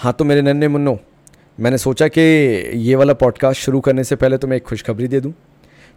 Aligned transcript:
हाँ 0.00 0.12
तो 0.12 0.24
मेरे 0.24 0.42
नन्हे 0.42 0.68
मुन्नो, 0.68 0.96
मैंने 1.60 1.78
सोचा 1.78 2.06
कि 2.08 2.20
ये 2.74 2.94
वाला 2.94 3.12
पॉडकास्ट 3.12 3.60
शुरू 3.60 3.80
करने 3.80 4.04
से 4.04 4.16
पहले 4.16 4.36
तो 4.38 4.48
मैं 4.48 4.56
एक 4.56 4.62
खुशखबरी 4.62 5.08
दे 5.08 5.20
दूँ। 5.20 5.32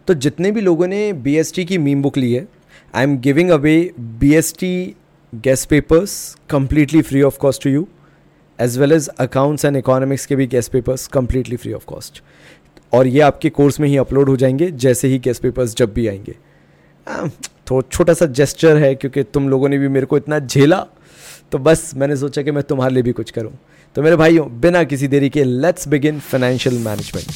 तो 0.08 0.14
जितने 0.14 0.50
भी 0.50 0.60
लोगों 0.60 0.86
ने 0.86 1.12
बीएसटी 1.12 1.64
की 1.64 1.78
मीम 1.78 2.02
बुक 2.02 2.16
ली 2.16 2.32
है 2.32 2.46
I 2.94 3.04
am 3.04 3.16
giving 3.18 3.50
away 3.50 3.90
B 4.20 4.34
S 4.34 4.54
T 4.58 4.74
guest 5.34 5.68
papers 5.68 6.36
completely 6.50 7.02
free 7.02 7.22
of 7.22 7.38
cost 7.38 7.62
to 7.64 7.70
you 7.70 7.86
as 8.58 8.78
well 8.78 8.92
as 8.92 9.08
accounts 9.08 9.64
and 9.64 9.76
economics 9.76 10.26
के 10.26 10.36
भी 10.36 10.46
guest 10.46 10.72
papers 10.72 11.06
completely 11.08 11.56
free 11.56 11.72
of 11.72 11.84
cost 11.86 12.22
और 12.92 13.06
ये 13.06 13.20
आपके 13.20 13.50
कोर्स 13.50 13.80
में 13.80 13.88
ही 13.88 13.96
upload 13.96 14.28
हो 14.28 14.36
जाएँगे, 14.36 14.70
जैसे 14.70 15.08
ही 15.08 15.18
गेस्ट 15.18 15.42
पेपर्स 15.42 15.76
जब 15.76 15.92
भी 15.94 16.08
आएँगे। 16.08 16.34
तो 17.66 17.82
छोटा 17.82 18.12
सा 18.12 18.26
जेस्चर 18.26 18.76
है, 18.76 18.94
क्योंकि 18.94 19.22
तुम 19.24 19.48
लोगों 19.48 19.68
ने 19.68 19.78
भी 19.78 19.88
मेरे 19.88 20.06
को 20.06 20.16
इतना 20.16 20.38
झेला 20.38 20.86
तो 21.52 21.58
बस 21.58 21.92
मैंने 21.96 22.16
सोचा 22.16 22.42
कि 22.42 22.50
मैं 22.50 22.62
तुम्हारे 22.62 22.94
लिए 22.94 23.02
भी 23.02 23.12
कुछ 23.12 23.30
करूँ। 23.30 23.52
तो 23.96 24.02
मेरे 24.02 24.16
भाइयों, 24.16 24.46
बिना 24.60 24.82
किसी 24.84 25.08
देरी 25.08 25.28
के 25.30 25.42
लेट्स 25.44 25.86
बिगिन 25.88 26.18
फाइनेंशियल 26.20 26.78
मैनेजमेंट 26.84 27.26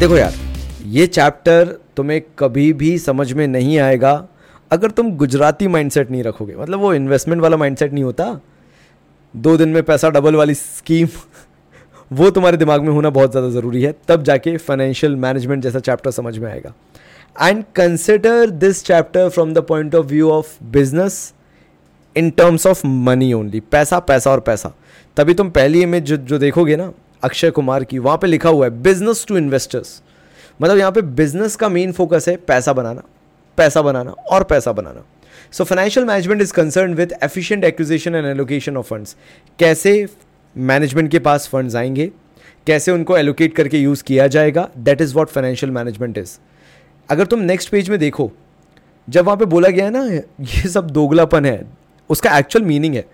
देखो 0.00 0.16
यार, 0.16 0.34
ये 0.84 1.06
चैप्टर 1.06 1.74
तुम्हें 1.96 2.20
कभी 2.38 2.72
भी 2.72 2.98
समझ 2.98 3.32
में 3.32 3.46
नहीं 3.46 3.78
आएगा 3.78 4.12
अगर 4.70 4.90
तुम 4.90 5.10
गुजराती 5.16 5.66
माइंडसेट 5.68 6.10
नहीं 6.10 6.22
रखोगे। 6.22 6.54
मतलब 6.56 6.80
वो 6.80 6.92
इन्वेस्टमेंट 6.94 7.42
वाला 7.42 7.56
माइंडसेट 7.56 7.92
नहीं 7.92 8.04
होता। 8.04 8.28
दो 9.34 9.56
दिन 9.56 9.68
में 9.68 9.82
पैसा 9.82 10.08
डबल 10.10 10.36
वाली 10.36 10.54
स्कीम 10.54 11.08
वो 12.12 12.30
तुम्हारे 12.30 12.56
दिमाग 12.56 12.82
में 12.82 12.90
होना 12.90 13.10
बहुत 13.10 13.30
ज़्यादा 13.30 13.50
ज़रूरी 13.50 13.82
है, 13.82 13.94
तब 14.08 14.22
जाके 14.22 14.56
फाइनेंशियल 14.56 15.16
मैनेजमेंट 15.16 15.62
जैसा 15.62 15.80
चैप्टर 15.80 16.10
समझ 16.10 16.36
में 16.38 16.50
आएगा। 16.52 16.72
And 17.36 17.62
consider 17.76 18.50
this 18.64 18.84
chapter 18.84 19.28
from 19.28 19.52
the 19.54 19.64
point 19.68 19.94
of 19.94 20.06
view 20.06 20.30
of 20.30 20.56
business 20.70 21.32
in 22.16 22.30
terms 22.30 22.66
of 22.66 22.86
money 22.86 23.32
only 23.32 23.60
पैसा 23.62 23.98
पैसा 24.00 24.30
और 24.30 24.40
पैसा। 24.40 24.72
तभी 25.16 25.34
तुम 25.34 25.50
पहली 25.50 25.82
इमेज 25.82 26.04
जो 26.04 26.16
जो 26.16 26.38
देखोगे 26.38 26.76
ना, 26.76 26.92
अक्षय 27.22 27.50
कुमार 27.50 27.84
की, 27.84 27.98
वहाँ 27.98 28.18
पे 28.18 28.26
लिखा 28.26 28.48
हुआ 28.48 28.66
है 28.66 28.82
बिज़नेस 28.82 29.24
टू 29.28 29.36
इन्वेस्टर्स 29.36 30.00
मतलब 30.60 30.78
यहाँ 30.78 30.92
पे 30.92 31.02
बिज़नेस 31.02 31.56
का 31.56 31.68
मेन 31.68 31.92
फोकस 31.92 32.28
है 32.28 32.36
पैसा 32.38 32.72
बनाना 32.72 33.02
पैसा 33.58 33.82
बनाना 33.82 34.10
और 34.10 34.44
पैसा 34.44 34.72
बनाना। 34.72 35.04
So 35.52 35.64
financial 35.64 36.06
management 36.06 36.42
is 36.42 36.52
concern 36.52 36.94
with 36.94 37.14
efficient 37.22 37.64
acquisition 37.64 38.14
and 38.14 38.26
allocation 38.26 38.76
of 38.76 38.86
funds 38.86 39.16
कैसे 39.58 40.06
मैनेजमेंट 40.56 41.10
के 41.10 41.18
पास 41.18 41.48
फंड्स 41.48 41.76
आएँगे, 41.76 42.10
कैसे 42.66 42.92
उनको 42.92 43.16
एलोकेट 43.18 43.54
करके 43.56 43.78
यूज़ 43.78 44.02
किया 44.04 44.26
जाएगा 44.26 44.68
that 44.78 45.00
is 45.00 45.14
what 45.14 45.28
financial 45.28 45.72
management 45.72 46.18
is 46.18 46.38
अगर 47.08 47.26
तुम 47.26 47.40
नेक्स्ट 47.40 47.70
पेज 47.70 47.90
में 47.90 47.98
देखो, 47.98 48.30
जब 49.08 49.24
वहाँ 49.24 49.36
पे 49.36 49.44
बोला 49.46 49.68
गया 49.68 49.84
है 49.84 49.90
ना, 49.90 50.04
ये 50.04 50.68
सब 50.68 50.90
दोगलापन 50.90 51.46
है 51.46 51.62
उसका 52.10 52.36
एक्चुअल 52.38 52.64
मीनिंग 52.64 52.94
है। 52.94 53.04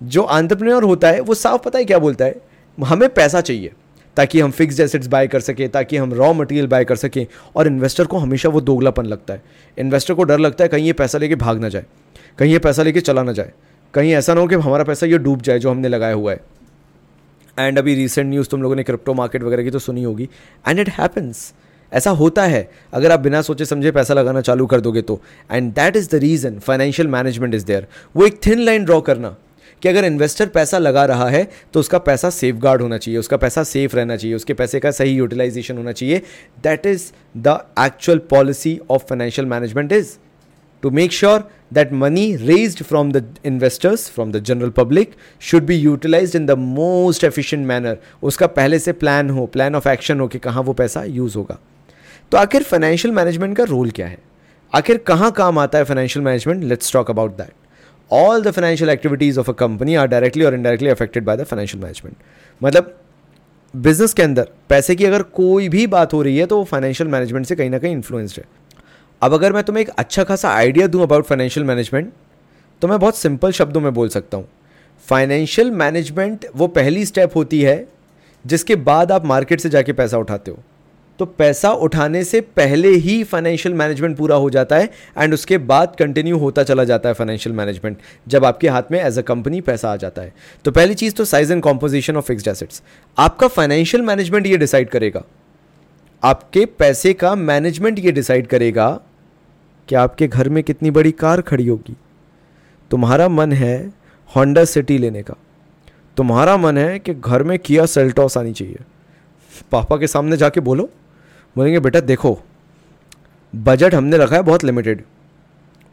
जो 0.00 0.22
आंट्रप्रनोर 0.22 0.84
होता 0.84 1.08
है, 1.08 1.20
वो 1.20 1.34
साफ़ 1.34 1.62
पता 1.62 1.78
है 1.78 1.84
क्या 1.84 1.98
बोलता 1.98 2.24
है? 2.24 2.40
हमें 2.78 3.08
पैसा 3.08 3.40
चाहिए, 3.40 3.72
ताकि 4.16 4.40
हम 4.40 4.50
फिक्स 4.50 4.80
एसेट्स 4.80 5.06
बाय 5.06 5.26
कर 5.26 5.40
सकें, 5.40 5.68
ताकि 5.68 5.96
हम 5.96 6.12
रॉ 6.14 6.32
मटेरियल 6.32 6.66
बाय 6.66 6.84
कर 6.84 6.96
सकें, 6.96 7.26
और 7.56 7.66
इन्वेस्टर 7.66 8.06
को 8.06 8.18
हमेशा 8.18 8.48
वो 8.48 8.60
दोगलापन 8.62 9.06
लगता 9.06 9.34
है। 9.34 9.42
इन्वेस्टर 9.78 10.14
को 10.14 10.24
डर 10.24 10.38
लगता 10.38 10.64
है 10.64 10.68
कहीं 10.68 10.86
ये 10.86 10.92
पैसा 10.94 11.18
लेके 11.18 11.36
भाग 11.36 11.60
ना 11.60 11.68
जाए, 11.68 11.84
कहीं 12.38 12.52
ये 12.52 12.58
पैसा 12.58 12.82
लेके 12.82 13.00
चला 13.00 13.22
ना 13.22 13.32
जाए। 13.32 13.52
कहीं 13.94 14.12
ऐसा 14.12 14.34
ना 14.34 14.40
हो 14.40 14.46
कि 14.46 14.54
हमारा 14.56 14.84
पैसा 14.84 15.06
ये 15.06 15.18
डूब 15.18 15.42
जाए 15.42 15.58
जो 15.58 15.70
हमने 15.70 15.88
लगाया 15.88 16.14
हुआ 16.14 16.32
है। 16.32 16.40
एंड 17.56 17.78
अभी 17.78 17.94
रिसेंट 17.94 18.28
न्यूज़ 18.28 18.48
तुम 18.48 18.62
लोगों 18.62 18.76
ने 18.76 18.82
क्रिप्टो 18.82 19.14
मार्केट 19.14 19.42
वगैरह 19.42 19.62
की 19.62 19.70
तो 19.70 19.78
सुनी 19.78 20.02
होगी। 20.02 20.28
एंड 20.68 20.78
इट 20.78 20.88
हैपन्स 20.90 21.52
ऐसा 21.92 22.10
होता 22.10 22.44
है। 22.44 22.68
अगर 22.92 23.12
आप 23.12 23.20
बिना 23.20 23.42
सोचे 23.42 23.64
समझे 23.64 23.90
पैसा 23.90 24.14
लगाना 24.14 24.40
चालू 24.40 24.66
कर 24.66 24.80
दोगे 24.80 25.02
तो। 25.02 25.20
And 25.52 25.72
that 25.74 25.96
is 25.96 26.10
the 26.10 26.20
reason 26.22 26.58
financial 26.58 27.08
management 27.08 27.54
is 27.54 27.64
there 27.66 27.86
वो 28.16 28.26
एक 28.26 28.40
थिन 28.46 28.60
लाइन 28.60 28.84
ड्रॉ 28.84 29.00
करना 29.00 29.36
कि 29.82 29.88
अगर 29.88 30.04
इन्वेस्टर 30.04 30.46
पैसा 30.48 30.78
लगा 30.78 31.04
रहा 31.04 31.28
है 31.28 31.46
तो 31.72 31.80
उसका 31.80 31.98
पैसा 32.00 32.30
सेफ़ 32.30 32.56
गार्ड 32.56 32.82
होना 32.82 32.98
चाहिए, 32.98 33.18
उसका 33.20 33.36
पैसा 33.36 33.62
सेफ़ 33.64 33.96
रहना 33.96 34.16
चाहिए, 34.16 34.36
उसके 34.36 34.54
पैसे 34.54 34.80
का 34.80 34.90
सही 34.90 35.14
यूटिलाइजेशन 35.14 35.76
होना 35.76 35.92
चाहिए। 35.92 36.22
That 36.62 36.86
is 36.86 37.10
the 37.38 37.58
actual 37.78 38.18
policy 38.30 38.78
of 38.90 39.04
financial 39.08 39.48
management 39.48 39.92
is 39.92 40.16
to 40.82 40.90
make 40.90 41.14
sure 41.16 41.38
that 41.76 41.92
money 42.00 42.24
raised 42.48 42.80
from 42.86 43.12
the 43.14 43.20
investors, 43.44 44.02
from 44.16 44.32
the 44.34 44.40
general 44.40 44.72
public, 44.72 45.14
should 45.42 45.64
be 45.70 45.76
utilized 45.76 46.36
in 46.40 46.44
the 46.50 46.56
most 46.56 47.24
efficient 47.28 47.66
manner 47.70 47.94
उसका 48.22 48.46
पहले 48.58 48.78
से 48.78 48.92
plan 48.92 49.30
हो 49.30 49.46
plan 49.46 49.74
of 49.74 49.88
action 49.88 50.20
हो 50.20 50.28
कि 50.28 50.38
कहाँ 50.38 50.62
वो 50.62 50.72
पैसा 50.72 51.04
use 51.04 51.36
होगा। 51.36 51.58
तो 52.32 52.38
आखिर 52.38 52.62
फाइनेंशियल 52.62 53.14
मैनेजमेंट 53.14 53.56
का 53.56 53.64
रोल 53.64 53.90
क्या 53.90 54.06
है? 54.06 54.18
आखिर 54.72 54.96
कहाँ 54.98 55.30
काम 55.32 55.58
आता 55.58 55.78
है 55.78 55.84
financial 55.84 56.24
management 56.24 56.64
let's 56.64 56.92
talk 56.92 57.10
about 57.10 57.36
that 57.36 57.52
all 58.10 58.42
the 58.42 58.50
financial 58.50 58.90
activities 58.90 59.38
of 59.40 59.50
a 59.50 59.54
company 59.54 59.94
are 59.94 60.06
directly 60.06 60.44
और 60.44 60.54
indirectly 60.54 60.90
affected 60.90 61.24
by 61.24 61.36
the 61.36 61.44
financial 61.44 61.82
management 61.82 62.16
मतलब 62.60 62.94
बिज़नेस 63.74 64.14
के 64.14 64.22
अंदर, 64.22 64.48
पैसे 64.68 64.94
की 64.96 65.04
अगर 65.04 65.22
कोई 65.22 65.68
भी 65.68 65.86
बात 65.86 66.12
हो 66.12 66.22
रही 66.22 66.36
है 66.38 66.46
तो 66.46 66.58
वो 66.58 66.64
फाइनेंशियल 66.64 67.10
मैनेजमेंट 67.10 67.46
से 67.46 67.56
कहीं 67.56 67.70
ना 67.70 67.78
कहीं 67.78 67.92
इन्फ्लुएंस्ड 67.92 68.38
है। 68.38 68.44
अब 69.22 69.34
अगर 69.34 69.52
मैं 69.52 69.62
तुम्हें 69.64 69.82
एक 69.84 69.90
अच्छा 69.90 70.24
खासा 70.24 70.50
आइडिया 70.50 70.86
दूँ 70.86 71.02
अबाउट 71.02 71.24
फाइनेंशियल 71.24 71.66
मैनेजमेंट 71.66 72.12
तो 72.82 72.88
मैं 72.88 72.98
बहुत 72.98 73.16
सिंपल 73.16 73.52
शब्दों 73.52 73.80
में 73.80 73.92
बोल 73.94 74.08
सकता 74.08 74.36
हूँ। 74.36 74.48
फाइनेंशियल 75.06 75.70
मैनेजमेंट 75.72 76.46
वो 76.56 76.66
पहली 76.68 77.04
स्टेप 77.06 77.36
होती 77.36 77.60
है, 77.62 77.86
जिसके 78.44 78.76
बाद 78.76 79.12
आप 79.12 79.24
मार्केट 79.26 79.60
से 79.60 79.68
जाके 79.68 79.92
पैसा 79.92 80.18
उठाते 80.18 80.50
हो। 80.50 80.58
तो 81.18 81.26
पैसा 81.26 81.70
उठाने 81.70 82.22
से 82.24 82.40
पहले 82.40 82.88
ही 82.88 83.22
फाइनेंशियल 83.24 83.74
मैनेजमेंट 83.74 84.16
पूरा 84.16 84.36
हो 84.36 84.50
जाता 84.50 84.76
है 84.76 84.90
एंड 85.18 85.34
उसके 85.34 85.58
बाद 85.58 85.94
कंटिन्यू 85.98 86.38
होता 86.38 86.62
चला 86.62 86.84
जाता 86.84 87.08
है 87.08 87.14
फाइनेंशियल 87.14 87.56
मैनेजमेंट 87.56 87.98
जब 88.28 88.44
आपके 88.44 88.68
हाथ 88.68 88.82
में 88.90 89.00
एज 89.00 89.18
अ 89.18 89.22
कंपनी 89.22 89.60
पैसा 89.60 89.92
आ 89.92 89.96
जाता 89.96 90.22
है। 90.22 90.32
तो 90.64 90.70
पहली 90.70 90.94
चीज़ 90.94 91.14
तो 91.14 91.24
size 91.24 91.52
and 91.52 91.62
composition 91.62 92.16
of 92.16 92.24
fixed 92.24 92.48
assets 92.48 92.82
आपका 93.18 93.48
फाइनेंशियल 93.48 94.02
मैनेजमेंट 94.02 94.46
ये 94.46 94.56
डिसाइड 94.56 94.88
करेगा। 94.88 95.22
आपके 96.22 96.64
पैसे 96.66 97.12
का 97.12 97.34
मैनेजमेंट 97.34 97.98
ये 97.98 98.12
डिसाइड 98.12 98.46
करेगा 98.46 98.88
कि 99.88 99.94
आपके 99.94 100.28
घर 100.28 100.48
में 100.48 100.62
कितनी 100.64 100.90
बड़ी 100.90 101.12
कार 101.12 101.40
खड़ी 101.40 101.66
होगी। 101.66 101.96
तुम्हारा 102.90 103.28
मन 103.28 103.52
है 103.52 103.92
होंडा 104.36 104.64
सिटी 104.64 104.98
लेने 104.98 105.22
का। 105.22 105.34
तुम्हारा 106.16 106.56
मन 106.56 106.78
है 106.78 106.98
कि 106.98 107.14
घर 107.14 107.42
में 107.42 107.58
किया 107.58 107.86
सेल्टॉस 107.86 108.38
आनी 108.38 108.52
चाहिए। 108.52 108.78
पापा 109.72 109.96
के 109.96 110.06
सामने 110.06 110.36
जाके 110.36 110.60
बोलो। 110.60 110.88
बोलेंगे, 111.56 111.80
बेटा 111.80 112.00
देखो 112.00 112.38
बजट 113.52 113.94
हमने 113.94 114.16
रखा 114.16 114.36
है 114.36 114.42
बहुत 114.42 114.64
लिमिटेड 114.64 115.02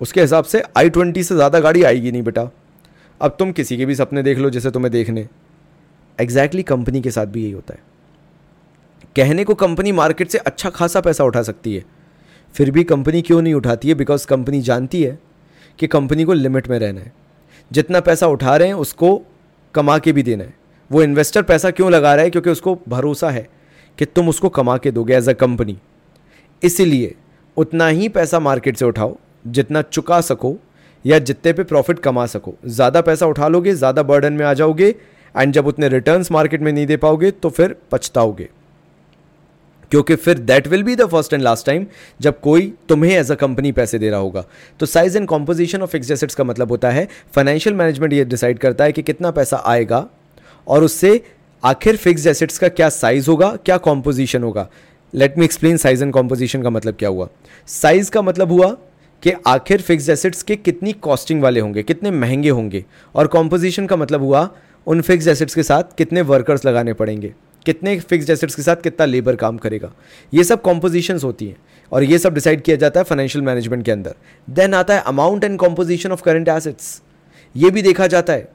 उसके 0.01 0.22
हिसाब 0.22 0.44
से 0.44 0.63
आई 0.78 0.90
ट्वेंटी 0.90 1.24
से 1.24 1.35
ज़्यादा 1.35 1.59
गाड़ी 1.59 1.84
आएगी 1.84 2.12
नहीं 2.12 2.24
बेटा। 2.24 2.50
अब 3.22 3.35
तुम 3.40 3.51
किसी 3.51 3.78
के 3.78 3.85
भी 3.85 3.96
सपने 3.96 4.24
देख 4.24 4.38
लो 4.38 4.50
जैसे 4.50 4.72
तुम्हें 4.72 4.91
देखने। 4.91 5.22
एग्जैक्टली 6.19 6.62
exactly 6.62 6.79
कंपनी 6.79 7.01
के 7.01 7.12
साथ 7.12 7.25
भी 7.25 7.44
यही 7.44 7.51
होता 7.51 7.74
है। 7.74 7.79
कहने 9.16 9.44
को 9.44 9.53
कंपनी 9.53 9.91
मार्केट 9.91 10.29
से 10.29 10.38
अच्छा 10.38 10.69
खासा 10.69 11.01
पैसा 11.01 11.24
उठा 11.24 11.41
सकती 11.41 11.75
है। 11.75 11.85
फिर 12.56 12.72
भी 12.72 12.84
कंपनी 12.84 13.22
क्यों 13.22 13.41
नहीं 13.41 13.53
उठाती 13.53 13.88
है? 13.88 13.95
बिकॉज़ 13.95 14.28
कंपनी 14.28 14.62
जानती 14.62 15.03
है 15.03 15.19
कि 15.80 15.88
कंपनी 15.88 16.24
को 16.24 16.34
लिमिट 16.34 16.68
में 16.68 16.80
रहना 16.80 17.01
है। 17.01 17.13
जितना 17.72 18.00
पैसा 18.00 18.28
उठा 18.28 18.57
रहे 18.57 18.68
हैं, 18.68 18.75
उसको 18.75 19.22
कमा 19.75 19.97
के 19.97 20.12
भी 20.12 20.24
देना 20.24 20.44
है। 20.44 20.53
वो 20.91 21.03
इन्वेस्टर 21.03 21.44
पैसा 21.44 21.72
क्यों 21.72 21.91
लगा 21.91 22.16
रहा 22.16 22.24
है? 22.24 22.30
क्योंकि 22.30 22.50
उसको 22.50 22.80
भरोसा 22.88 23.30
है। 23.30 23.47
कि 23.98 24.06
तुम 24.06 24.30
उसको 24.30 24.50
कमा 24.50 24.78
के 24.78 24.92
दोगे 24.92 25.16
एज 25.16 25.30
अ 25.30 25.34
कंपनी 25.36 25.78
इसीलिए 26.62 27.14
उतना 27.58 27.88
ही 27.88 28.09
पैसा 28.09 28.40
मार्केट 28.40 28.78
से 28.78 28.86
उठाओ, 28.86 29.16
जितना 29.48 29.81
चुका 29.84 30.20
सको 30.22 30.56
या 31.06 31.20
जितने 31.20 31.54
पे 31.54 31.64
प्रॉफिट 31.64 32.00
कमा 32.00 32.26
सको. 32.26 32.54
ज़्यादा 32.66 33.02
पैसा 33.02 33.26
उठा 33.26 33.48
लोगे, 33.48 33.74
ज़्यादा 33.74 34.04
बर्डन 34.04 34.34
में 34.34 34.46
आ 34.46 34.54
जाओगे 34.54 34.96
एंड 35.36 35.54
जब 35.54 35.68
उतने 35.68 35.88
रिटर्न्स 35.90 36.31
मार्केट 36.31 36.62
में 36.62 36.72
नहीं 36.72 36.86
दे 36.88 36.98
पाओगे 36.98 37.31
तो 37.31 37.50
फिर 37.50 37.76
पछताओगे. 37.92 38.50
क्योंकि 39.92 40.16
फिर 40.16 40.40
that 40.40 40.68
will 40.68 40.84
be 40.84 40.96
the 40.96 41.06
first 41.08 41.34
and 41.34 41.42
last 41.44 41.66
time 41.66 41.86
जब 42.22 42.40
कोई 42.42 42.72
तुम्हें 42.90 43.12
एज 43.12 43.31
अ 43.31 43.36
कंपनी 43.36 43.72
पैसे 43.72 44.00
दे 44.00 44.10
रहा 44.10 44.20
होगा. 44.20 44.44
तो 44.80 44.86
size 44.86 45.18
and 45.18 45.28
composition 45.28 45.81
of 45.81 45.90
fix 45.90 46.12
assets 46.12 46.36
का 46.36 46.44
मतलब 46.44 46.72
होता 46.72 46.92
है 46.92 47.08
फाइनेंशियल 47.36 47.75
मैनेजमेंट 47.75 48.13
ये 48.13 48.25
डिसाइड 48.25 48.60
करता 48.60 48.84
है 48.84 48.92
कि 48.92 49.01
कितना 49.04 49.31
पैसा 49.31 49.62
आएगा 49.66 50.06
और 50.68 50.84
उससे 50.84 51.22
आखिर 51.63 51.98
फिक्स 51.98 52.25
एसेट्स 52.27 52.57
का 52.57 52.68
क्या 52.68 52.88
साइज़ 52.89 53.30
होगा, 53.30 53.50
क्या 53.56 53.77
कॉम्पोजिशन 53.77 54.44
होगा? 54.44 54.68
Let 55.13 55.38
me 55.38 55.45
explain 55.45 55.77
size 55.77 56.04
and 56.04 56.12
composition 56.13 56.62
का 56.63 56.69
मतलब 56.69 56.95
क्या 56.95 57.10
हुआ? 57.10 57.27
साइज़ 57.68 58.10
का 58.12 58.21
मतलब 58.21 58.51
हुआ 58.51 58.68
कि 59.24 59.31
आखिर 59.48 59.81
फिक्स 59.81 60.10
एसेट्स 60.10 60.44
के 60.44 60.56
कितनी 60.56 60.92
कॉस्टिंग 60.94 61.42
वाले 61.42 61.60
होंगे, 61.60 61.83
कितने 61.83 62.12
महँगे 62.12 62.50
होंगे? 62.50 62.83
और 63.15 63.27
कॉम्पोजिशन 63.27 63.86
का 63.88 63.95
मतलब 63.95 64.21
हुआ 64.21 64.50
उन 64.88 65.01
फिक्स 65.01 65.27
एसेट्स 65.27 65.56
के 65.56 65.63
साथ 65.63 65.95
कितने 65.98 66.21
वर्कर्स 66.21 66.65
लगाने 66.65 66.94
पड़ेंगे? 66.94 67.33
कितने 67.65 68.00
फिक्स 68.00 68.30
एसेट्स 68.30 68.56
के 68.56 68.62
साथ 68.62 68.75
कितना 68.75 69.06
लेबर 69.06 69.36
काम 69.36 69.57
करेगा? 69.57 69.92
ये 70.33 70.44
सब 70.44 70.62
कॉम्पोजिशंस 70.62 71.24
होती 71.24 71.48
हैं 71.48 71.56
और 71.92 72.04
ये 72.04 72.18
सब 72.19 72.33
डिसाइड 72.33 72.62
किया 72.62 72.75
जाता 72.75 73.00
है 73.00 73.04
फाइनेंशियल 73.04 73.45
मैनेजमेंट 73.45 73.86
के 73.86 73.92
अंदर। 73.92 74.15
देन 74.48 74.74
आता 74.74 74.95
है 74.95 75.01
amount 75.01 75.44
and 75.44 75.57
composition 75.60 76.12
of 76.12 76.24
current 76.24 76.48
assets 76.48 77.01
ये 77.56 77.69
भी 77.69 77.81
देखा 77.81 78.07
जाता 78.07 78.33
है 78.33 78.48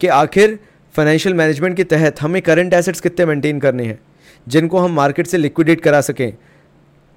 कि 0.00 0.06
आखिर 0.06 0.58
फाइनेंशियल 0.96 1.34
मैनेजमेंट 1.34 1.76
के 1.76 1.84
तहत 1.84 2.20
हमें 2.20 2.40
करंट 2.42 2.74
एसेट्स 2.74 3.00
कितने 3.00 3.26
मेंटेन 3.26 3.60
करने 3.60 3.84
हैं, 3.84 3.98
जिनको 4.46 4.78
हम 4.78 4.92
मार्केट 4.92 5.26
से 5.26 5.38
लिक्विडेट 5.38 5.80
करा 5.80 6.00
सकें। 6.00 6.32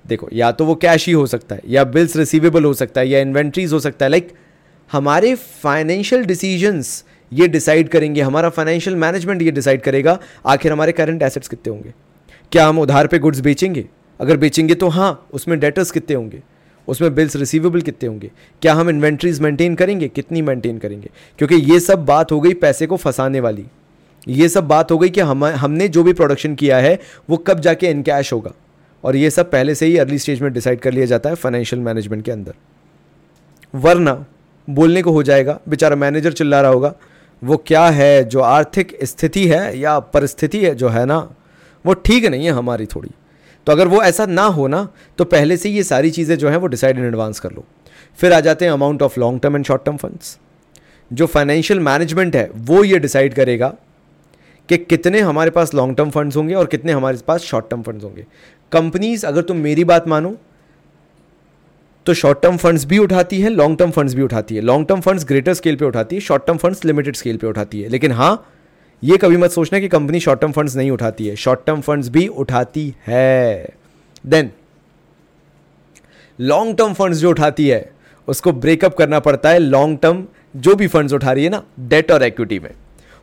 देखो, 0.05 0.29
या 0.33 0.51
तो 0.51 0.65
वो 0.65 0.75
कैश 0.75 1.05
ही 1.07 1.13
हो 1.13 1.25
सकता 1.27 1.55
है, 1.55 1.61
या 1.67 1.83
बिल्स 1.83 2.15
रिसीवेबल 2.15 2.63
हो 2.63 2.73
सकता 2.73 3.01
है, 3.01 3.07
या 3.07 3.19
इन्वेंट्रीज 3.19 3.73
हो 3.73 3.79
सकता 3.79 4.05
है। 4.05 4.09
लाइक 4.11 4.31
हमारे 4.91 5.33
फाइनेंशियल 5.35 6.25
डिसीजंस 6.25 7.03
ये 7.33 7.47
डिसाइड 7.47 7.89
करेंगे, 7.89 8.21
हमारा 8.21 8.49
फाइनेंशियल 8.49 8.95
मैनेजमेंट 8.95 9.41
ये 9.41 9.51
डिसाइड 9.51 9.81
करेगा, 9.81 10.19
आखिर 10.45 10.71
हमारे 10.71 10.91
करंट 10.91 11.23
एसेट्स 11.23 11.47
कितने 11.47 11.73
होंगे। 11.73 11.93
क्या 12.51 12.67
हम 12.67 12.79
उधार 12.79 13.07
पे 13.07 13.19
गुड्स 13.19 13.39
बेचेंगे? 13.39 13.85
अगर 14.19 14.37
बेचेंगे 14.37 14.75
तो 14.75 14.87
हाँ 14.87 15.27
उसमें 15.33 15.59
डेटर्स 15.59 15.91
कितने 15.91 16.15
होंगे? 16.15 16.41
उसमें 16.89 17.15
बिल्स 17.15 17.35
रिसीवेबल 17.35 17.81
कितने 17.81 18.09
होंगे? 18.09 18.31
क्या 18.61 18.73
हम 18.73 18.89
इन्वेंट्रीज 18.89 19.39
मेंटेन 19.39 19.75
करेंगे? 19.75 20.07
कितनी 20.07 20.41
मेंटेन 20.41 20.77
करेंगे? 20.77 21.09
क्योंकि 21.37 21.55
ये 21.55 21.79
सब 21.79 22.05
बात 22.05 22.31
हो 22.31 22.41
गई 22.41 22.53
पैसे 22.53 22.87
को 22.87 22.97
फंसाने 22.97 23.39
वाली। 23.39 23.65
ये 24.27 24.49
सब 24.49 24.67
बात 24.67 24.91
हो 24.91 24.97
गई 24.97 25.09
कि 25.09 25.21
हम, 25.21 25.45
हमने 25.45 25.87
जो 25.87 26.03
भी 26.03 26.13
प्रोडक्शन 26.13 26.55
किया 26.55 26.77
है, 26.77 26.99
वो 27.29 27.37
कब 27.37 27.59
जाके 27.59 27.87
इनकैश 27.87 28.33
होगा? 28.33 28.51
और 29.03 29.15
ये 29.15 29.29
सब 29.29 29.51
पहले 29.51 29.75
से 29.75 29.85
ही 29.85 29.97
अर्ली 29.97 30.19
स्टेज 30.19 30.41
में 30.41 30.53
डिसाइड 30.53 30.79
कर 30.79 30.93
लिया 30.93 31.05
जाता 31.05 31.29
है 31.29 31.35
फाइनेंशियल 31.35 31.81
मैनेजमेंट 31.81 32.25
के 32.25 32.31
अंदर। 32.31 32.53
वरना 33.75 34.25
बोलने 34.69 35.01
को 35.01 35.11
हो 35.11 35.23
जाएगा, 35.23 35.59
बेचारा 35.69 35.95
मैनेजर 35.95 36.31
चिल्ला 36.31 36.61
रहा 36.61 36.71
होगा, 36.71 36.93
वो 37.43 37.57
क्या 37.57 37.85
है? 37.85 38.23
जो 38.23 38.39
आर्थिक 38.39 38.97
स्थिति 39.03 39.47
है 39.47 39.79
या 39.79 39.99
परिस्थिति 39.99 40.65
है 40.65 40.75
जो 40.75 40.89
है 40.89 41.05
ना, 41.05 41.31
वो 41.85 41.93
ठीक 41.93 42.25
नहीं 42.25 42.45
है 42.45 42.51
हमारी 42.51 42.85
थोड़ी। 42.85 43.11
तो 43.69 43.73
अगर 43.73 43.87
वो 43.87 44.01
ऐसा 44.03 44.25
ना 44.25 44.43
हो 44.43 44.67
ना 44.67 44.77
तो 45.17 45.25
पहले 45.27 45.55
से 45.57 45.69
ये 45.69 45.81
सारी 45.83 46.09
चीज़ें 46.11 46.37
जो 46.37 46.49
है 46.49 46.57
वो 46.57 46.67
डिसाइड 46.67 46.97
इन 46.97 47.05
एडवांस 47.05 47.39
कर 47.39 47.51
लो। 47.51 47.63
फिर 48.19 48.33
आ 48.33 48.39
जाते 48.39 48.65
हैं 48.65 48.71
amount 48.71 49.01
of 49.01 49.19
long 49.19 49.41
term 49.41 49.55
and 49.55 49.65
short 49.65 49.83
term 49.85 49.97
funds 49.97 50.37
जो 51.11 51.25
फाइनेंशियल 51.25 51.79
मैनेजमेंट 51.79 52.35
है, 52.35 52.49
वो 52.51 52.83
ये 52.83 52.99
डिसाइड 52.99 53.33
करेगा 53.33 53.67
कि 54.69 54.77
कितने 54.79 55.19
हमारे 55.21 55.51
पास 55.51 55.73
लॉन्ग 55.73 55.97
टर्म 55.97 56.09
फंड्स 56.09 56.37
होंगे 56.37 56.53
और 56.53 56.65
कितने 56.65 56.91
हमारे 56.91 57.17
पास 57.27 57.41
शॉर्ट 57.43 57.69
टर्म 57.69 57.81
फंड्स 57.81 58.03
होंगे। 58.03 58.25
कंपनीज़ 58.71 59.25
अगर 59.25 59.41
तुम 59.41 59.57
मेरी 59.59 59.83
बात 59.85 60.07
मानो 60.07 60.35
तो 62.05 62.13
शॉर्ट 62.13 62.41
टर्म 62.41 62.57
फंड्स 62.57 62.85
भी 62.85 62.97
उठाती 62.97 63.41
है 63.41 63.49
लॉन्ग 63.49 63.77
टर्म 63.79 63.91
फंड्स 63.91 64.13
भी 64.13 64.21
उठाती 64.21 64.55
है। 64.55 64.61
Long 64.61 64.87
term 64.87 65.01
funds 65.01 65.25
greater 65.27 65.53
scale 65.53 65.75
पे 65.75 65.85
उठाती 65.85 66.15
है 66.15 66.21
short 66.21 66.47
term 66.47 66.57
funds 66.57 66.85
limited 66.85 67.15
scale 67.15 67.37
पे 67.37 67.47
उठाती 67.47 67.81
है। 67.81 67.89
लेकिन 67.89 68.11
हाँ 68.11 68.35
ये 69.03 69.17
कभी 69.17 69.37
मत 69.37 69.51
सोचना 69.51 69.79
कि 69.79 69.87
कंपनी 69.87 70.19
शॉर्ट 70.19 70.39
टर्म 70.41 70.51
फंड्स 70.51 70.75
नहीं 70.75 70.89
उठाती 70.91 71.27
है। 71.27 71.35
शॉर्ट 71.35 71.59
टर्म 71.65 71.81
फंड्स 71.81 72.09
भी 72.09 72.27
उठाती 72.27 72.93
है। 73.07 73.73
देन 74.23 74.49
लॉन्ग 76.39 76.77
टर्म 76.77 76.93
फंड्स 76.93 77.17
जो 77.17 77.29
उठाती 77.29 77.67
है, 77.67 77.91
उसको 78.27 78.51
ब्रेकअप 78.53 78.97
करना 78.97 79.19
पड़ता 79.19 79.49
है 79.49 79.59
लॉन्ग 79.59 79.97
टर्म 80.01 80.23
जो 80.55 80.75
भी 80.75 80.87
फंड्स 80.87 81.13
उठा 81.13 81.31
रही 81.31 81.43
है 81.43 81.49
ना 81.49 81.63
डेट 81.81 82.11
और 82.11 82.23
इक्विटी 82.23 82.59
में। 82.59 82.69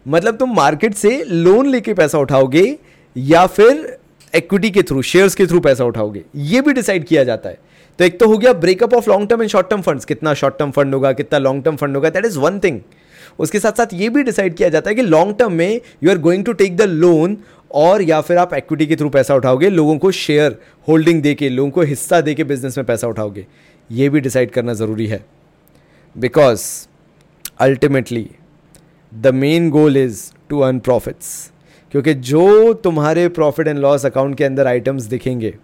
मतलब 0.06 0.36
तुम 0.36 0.54
मार्केट 0.56 0.94
से 0.94 1.22
लोन 1.24 1.66
लेके 1.66 1.94
पैसा 1.94 2.18
उठाओगे 2.18 2.78
या 3.16 3.46
फिर 3.48 3.98
इक्विटी 4.34 4.70
के 4.70 4.82
थ्रू 4.82 5.02
शेयर्स 5.02 5.34
के 5.34 5.46
थ्रू 5.46 5.60
पैसा 5.60 5.84
उठाओगे, 5.84 6.22
ये 6.36 6.60
भी 6.60 6.72
डिसाइड 6.72 7.04
किया 7.04 7.24
जाता 7.24 7.48
है। 7.48 7.58
तो 7.98 8.04
एक 8.04 8.18
तो 8.20 8.28
हो 8.28 8.38
गया 8.38 8.52
breakup 8.54 8.94
of 8.94 9.10
long 9.10 9.28
term 9.28 9.42
and 9.42 9.50
short 9.50 9.70
term 9.70 9.82
funds 9.82 10.04
कितना 10.04 10.34
शॉर्ट 10.34 10.58
टर्म 10.58 10.70
फंड 10.70 10.94
होगा, 10.94 11.12
कितना 11.12 11.38
लॉन्ग 11.38 11.64
टर्म 11.64 11.76
फंड 11.76 11.96
होगा 11.96 12.10
दैट 12.10 12.26
इज़ 12.26 12.38
वन 12.38 12.58
थिंग 12.60 12.80
उसके 13.38 13.60
साथ 13.60 13.72
साथ 13.72 13.94
ये 13.94 14.08
भी 14.08 14.22
डिसाइड 14.22 14.54
किया 14.54 14.68
जाता 14.68 14.90
है 14.90 14.94
कि 14.96 15.02
लॉन्ग 15.02 15.36
टर्म 15.38 15.52
में 15.52 15.80
you 16.04 16.10
are 16.10 16.18
going 16.18 16.44
to 16.44 16.52
take 16.52 16.76
the 16.76 16.82
loan 16.82 17.36
और 17.74 18.02
या 18.02 18.20
फिर 18.20 18.38
आप 18.38 18.54
इक्विटी 18.54 18.86
के 18.86 18.96
थ्रू 18.96 19.08
पैसा 19.10 19.34
उठाओगे, 19.34 19.68
लोगों 19.70 19.96
को 19.98 20.10
शेयर 20.10 20.58
होल्डिंग 20.88 21.22
दे 21.22 21.34
के 21.34 21.48
लोगों 21.48 21.70
को 21.70 21.82
हिस्सा 21.82 22.20
दे 22.20 22.34
के 22.34 22.44
बिज़नेस 22.44 22.78
में 22.78 22.86
पैसा 22.86 23.08
उठाओगे। 23.08 23.46
ये 23.90 24.08
भी 24.08 24.20
डिसाइड 24.20 24.50
करना 24.50 24.72
ज़रूरी 24.74 25.06
है। 25.06 25.24
Because 26.16 26.62
ultimately 27.60 28.28
the 29.12 29.34
main 29.34 29.70
goal 29.70 29.96
is 29.96 30.22
to 30.48 30.60
earn 30.60 30.78
profits 30.78 31.50
क्योंकि 31.94 32.14
जो 32.14 32.72
तुम्हारे 32.74 33.28
प्रॉफिट 33.28 33.68
एंड 33.68 33.78
लॉस 33.78 34.06
अकाउंट 34.06 34.36
के 34.38 34.44
अंदर 34.44 34.66
आइटम्स 34.66 35.04
दिखेंगे, 35.04 35.54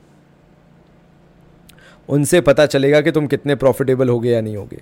उनसे 2.08 2.40
पता 2.40 2.66
चलेगा 2.66 3.00
कि 3.00 3.10
तुम 3.10 3.26
कितने 3.26 3.54
प्रॉफिटेबल 3.54 4.08
होगे 4.08 4.30
या 4.30 4.40
नहीं 4.40 4.56
होगे। 4.56 4.80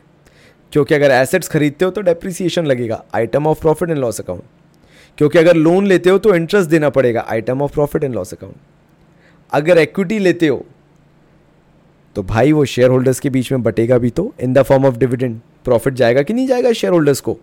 क्योंकि 0.73 0.95
अगर 0.95 1.11
एसेट्स 1.11 1.49
खरीदते 1.49 1.85
हो 1.85 1.91
तो 1.91 2.01
डेप्रिसिएशन 2.01 2.67
लगेगा 2.67 3.03
item 3.15 3.47
of 3.47 3.61
profit 3.61 3.91
and 3.91 3.99
loss 3.99 4.21
account 4.21 4.43
क्योंकि 5.19 5.39
अगर 5.39 5.57
लोन 5.57 5.87
लेते 5.87 6.11
हो 6.11 6.19
तो 6.19 6.35
इंटरेस्ट 6.35 6.71
देना 6.71 6.91
पड़ेगा 6.91 7.25
item 7.29 7.63
of 7.63 7.73
profit 7.73 8.05
and 8.05 8.15
loss 8.15 8.33
account 8.35 8.57
अगर 9.53 9.79
इक्विटी 9.79 10.19
लेते 10.19 10.49
हो 10.49 10.65
तो 12.17 12.23
भाई 12.23 12.53
वो 12.53 12.65
शेयर 12.65 12.91
होल्डर्स 12.91 13.21
के 13.21 13.31
बीच 13.31 13.51
में 13.53 13.63
बटेगा 13.63 13.99
भी 13.99 14.11
तो 14.11 14.33
in 14.41 14.53
the 14.53 14.63
form 14.63 14.87
of 14.87 14.97
dividend 14.99 15.41
profit 15.65 15.95
जाएगा 15.95 16.23
कि 16.23 16.33
नहीं 16.33 16.47
जाएगा 16.47 16.73
शेयर 16.73 16.93
होल्डर्स 16.93 17.21
को? 17.21 17.37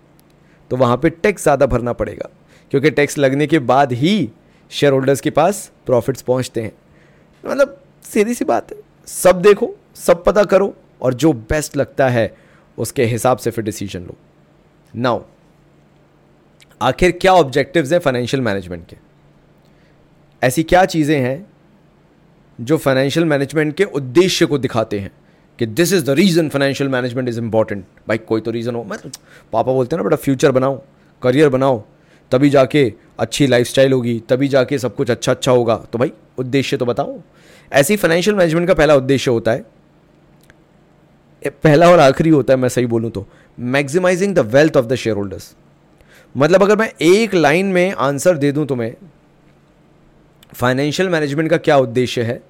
तो 0.72 0.78
वहाँ 0.78 0.98
पे 0.98 1.10
टैक्स 1.10 1.44
ज़्यादा 1.44 1.66
भरना 1.66 1.94
पड़ेगा, 1.94 2.30
क्योंकि 2.72 2.90
टैक्स 2.92 3.18
लगने 3.18 3.48
के 3.48 3.60
बाद 3.62 3.92
ही 3.94 4.30
शेयर 4.72 4.94
होल्डर्स 4.94 5.22
के 5.22 5.30
पास 5.30 5.70
प्रॉफिट्स 5.86 6.22
पहुँचते 6.22 6.62
हैं। 6.62 6.72
मतलब 7.44 7.78
सीधी 8.06 8.34
सी 8.34 8.46
बात 8.46 8.72
है, 8.72 8.78
सब 9.08 9.42
देखो, 9.42 9.70
सब 9.96 10.24
पता 10.24 10.44
करो, 10.44 10.74
और 11.02 11.14
जो 11.14 11.32
बेस्ट 11.34 11.78
लगता 11.78 12.08
है 12.10 12.28
उसके 12.78 13.06
हिसाब 13.06 13.38
से 13.38 13.52
फिर 13.52 13.64
डिसीज़न 13.64 14.02
लो। 14.02 14.16
नाउ 14.94 15.22
आखिर 16.82 17.12
क्या 17.12 17.34
ऑब्जेक्टिव्स 17.34 17.92
हैं 17.92 18.00
फाइनेंशियल 18.00 18.42
मैनेजमेंट 18.44 18.88
के? 18.88 18.96
ऐसी 20.42 20.64
क्या 20.64 20.84
चीज़ें 20.86 21.20
हैं 21.20 21.46
जो 22.60 22.78
फाइनेंशियल 22.78 23.26
मैनेजमेंट 23.26 23.76
के 23.76 23.84
उद्देश्य 23.84 24.46
को 24.46 24.58
दिखाते 24.58 25.00
हैं 25.00 25.12
कि 25.60 25.66
this 25.66 25.94
is 25.94 26.06
the 26.06 26.10
reason 26.10 26.50
financial 26.50 26.90
management 26.90 27.30
is 27.30 27.40
important 27.40 27.86
भाई, 28.08 28.18
कोई 28.18 28.42
तो 28.42 28.52
रीज़न 28.52 28.76
हो। 28.76 28.84
मतलब 28.84 29.12
पापा 29.54 29.74
बोलते 29.74 29.96
हैं 29.96 30.04
ना, 30.04 30.10
बेटा 30.10 30.16
फ्यूचर 30.16 30.52
बनाओ 30.52 30.82
करियर 31.22 31.50
बनाओ, 31.50 31.84
तभी 32.32 32.50
जाके 32.50 32.92
अच्छी 33.20 33.48
लाइफस्टाइल 33.48 33.94
होगी, 33.94 34.20
तभी 34.30 34.48
जाके 34.48 34.78
सब 34.80 34.96
कुछ 34.96 35.12
अच्छा 35.12 35.32
अच्छा 35.32 35.52
होगा। 35.52 35.76
तो 35.76 36.00
भाई, 36.00 36.12
उद्देश्य 36.38 36.78
तो 36.78 36.86
बताओ। 36.86 37.20
ऐसी 37.72 37.96
फाइनेंशियल 37.96 38.36
मैनेजमेंट 38.36 38.68
का 38.68 38.74
पहला 38.74 38.96
उद्देश्य 38.96 39.32
होता 39.32 39.52
है 39.52 39.66
पहला 41.44 41.90
और 41.90 42.00
आखिरी 42.00 42.30
होता 42.30 42.54
है, 42.54 42.60
मैं 42.60 42.70
सही 42.70 42.86
बोलूँ 42.86 43.12
तो। 43.12 43.26
Maximising 43.58 44.36
the 44.36 44.40
wealth 44.40 44.78
of 44.78 44.86
the 44.86 44.96
shareholders 45.16 45.56
मतलब 46.36 46.64
अगर 46.64 46.76
मैं 46.76 46.92
एक 47.02 47.34
लाइन 47.36 47.66
में 47.66 47.94
आंसर 47.94 48.38
दे 48.38 48.52
दूँ 48.52 48.66
तुम्हें 48.68 48.94
फाइनेंशियल 50.54 51.10
मैनेजमेंट 51.10 51.50
का 51.50 51.58
क्या 51.58 51.78
उद्देश्य 51.78 52.22
है? 52.22 52.42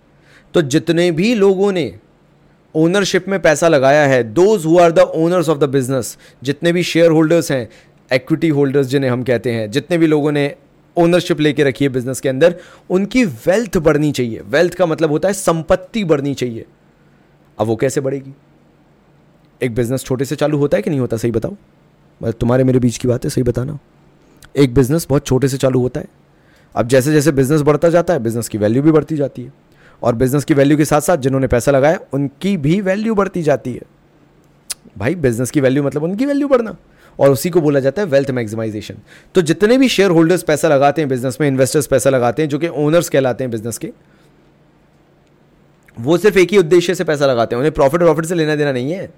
तो 0.53 0.61
जितने 0.61 1.09
भी 1.11 1.33
लोगों 1.35 1.71
ने 1.71 1.93
ओनरशिप 2.75 3.27
में 3.27 3.39
पैसा 3.41 3.67
लगाया 3.67 4.05
है 4.07 4.23
those 4.23 4.65
who 4.65 4.77
are 4.79 4.91
the 4.91 4.99
owners 4.99 5.49
of 5.49 5.57
the 5.57 5.69
business 5.69 6.17
जितने 6.43 6.71
भी 6.71 6.83
शेयर 6.83 7.11
होल्डर्स 7.11 7.51
हैं 7.51 7.67
इक्विटी 8.11 8.49
होल्डर्स 8.49 8.87
जिन्हें 8.87 9.11
हम 9.11 9.23
कहते 9.23 9.51
हैं, 9.51 9.69
जितने 9.71 9.97
भी 9.97 10.07
लोगों 10.07 10.31
ने 10.31 10.55
ओनरशिप 10.97 11.39
लेके 11.39 11.63
रखी 11.63 11.85
है 11.85 11.89
बिज़नेस 11.89 12.19
के 12.21 12.29
अंदर, 12.29 12.55
उनकी 12.89 13.23
वेल्थ 13.25 13.77
बढ़नी 13.77 14.11
चाहिए। 14.11 14.41
वेल्थ 14.45 14.73
का 14.73 14.85
मतलब 14.85 15.11
होता 15.11 15.27
है 15.27 15.33
संपत्ति 15.33 16.03
बढ़नी 16.03 16.33
चाहिए। 16.33 16.65
अब 17.57 17.67
वो 17.67 17.75
कैसे 17.75 18.01
बढ़ेगी? 18.01 18.33
एक 19.63 19.75
बिज़नेस 19.75 20.03
छोटे 20.03 20.25
से 20.25 20.35
चालू 20.35 20.57
होता 20.57 20.77
है 20.77 20.83
कि 20.83 20.89
नहीं 20.89 20.99
होता? 20.99 21.17
सही 21.17 21.31
बताओ। 21.31 21.51
मतलब 22.21 22.33
तुम्हारे 22.33 22.63
मेरे 22.63 22.79
बीच 22.79 22.97
की 22.97 23.07
बात 23.07 23.23
है, 23.23 23.29
सही 23.29 23.43
बताना। 23.43 23.79
एक 24.55 24.73
बिज़नेस 24.73 25.07
बहुत 25.09 25.25
छोटे 25.25 25.47
से 25.47 25.57
चालू 25.57 25.79
होता 25.79 25.99
है। 25.99 26.07
अब 26.75 26.87
जैसे 26.87 27.13
जैसे 27.13 27.31
बिज़नेस 27.31 27.61
बढ़ता 27.61 27.89
जाता 27.89 28.13
है 28.13 28.19
बिज़नेस 28.19 28.49
की 28.49 28.57
वैल्यू 28.57 28.83
भी 28.83 28.91
बढ़ती 28.91 29.15
जाती 29.15 29.43
है। 29.43 29.53
और 30.03 30.15
बिज़नेस 30.15 30.43
की 30.43 30.53
वैल्यू 30.53 30.77
के 30.77 30.85
साथ 30.85 31.01
साथ 31.01 31.17
जिन्होंने 31.17 31.47
पैसा 31.47 31.71
लगाया, 31.71 31.99
उनकी 32.13 32.57
भी 32.57 32.81
वैल्यू 32.81 33.15
बढ़ती 33.15 33.43
जाती 33.43 33.73
है। 33.73 33.81
भाई 34.97 35.15
बिज़नेस 35.15 35.51
की 35.51 35.61
वैल्यू 35.61 35.83
मतलब 35.83 36.03
उनकी 36.03 36.25
वैल्यू 36.25 36.47
बढ़ना। 36.47 36.75
और 37.19 37.31
उसी 37.31 37.49
को 37.49 37.61
बोला 37.61 37.79
जाता 37.79 38.01
है 38.01 38.07
वेल्थ 38.07 38.31
मैक्सिमाइजेशन 38.31 38.95
तो 39.35 39.41
जितने 39.41 39.77
भी 39.77 39.89
शेयर 39.89 40.11
होल्डर्स 40.11 40.43
पैसा 40.43 40.67
लगाते 40.67 41.01
हैं 41.01 41.09
बिज़नेस 41.09 41.37
में 41.41 41.47
इन्वेस्टर्स 41.47 41.87
पैसा 41.87 42.09
लगाते 42.09 42.41
हैं, 42.41 42.49
जो 42.49 42.59
कि 42.59 42.67
ओनर्स 42.67 43.09
कहलाते 43.09 43.43
हैं 43.43 43.51
बिज़नेस 43.51 43.77
के, 43.77 43.91
वो 45.99 46.17
सिर्फ़ 46.17 46.37
एक 46.37 46.51
ही 46.51 46.57
उद्देश्य 46.57 46.95
से 46.95 47.03
पैसा 47.03 47.25
लगाते 47.25 47.55
हैं। 47.55 47.57
उन्हें 47.57 47.73
प्रॉफिट 47.73 47.99
प्रॉफिट 47.99 48.25
से 48.25 48.35
लेना 48.35 48.55
देना 48.55 48.71
नहीं 48.71 48.91
है। 48.91 49.13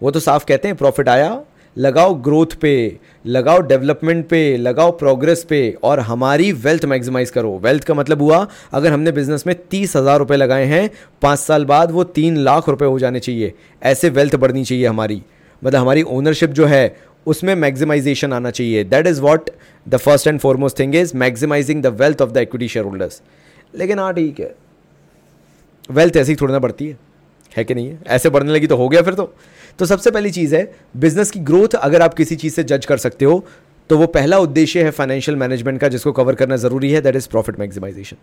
वो 0.00 0.10
तो 0.10 0.20
साफ़ 0.20 0.44
कहते 0.44 0.68
हैं 0.68 0.76
प्रॉफिट 0.76 1.08
आया। 1.08 1.40
लगाओ 1.76 2.14
ग्रोथ 2.14 2.54
पे, 2.60 2.98
लगाओ 3.26 3.60
डेवलपमेंट 3.60 4.26
पे, 4.28 4.56
लगाओ 4.56 4.90
प्रोग्रेस 4.98 5.44
पे 5.44 5.58
और 5.82 6.00
हमारी 6.00 6.50
वेल्थ 6.54 6.84
मैक्सिमाइज 6.84 7.30
करो। 7.30 7.56
वेल्थ 7.58 7.84
का 7.84 7.94
मतलब 7.94 8.22
हुआ, 8.22 8.46
अगर 8.72 8.92
हमने 8.92 9.12
बिज़नेस 9.12 9.46
में 9.46 9.54
तीस 9.70 9.96
हज़ार 9.96 10.18
रुपये 10.18 10.36
लगाए 10.36 10.64
हैं, 10.64 10.90
पाँच 11.22 11.38
साल 11.38 11.64
बाद 11.64 11.90
वो 11.90 12.04
तीन 12.04 12.36
लाख 12.36 12.68
रुपए 12.68 12.84
हो 12.84 12.98
जाने 12.98 13.20
चाहिए। 13.20 13.52
ऐसे 13.82 14.10
वेल्थ 14.10 14.34
बढ़नी 14.36 14.64
चाहिए 14.64 14.86
हमारी। 14.86 15.22
मतलब 15.62 15.80
हमारी 15.80 16.02
ओनरशिप 16.02 16.50
जो 16.50 16.66
है, 16.66 16.96
उसमें 17.26 17.54
मैक्सिमाइजेशन 17.54 18.32
आना 18.32 18.50
चाहिए। 18.50 18.84
That 18.84 19.06
is 19.06 19.20
what 19.20 19.50
the 19.86 19.96
first 19.96 20.26
and 20.26 20.40
foremost 20.40 20.78
thing 20.78 20.94
is 20.94 21.16
maximising 21.16 21.82
the 21.82 21.86
wealth 22.00 22.22
of 22.22 22.30
the 22.30 22.36
equity 22.38 22.68
shareholders 22.84 23.20
लेकिन 23.74 23.98
हाँ 23.98 24.12
ठीक 24.14 24.40
है। 24.40 24.54
वेल्थ 25.90 26.16
ऐसी 26.16 26.34
थोड़ी 26.36 26.52
ना 26.52 26.58
बढ़ती 26.58 26.88
है। 26.88 26.98
है 27.52 27.64
कि 27.64 27.74
नहीं 27.74 27.88
है? 27.88 27.98
ऐसे 28.06 28.30
बढ़ने 28.30 28.52
लगी 28.52 28.66
तो 28.66 28.76
हो 28.76 28.88
गया 28.88 29.02
फिर 29.02 29.14
तो। 29.14 29.32
तो 29.78 29.86
सबसे 29.86 30.10
पहली 30.10 30.30
चीज़ 30.30 30.54
है 30.56 30.70
बिज़नेस 30.96 31.30
की 31.30 31.40
ग्रोथ 31.42 31.74
अगर 31.76 32.02
आप 32.02 32.14
किसी 32.14 32.36
चीज़ 32.36 32.54
से 32.54 32.64
जज 32.64 32.86
कर 32.86 32.98
सकते 32.98 33.24
हो 33.24 33.44
तो 33.90 33.98
वो 33.98 34.06
पहला 34.08 34.38
उद्देश्य 34.38 34.82
है 34.84 34.90
फाइनेंशियल 34.90 35.36
मैनेजमेंट 35.38 35.80
का, 35.80 35.88
जिसको 35.88 36.12
कवर 36.12 36.34
करना 36.34 36.56
ज़रूरी 36.56 36.90
है 36.92 37.00
दैट 37.00 37.16
इज़ 37.16 37.28
प्रॉफिट 37.28 37.58
मैक्सिमाइजेशन 37.60 38.16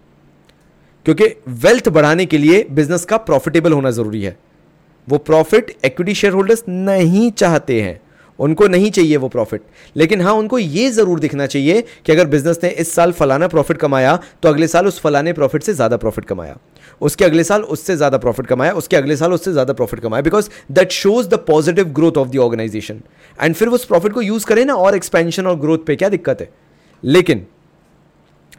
क्योंकि 1.06 1.26
वेल्थ 1.64 1.90
बढ़ाने 1.90 2.26
के 2.26 2.38
लिए 2.38 2.66
बिज़नेस 2.72 3.06
का 3.06 3.18
प्रॉफिटेबल 3.20 3.74
होना 3.74 3.92
ज़रूरी 3.92 4.22
है। 4.24 4.38
वो 5.08 5.18
प्रॉफिट 5.20 5.76
इक्विटी 5.86 6.14
शेयर 6.14 6.34
होल्डर्स 6.34 6.64
नहीं 6.70 7.32
चाहते 7.32 7.82
हैं। 7.82 8.00
उनको 8.40 8.68
नहीं 8.68 8.90
चाहिए 8.92 9.18
वो 9.18 9.28
प्रॉफिट 9.28 9.62
लेकिन 9.96 10.22
हाँ 10.22 10.34
उनको 10.34 10.58
ये 10.60 10.90
ज़रूर 10.92 11.20
दिखना 11.20 11.46
चाहिए 11.46 11.82
कि 12.06 12.12
अगर 12.12 12.28
बिज़नेस 12.28 12.60
ने 12.64 12.70
इस 12.70 12.94
साल 12.94 13.12
फलाना 13.12 13.48
प्रॉफिट 13.48 13.78
कमाया 13.78 14.16
तो 14.44 14.50
अगले 14.50 14.68
साल 14.68 14.88
उस 14.88 15.00
फलाने 15.02 15.34
प्रॉफिट 15.34 15.64
से 15.64 15.74
ज़्यादा 15.74 15.98
प्रॉफिट 15.98 16.26
कमाया। 16.26 16.58
उसके 17.02 17.26
अगले 17.26 17.44
साल 17.44 17.62
उससे 17.64 17.96
ज़्यादा 17.96 18.18
प्रॉफिट 18.18 18.48
कमाया, 18.48 18.72
उसके 18.74 18.98
अगले 18.98 19.16
साल 19.18 19.34
उससे 19.34 19.52
ज़्यादा 19.52 19.74
प्रॉफिट 19.74 20.00
कमाया। 20.00 20.22
Because 20.22 20.50
that 20.72 20.92
shows 20.92 21.28
the 21.30 21.44
positive 21.48 21.90
growth 21.94 22.18
of 22.18 22.30
the 22.30 22.38
organisation 22.40 23.02
and 23.38 23.56
फिर 23.56 23.68
उस 23.70 23.86
प्रॉफिट 23.86 24.14
को 24.14 24.22
यूज़ 24.22 24.46
करें 24.46 24.64
ना 24.66 24.76
और 24.76 24.96
एक्सपेंशन 24.96 25.48
और 25.48 25.60
ग्रोथ 25.60 25.86
पे 25.88 25.96
क्या 25.96 26.10
दिक्कत 26.10 26.42
है? 26.42 26.50
लेकिन 27.04 27.46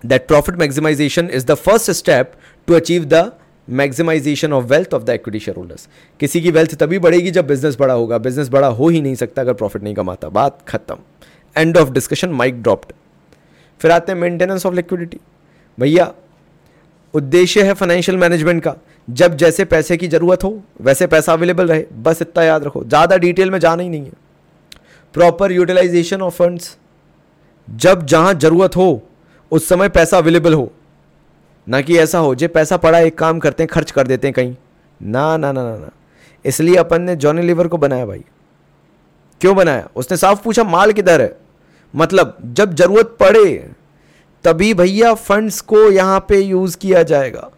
that 0.05 0.27
profit 0.29 0.57
maximisation 0.59 1.31
is 1.35 1.47
the 1.47 1.55
first 1.57 1.91
step 1.93 2.33
to 2.69 2.75
achieve 2.75 3.05
the 3.05 3.31
maximisation 3.69 4.53
of 4.53 4.65
wealth 4.65 4.95
of 4.95 5.03
the 5.03 5.11
equity 5.11 5.39
shareholders 5.57 5.89
किसी 6.21 6.41
की 6.41 6.51
वेल्थ 6.51 6.75
तभी 6.75 6.99
बढ़ेगी 6.99 7.31
जब 7.31 7.47
बिज़नेस 7.47 7.77
बड़ा 7.81 7.95
होगा। 7.95 8.19
बिज़नेस 8.19 8.49
बड़ा 8.49 8.67
हो 8.69 8.89
ही 8.89 9.01
नहीं 9.01 9.15
सकता 9.15 9.43
अगर 9.43 9.53
प्रॉफिट 9.55 9.83
नहीं 9.83 9.95
कमाता। 9.95 10.29
बात 10.31 10.59
खत्म। 10.69 10.97
End 11.57 11.77
of 11.77 11.91
discussion 11.91 12.31
mic 12.31 12.63
dropped 12.63 12.93
फिर 13.81 13.91
आते 13.91 14.13
हैं 14.13 14.19
मेंटेनेंस 14.19 14.67
ऑफ़ 14.67 14.75
लिक्विडिटी 14.75 15.19
भैया, 15.79 16.13
उद्देश्य 17.15 17.63
है 17.63 17.75
फाइनेंशियल 17.75 18.19
मैनेजमेंट 18.19 18.63
का। 18.63 18.75
जब 19.09 19.37
जैसे 19.37 19.65
पैसे 19.65 19.97
की 19.97 20.09
ज़रूरत 20.09 20.45
हो, 20.45 20.61
वैसे 20.81 21.07
पैसा 21.07 21.33
अवेलेबल 21.33 21.69
रहे। 21.69 21.85
बस 21.95 22.23
इतना 22.23 22.43
याद 22.43 22.65
रखो। 22.65 22.83
ज़्यादा 22.85 23.17
डिटेल 23.17 23.51
में 23.51 23.59
जाना 23.59 23.83
ही 23.83 23.89
नहीं 23.89 24.05
है। 24.05 24.13
प्रॉपर 25.15 25.53
यूटिलाइजेशन 25.53 26.23
ऑफ़ 26.23 26.35
फंड्स 26.37 26.77
जब 27.69 28.05
जहाँ 28.07 28.35
ज़रूरत 28.35 28.77
हो, 28.77 29.03
उस 29.53 29.69
समय 29.69 29.89
पैसा 29.89 30.19
अवेलेबल 30.19 30.55
हो। 30.55 30.71
ना 31.69 31.81
कि 31.81 31.99
ऐसा 31.99 32.19
हो, 32.19 32.35
जो 32.35 32.49
पैसा 32.49 32.77
पड़ा, 32.77 32.99
एक 32.99 33.19
काम 33.19 33.39
करते 33.39 33.63
हैं, 33.63 33.69
खर्च 33.73 33.91
कर 33.91 34.07
देते 34.07 34.27
हैं 34.27 34.35
कहीं। 34.35 34.57
ना 35.03 35.37
ना 35.37 35.53
ना 35.53 35.63
ना 35.71 35.77
ना। 35.77 35.91
इसलिए 36.45 36.77
अपन 36.77 37.03
ने 37.03 37.17
जॉनी 37.17 37.43
लीवर 37.43 37.69
को 37.69 37.79
बनाया 37.79 38.07
भाई। 38.07 38.25
क्यों 39.41 39.57
बनाया? 39.57 39.89
उसने 39.97 40.17
साफ़ 40.17 40.43
पूछा, 40.43 40.65
माल 40.65 40.93
किधर 40.93 41.21
है? 41.21 41.37
मतलब 41.97 42.39
जब 42.45 42.75
ज़रूरत 42.75 43.17
पड़े, 43.21 43.71
तभी 44.45 44.75
भैया 44.75 45.15
फंड्स 45.15 45.61
को 45.61 45.91
यहाँ 45.91 46.27
पे 46.29 46.39
यूज़ 46.39 46.79
किया 46.79 47.03
जाएगा। 47.03 47.51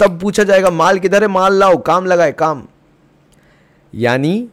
तब 0.00 0.20
पूछा 0.20 0.44
जाएगा, 0.44 0.70
माल 0.70 0.98
किधर 0.98 1.22
है? 1.22 1.28
माल 1.28 1.54
लाओ, 1.54 1.76
काम 1.76 2.06
लगाए, 2.06 2.32
काम। 2.32 2.66
यानी, 3.94 4.48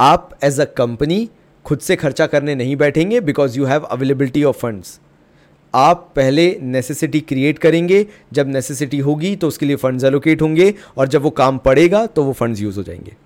आप 0.00 0.30
एज 0.42 0.60
अ 0.60 0.64
कंपनी 0.64 1.30
खुद 1.64 1.78
से 1.78 1.96
खर्चा 1.96 2.26
करने 2.26 2.54
नहीं 2.54 2.76
बैठेंगे 2.76 3.20
because 3.20 3.58
you 3.58 3.64
have 3.64 3.82
availability 3.82 4.44
of 4.44 4.58
funds 4.58 5.00
आप 5.76 6.10
पहले 6.16 6.44
नेसेसिटी 6.62 7.20
क्रिएट 7.22 7.58
करेंगे, 7.58 8.06
जब 8.32 8.48
नेसेसिटी 8.48 8.98
होगी 9.00 9.34
तो 9.36 9.48
उसके 9.48 9.66
लिए 9.66 9.76
फंड्स 9.76 10.04
एलोकेट 10.04 10.42
होंगे 10.42 10.72
और 10.98 11.08
जब 11.08 11.22
वो 11.22 11.30
काम 11.32 11.58
पड़ेगा 11.60 12.04
तो 12.06 12.24
वो 12.24 12.32
फंड्स 12.32 12.60
यूज़ 12.60 12.76
हो 12.76 12.82
जाएँगे। 12.82 13.16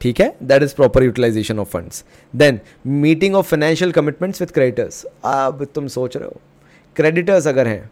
ठीक 0.00 0.20
है? 0.20 0.34
That 0.42 0.62
is 0.62 0.74
proper 0.74 1.02
utilisation 1.04 1.58
of 1.58 1.68
funds 1.68 2.04
then 2.34 2.60
meeting 2.86 3.34
of 3.34 3.46
financial 3.46 3.92
commitments 3.92 4.40
with 4.40 4.50
creditors 4.50 5.04
अब 5.24 5.66
तुम 5.74 5.86
सोच 5.88 6.16
रहे 6.16 6.26
हो 6.26 6.40
क्रेडिटर्स 6.96 7.46
अगर 7.48 7.66
हैं, 7.66 7.90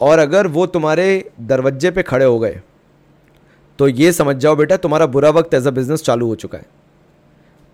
और 0.00 0.18
अगर 0.18 0.46
वो 0.48 0.66
तुम्हारे 0.68 1.30
दरवाजे 1.42 1.90
पे 1.90 2.02
खड़े 2.02 2.24
हो 2.24 2.38
गए 2.38 2.60
तो 3.78 3.88
ये 3.88 4.12
समझ 4.12 4.36
जाओ 4.36 4.56
बेटा, 4.56 4.76
तुम्हारा 4.76 5.06
बुरा 5.08 5.30
वक्त 5.30 5.54
एज 5.54 5.66
अ 5.66 5.70
बिज़नेस 5.70 6.02
चालू 6.02 6.26
हो 6.26 6.34
चुका 6.36 6.58
है। 6.58 6.66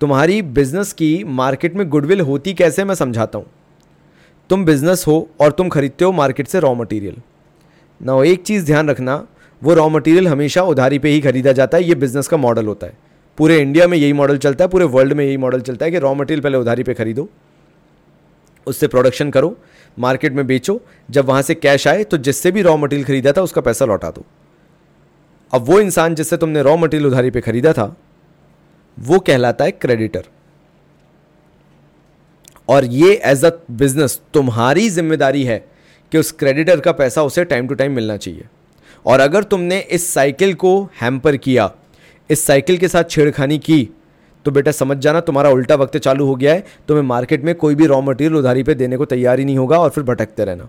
तुम्हारी 0.01 0.41
बिज़नेस 0.43 0.93
की 0.93 1.25
मार्केट 1.27 1.75
में 1.75 1.89
गुडविल 1.89 2.21
होती 2.23 2.55
कैसे 2.55 2.85
मैं 2.85 2.95
समझाता 2.95 3.39
हूँ? 3.39 3.47
तुम 4.50 4.64
बिज़नेस 4.64 5.05
हो 5.07 5.28
और 5.40 5.52
तुम 5.52 5.69
खरीदते 5.69 6.05
हो 6.05 6.12
मार्केट 6.12 6.47
से 6.49 6.61
रॉ 6.61 6.75
मटेरियल 6.75 7.17
ना 8.00 8.23
एक 8.25 8.43
चीज़ 8.43 8.64
ध्यान 8.67 8.90
रखना, 8.90 9.26
वो 9.62 9.75
रॉ 9.75 9.88
मटेरियल 9.88 10.28
हमेशा 10.28 10.62
उधारी 10.64 10.99
पे 10.99 11.09
ही 11.09 11.21
खरीदा 11.21 11.52
जाता 11.52 11.76
है, 11.78 11.85
ये 11.85 11.95
बिज़नेस 11.95 12.28
का 12.28 12.37
मॉडल 12.37 12.67
होता 12.67 12.87
है. 12.87 12.97
पूरे 13.38 13.59
इंडिया 13.59 13.87
में 13.88 13.97
यही 13.99 14.12
मॉडल 14.12 14.38
चलता 14.38 14.64
है, 14.64 14.71
पूरे 14.71 14.85
वर्ल्ड 14.87 15.12
में 15.12 15.25
यही 15.25 15.37
मॉडल 15.37 15.61
चलता 15.61 15.85
है 15.85 15.90
कि 15.90 15.99
रॉ 15.99 16.14
मटेरियल 16.14 16.43
पहले 16.43 16.59
उधारी 16.59 16.83
पे 16.83 16.95
खरीदो, 16.95 17.28
उससे 18.67 18.88
प्रोडक्शन 18.88 19.31
करो 19.31 19.57
मार्केट 19.97 20.33
में 20.33 20.47
बेचो, 20.47 20.81
जब 21.11 21.26
वहाँ 21.26 21.43
से 21.43 21.55
कैश 21.55 21.87
आए 21.88 22.05
तो 22.05 22.17
जिससे 22.19 22.50
भी 22.50 22.62
रॉ 22.62 22.76
मटेरियल 22.76 23.07
खरीदा 23.07 23.33
था, 23.33 23.43
उसका 23.43 23.61
पैसा 23.61 23.85
लौटा 23.85 24.11
दो. 24.11 24.25
अब 25.52 25.62
वो 25.62 25.81
इंसान 25.81 26.14
जिससे 26.14 26.37
तुमने 26.37 26.62
रॉ 26.62 26.76
मटेरियल 26.76 27.07
उधारी 27.07 27.31
पे 27.31 27.40
खरीदा 27.40 27.73
था, 27.73 27.95
वो 28.99 29.19
कहलाता 29.19 29.64
है 29.64 29.71
क्रेडिटर 29.73 30.25
और 32.69 32.85
ये 32.85 33.13
एज 33.25 33.45
अ 33.45 33.51
बिज़नेस 33.73 34.21
तुम्हारी 34.35 34.89
ज़िम्मेदारी 34.91 35.45
है 35.45 35.59
कि 36.13 36.19
उस 36.19 36.33
क्रेडिटर 36.33 36.81
का 36.81 36.93
पैसा 36.93 37.23
उसे 37.23 37.45
टाइम 37.45 37.69
टू 37.69 37.75
टाइम 37.75 37.93
मिलना 37.93 38.17
चाहिए। 38.17 38.45
और 39.07 39.21
अगर 39.21 39.43
तुमने 39.45 39.79
इस 39.81 40.09
साइकिल 40.15 40.55
को 40.55 40.83
हैम्पर 41.01 41.37
किया, 41.37 41.71
इस 42.31 42.45
साइकिल 42.47 42.79
के 42.79 42.89
साथ 42.89 43.05
छेड़खानी 43.05 43.59
की 43.61 43.89
तो 44.45 44.51
बेटा 44.51 44.71
समझ 44.73 44.97
जाना 44.97 45.21
तुम्हारा 45.21 45.51
उल्टा 45.51 45.75
वक्त 45.75 45.97
चालू 45.97 46.27
हो 46.27 46.35
गया 46.37 46.53
है। 46.55 46.65
तुम्हें 46.89 47.03
मार्केट 47.05 47.45
में 47.45 47.55
कोई 47.55 47.75
भी 47.75 47.87
रॉ 47.87 48.01
मटेरियल 48.01 48.37
उधारी 48.37 48.63
पे 48.63 48.75
देने 48.75 48.97
को 48.97 49.05
तैयार 49.05 49.39
ही 49.39 49.45
नहीं 49.45 49.59
होगा 49.59 49.79
और 49.79 49.91
फिर 49.91 50.05
भटकते 50.05 50.45
रहना। 50.45 50.69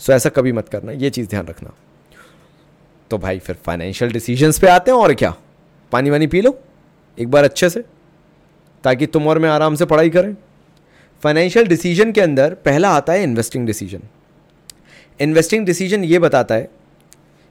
सो 0.00 0.12
ऐसा 0.12 0.28
कभी 0.28 0.52
मत 0.52 0.68
करना, 0.68 0.92
ये 0.92 1.10
चीज़ 1.10 1.28
ध्यान 1.28 1.46
रखना। 1.46 1.72
तो 3.10 3.18
भाई 3.18 3.38
फिर 3.38 3.56
फाइनेंशियल 3.66 4.12
डिसीजंस 4.12 4.58
पे 4.58 4.66
आते 4.66 4.90
हैं 4.90 4.98
और 4.98 5.14
क्या? 5.14 5.34
पानी 5.92 6.10
वानी 6.10 6.26
पी 6.26 6.40
लो, 6.40 6.58
एक 7.18 7.30
बार 7.30 7.44
अच्छे 7.44 7.70
से, 7.70 7.84
ताकि 8.84 9.06
तुम 9.06 9.28
और 9.28 9.38
मैं 9.38 9.48
आराम 9.50 9.74
से 9.74 9.84
पढ़ाई 9.84 10.10
करें। 10.10 10.34
फाइनेंशियल 11.22 11.66
डिसीज़न 11.66 12.12
के 12.12 12.20
अंदर 12.20 12.54
पहला 12.64 12.88
आता 12.90 13.12
है 13.12 13.22
इन्वेस्टिंग 13.22 13.66
डिसीज़न 13.66 14.02
इन्वेस्टिंग 15.20 15.66
डिसीज़न 15.66 16.04
ये 16.04 16.18
बताता 16.18 16.54
है 16.54 16.68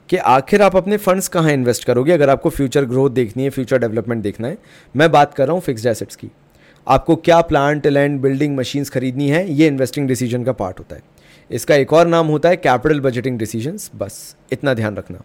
कि 0.09 0.17
आखिर 0.17 0.61
आप 0.61 0.75
अपने 0.75 0.97
फंड्स 0.97 1.27
कहाँ 1.27 1.51
इन्वेस्ट 1.51 1.83
करोगे? 1.83 2.11
अगर 2.11 2.29
आपको 2.29 2.49
फ्यूचर 2.49 2.85
ग्रोथ 2.85 3.11
देखनी 3.11 3.43
है 3.43 3.49
फ्यूचर 3.49 3.77
डेवलपमेंट 3.77 4.21
देखना 4.23 4.47
है, 4.47 4.57
मैं 4.95 5.11
बात 5.11 5.33
कर 5.33 5.47
रहा 5.47 5.53
हूँ 5.53 5.61
फिक्स्ड 5.61 5.87
एसेट्स 5.87 6.15
की. 6.15 6.29
आपको 6.87 7.15
क्या 7.15 7.39
प्लांट 7.41 7.87
लैंड 7.87 8.19
बिल्डिंग 8.21 8.55
मशीन्स 8.57 8.89
खरीदनी 8.89 9.29
है? 9.29 9.51
ये 9.51 9.67
इन्वेस्टिंग 9.67 10.07
डिसीज़न 10.07 10.43
का 10.43 10.51
पार्ट 10.51 10.79
होता 10.79 10.95
है. 10.95 11.01
इसका 11.49 11.75
एक 11.75 11.93
और 11.93 12.07
नाम 12.07 12.27
होता 12.27 12.49
है 12.49 12.57
कैपिटल 12.57 12.99
बजटिंग 12.99 13.39
डिसीजंस 13.39 13.89
बस, 13.95 14.35
इतना 14.51 14.73
ध्यान 14.73 14.95
रखना. 14.95 15.21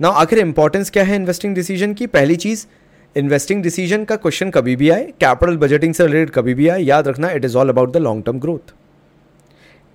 ना 0.00 0.08
आखिर 0.08 0.38
इंपॉर्टेंस 0.38 0.90
क्या 0.90 1.04
है 1.04 1.16
इन्वेस्टिंग 1.16 1.54
डिसीज़न 1.54 1.94
की? 1.94 2.06
पहली 2.06 2.36
चीज़ 2.36 2.66
इन्वेस्टिंग 3.16 3.62
डिसीज़न 3.62 4.04
का 4.04 4.16
क्वेश्चन 4.16 4.50
कभी 4.50 4.74
भी 4.76 4.88
आए 4.90 5.04
कैपिटल 5.20 5.56
बजटिंग 5.56 5.94
से 5.94 6.06
रिलेटेड 6.06 6.30
कभी 6.30 6.54
भी 6.54 6.68
आए, 6.68 6.82
याद 6.82 7.08
रखना 7.08 7.30
it 7.30 7.44
is 7.44 7.56
all 7.56 7.68
about 7.68 7.92
the 7.92 7.96
long 7.98 8.24
term 8.24 8.38
growth 8.40 8.74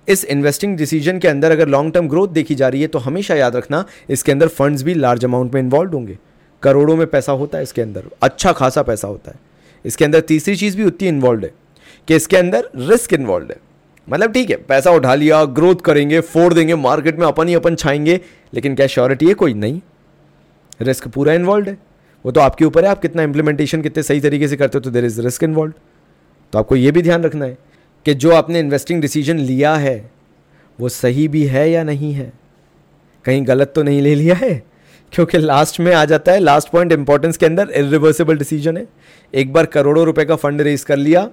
इस 0.08 0.24
इन्वेस्टिंग 0.24 0.76
डिसीज़न 0.76 1.18
के 1.18 1.28
अंदर 1.28 1.50
अगर 1.50 1.68
लॉन्ग 1.68 1.92
टर्म 1.94 2.08
ग्रोथ 2.08 2.28
देखी 2.30 2.54
जा 2.54 2.68
रही 2.68 2.80
है 2.82 2.86
तो 2.86 2.98
हमेशा 2.98 3.34
याद 3.34 3.56
रखना, 3.56 3.84
इसके 4.10 4.32
अंदर 4.32 4.48
फंड्स 4.48 4.82
भी 4.82 4.94
लार्ज 4.94 5.24
अमाउंट 5.24 5.54
में 5.54 5.60
इन्वॉल्व 5.60 5.92
होंगे। 5.92 6.18
करोड़ों 6.62 6.96
में 6.96 7.06
पैसा 7.06 7.32
होता 7.32 7.58
है 7.58 7.62
इसके 7.62 7.82
अंदर 7.82 8.04
अच्छा 8.22 8.52
खासा 8.52 8.82
पैसा 8.82 9.08
होता 9.08 9.30
है। 9.30 9.38
इसके 9.84 10.04
अंदर 10.04 10.20
तीसरी 10.22 10.56
चीज़ 10.56 10.76
भी 10.76 10.84
उतनी 10.84 11.08
इन्वॉल्व 11.08 11.44
है, 11.44 11.52
कि 12.08 12.16
इसके 12.16 12.36
अंदर 12.36 12.68
रिस्क 12.80 13.12
इन्वॉल्व 13.12 13.50
है। 13.50 13.56
मतलब 14.08 14.32
ठीक 14.32 14.50
है, 14.50 14.56
पैसा 14.58 14.90
उठा 14.90 15.14
लिया 15.14 15.44
ग्रोथ 15.44 15.76
करेंगे, 15.84 16.20
फोड़ 16.20 16.52
देंगे 16.54 16.74
मार्केट 16.76 17.18
में 17.18 17.26
अपन 17.26 17.48
ही 17.48 17.54
अपन 17.54 17.74
छाएँगे, 17.76 18.20
लेकिन 18.54 18.74
क्या 18.74 18.86
श्योरिटी 18.88 19.26
है? 19.26 19.34
कोई 19.34 19.54
नहीं। 19.54 19.80
रिस्क 20.80 21.08
पूरा 21.08 21.32
इन्वॉल्व 21.32 21.68
है। 21.68 21.76
वो 22.24 22.32
तो 22.32 22.40
आपके 22.40 22.64
ऊपर 22.64 22.84
है, 22.84 22.90
आप 22.90 23.00
कितना 23.02 23.22
इंप्लीमेंटेशन 23.22 23.82
कितने 23.82 24.02
सही 24.02 24.20
तरीके 24.20 24.48
से 24.48 24.56
करते 24.56 24.78
हो 24.78 24.80
तो 24.80 24.90
देर 24.90 25.04
इज़ 25.04 25.20
रिस्क 25.20 25.44
इन्वॉल्व 25.44 25.72
तो 26.52 26.58
आपको 26.58 26.76
ये 26.76 26.90
भी 26.90 27.02
ध्यान 27.02 27.22
रखना 27.22 27.44
है 27.44 27.56
कि 28.06 28.14
जो 28.14 28.32
आपने 28.32 28.60
इन्वेस्टिंग 28.60 29.00
डिसीज़न 29.00 29.38
लिया 29.38 29.74
है, 29.74 30.10
वो 30.78 30.88
सही 30.88 31.26
भी 31.28 31.44
है 31.44 31.70
या 31.70 31.82
नहीं 31.84 32.12
है? 32.12 32.32
कहीं 33.24 33.46
गलत 33.48 33.72
तो 33.74 33.82
नहीं 33.82 34.00
ले 34.02 34.14
लिया 34.14 34.34
है? 34.34 34.62
क्योंकि 35.12 35.38
लास्ट 35.38 35.80
में 35.80 35.92
आ 35.94 36.04
जाता 36.04 36.32
है 36.32 36.38
लास्ट 36.38 36.68
पॉइंट 36.68 36.92
इंपॉर्टेंस 36.92 37.36
के 37.36 37.46
अंदर 37.46 37.70
इरिवर्सिबल 37.70 38.38
डिसीज़न 38.38 38.76
है। 38.76 38.86
एक 39.34 39.52
बार 39.52 39.66
करोड़ों 39.66 40.04
रुपए 40.06 40.24
का 40.24 40.36
फंड 40.36 40.60
रेज 40.60 40.84
कर 40.84 40.96
लिया, 40.96 41.28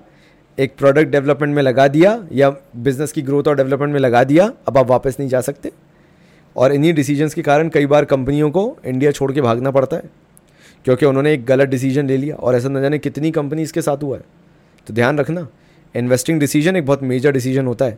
एक 0.58 0.76
प्रोडक्ट 0.78 1.10
डेवलपमेंट 1.10 1.56
में 1.56 1.64
लगा 1.64 1.88
दिया, 1.88 2.24
या 2.32 2.50
बिज़नेस 2.76 3.12
की 3.12 3.22
ग्रोथ 3.22 3.48
और 3.48 3.56
डेवलपमेंट 3.56 3.94
में 3.94 4.00
लगा 4.00 4.24
दिया, 4.24 4.52
अब 4.68 4.78
आप 4.78 4.88
वापस 4.88 5.18
नहीं 5.20 5.30
जा 5.30 5.42
सकते। 5.42 5.72
और 6.56 6.74
इन्हीं 6.74 6.94
डिसीजंस 6.94 7.34
के 7.34 7.42
कारण 7.42 7.70
कई 7.70 7.86
बार 7.86 8.06
कंपनियों 8.06 8.52
को 8.52 8.78
इंडिया 8.86 9.12
छोड़ 9.12 9.32
के 9.32 9.42
भागना 9.42 9.72
पड़ता 9.72 9.98
है। 9.98 10.04
क्योंकि 10.86 11.06
उन्होंने 11.06 11.34
एक 11.34 11.46
गलत 11.46 11.70
डिसीज़न 11.70 12.08
ले 12.08 12.18
लिया 12.18 12.36
और 12.36 12.56
ऐसा 12.56 12.70
न 12.70 12.82
जाने 12.82 12.98
कितनी 13.00 13.32
कंपनी 13.32 13.62
इसके 13.62 13.82
साथ 13.82 14.04
हुआ 14.04 14.18
है। 14.18 14.24
तो 14.88 14.94
ध्यान 14.94 15.20
रखना 15.20 15.48
इन्वेस्टिंग 15.96 16.40
डिसीज़न 16.40 16.76
एक 16.76 16.86
बहुत 16.86 17.04
मेजर 17.04 17.32
डिसीज़न 17.32 17.66
होता 17.66 17.86
है। 17.86 17.98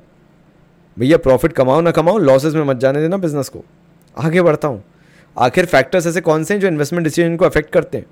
भैया 0.97 1.17
प्रॉफिट 1.17 1.53
कमाओ 1.53 1.81
ना 1.81 1.91
कमाओ 1.91 2.17
लॉसेज 2.17 2.55
में 2.55 2.63
मत 2.63 2.77
जाने 2.77 3.01
देना 3.01 3.17
बिज़नेस 3.17 3.49
को। 3.49 3.63
आगे 4.17 4.41
बढ़ता 4.41 4.67
हूँ। 4.67 4.83
आखिर 5.37 5.65
फैक्टर्स 5.65 6.07
ऐसे 6.07 6.21
कौन 6.21 6.43
से 6.43 6.53
हैं 6.53 6.61
जो 6.61 6.67
इन्वेस्टमेंट 6.67 7.03
डिसीज़न 7.03 7.35
को 7.35 7.45
अफेक्ट 7.45 7.71
करते 7.73 7.97
हैं? 7.97 8.05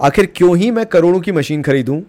आखिर 0.00 0.26
क्यों 0.26 0.56
ही 0.56 0.70
मैं 0.70 0.86
करोड़ों 0.86 1.20
की 1.20 1.32
मशीन 1.32 1.62
खरीदूँ, 1.62 2.02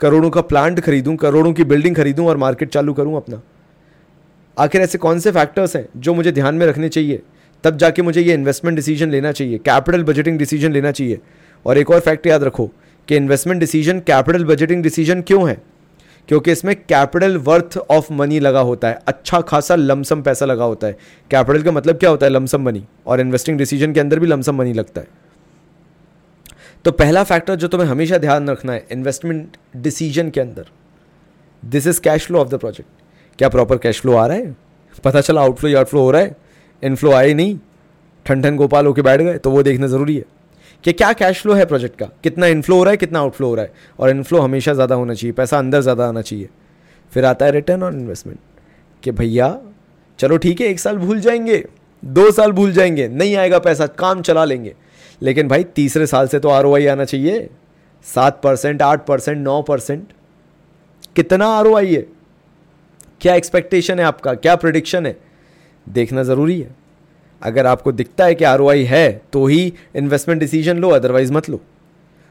करोड़ों 0.00 0.30
का 0.30 0.40
प्लांट 0.40 0.80
खरीदूँ, 0.80 1.16
करोड़ों 1.16 1.52
की 1.52 1.64
बिल्डिंग 1.64 1.96
खरीदूँ 1.96 2.26
और 2.26 2.36
मार्केट 2.36 2.68
चालू 2.68 2.92
करूँ 2.92 3.16
अपना? 3.16 3.40
आखिर 4.58 4.80
ऐसे 4.80 4.98
कौन 4.98 5.18
से 5.18 5.30
फैक्टर्स 5.32 5.76
हैं 5.76 5.86
जो 5.96 6.14
मुझे 6.14 6.32
ध्यान 6.32 6.54
में 6.54 6.66
रखने 6.66 6.88
चाहिए? 6.88 7.22
तब 7.64 7.76
जाके 7.76 8.02
मुझे 8.02 8.20
ये 8.20 8.34
इन्वेस्टमेंट 8.34 8.76
डिसीज़न 8.76 9.10
लेना 9.10 9.32
चाहिए 9.32 9.58
कैपिटल 9.58 10.02
बजटिंग 10.04 10.38
डिसीज़न 10.38 10.72
लेना 10.72 10.90
चाहिए। 10.90 11.20
और 11.66 11.78
एक 11.78 11.90
और 11.90 12.00
फैक्ट 12.00 12.26
याद 12.26 12.44
रखो 12.44 12.70
कि 13.08 13.16
investment 13.16 13.60
decision 13.60 14.00
capital 14.00 14.44
budgeting 14.44 14.82
decision 14.82 15.22
क्यों 15.22 15.48
है? 15.48 15.56
क्योंकि 16.28 16.52
इसमें 16.52 16.74
कैपिटल 16.76 17.36
वर्थ 17.38 17.76
ऑफ़ 17.90 18.12
मनी 18.12 18.38
लगा 18.40 18.60
होता 18.60 18.88
है। 18.88 18.98
अच्छा 19.06 19.40
खासा 19.40 19.74
लमसम 19.74 20.22
पैसा 20.22 20.46
लगा 20.46 20.64
होता 20.64 20.86
है। 20.86 20.96
कैपिटल 21.30 21.62
का 21.62 21.72
मतलब 21.72 21.98
क्या 21.98 22.10
होता 22.10 22.26
है? 22.26 22.32
लमसम 22.32 22.62
मनी 22.62 22.84
और 23.06 23.20
इन्वेस्टिंग 23.20 23.58
डिसीज़न 23.58 23.92
के 23.92 24.00
अंदर 24.00 24.18
भी 24.18 24.26
लमसम 24.26 24.56
मनी 24.56 24.72
लगता 24.72 25.00
है। 25.00 25.06
तो 26.84 26.92
पहला 26.92 27.22
फैक्टर 27.24 27.54
जो 27.54 27.68
तुम्हें 27.68 27.88
हमेशा 27.88 28.18
ध्यान 28.18 28.50
रखना 28.50 28.72
है 28.72 28.86
इन्वेस्टमेंट 28.92 29.56
डिसीज़न 29.76 30.30
के 30.30 30.40
अंदर। 30.40 30.66
This 31.62 31.86
is 31.86 32.00
cash 32.00 32.26
flow 32.26 32.38
of 32.38 32.48
the 32.48 32.54
project 32.54 32.88
क्या 33.38 33.48
प्रॉपर 33.48 33.78
कैश 33.78 34.00
फ्लो 34.00 34.16
आ 34.16 34.26
रहा 34.26 34.36
है? 34.36 34.56
पता 35.04 35.20
चला 35.20 35.40
आउटफ्लो 35.40 35.70
या 35.70 35.78
आउटफ्लो 35.78 36.00
हो 36.00 36.10
रहा 36.10 36.22
है? 36.22 36.36
इनफ्लो 36.84 37.12
आए 37.12 37.34
नहीं 37.34 37.58
ठन 38.26 38.42
ठन 38.42 38.56
गोपाल 38.56 38.86
होके 38.86 39.02
बैठ 39.02 39.20
गए 39.20 39.38
तो 39.38 39.50
वो 39.50 39.62
देखना 39.62 39.86
ज़रूरी 39.86 40.16
है 40.16 40.24
कि 40.84 40.92
क्या 40.92 41.12
कैश 41.12 41.40
फ्लो 41.42 41.54
है 41.54 41.64
प्रोजेक्ट 41.66 41.98
का। 41.98 42.08
कितना 42.22 42.46
इनफ्लो 42.46 42.76
हो 42.76 42.84
रहा 42.84 42.90
है, 42.90 42.96
कितना 42.96 43.18
आउटफ्लो 43.18 43.48
हो 43.48 43.54
रहा 43.54 43.64
है। 43.64 43.72
और 43.98 44.10
इनफ्लो 44.10 44.40
हमेशा 44.40 44.72
ज़्यादा 44.74 44.94
होना 44.94 45.14
चाहिए, 45.14 45.32
पैसा 45.32 45.58
अंदर 45.58 45.80
ज़्यादा 45.80 46.08
आना 46.08 46.22
चाहिए। 46.22 46.48
फिर 47.12 47.24
आता 47.24 47.46
है 47.46 47.52
रिटर्न 47.52 47.82
ऑन 47.82 47.94
इन्वेस्टमेंट 47.94 48.38
कि 49.02 49.10
भैया, 49.10 49.58
चलो 50.18 50.36
ठीक 50.36 50.60
है, 50.60 50.66
एक 50.66 50.80
साल 50.80 50.98
भूल 50.98 51.20
जाएँगे, 51.20 51.64
दो 52.02 52.30
साल 52.30 52.52
भूल 52.52 52.72
जाएँगे, 52.72 53.08
नहीं 53.08 53.36
आएगा 53.36 53.58
पैसा, 53.58 53.86
काम 53.86 54.22
चला 54.22 54.44
लेंगे। 54.44 54.74
लेकिन 55.22 55.48
भाई, 55.48 55.64
तीसरे 55.64 56.06
साल 56.06 56.28
से 56.28 56.38
तो 56.38 56.48
आरओआई 56.48 56.86
आना 56.86 57.04
चाहिए। 57.04 57.48
सात 58.06 58.40
परसेंट, 58.42 58.82
आठ 58.82 59.06
परसेंट, 59.06 59.38
नौ 59.38 59.60
परसेंट। 59.62 60.06
कितना 61.16 61.46
आरओआई 61.48 61.94
है? 61.94 62.06
क्या 63.20 63.34
एक्सपेक्टेशन 63.34 63.98
है 63.98 64.04
आपका? 64.04 64.34
क्या 64.34 64.56
प्रिडिक्शन 64.56 65.06
है? 65.06 65.16
देखना 65.88 66.22
ज़रूरी 66.22 66.60
है। 66.60 66.74
अगर 67.42 67.66
आपको 67.66 67.92
दिखता 67.92 68.24
है 68.24 68.34
कि 68.34 68.44
आरओआई 68.44 68.82
है 68.82 69.22
तो 69.32 69.46
ही 69.46 69.72
इन्वेस्टमेंट 69.96 70.40
डिसीज़न 70.40 70.78
लो 70.78 70.88
अदरवाइज़ 70.88 71.32
मत 71.32 71.48
लो। 71.50 71.60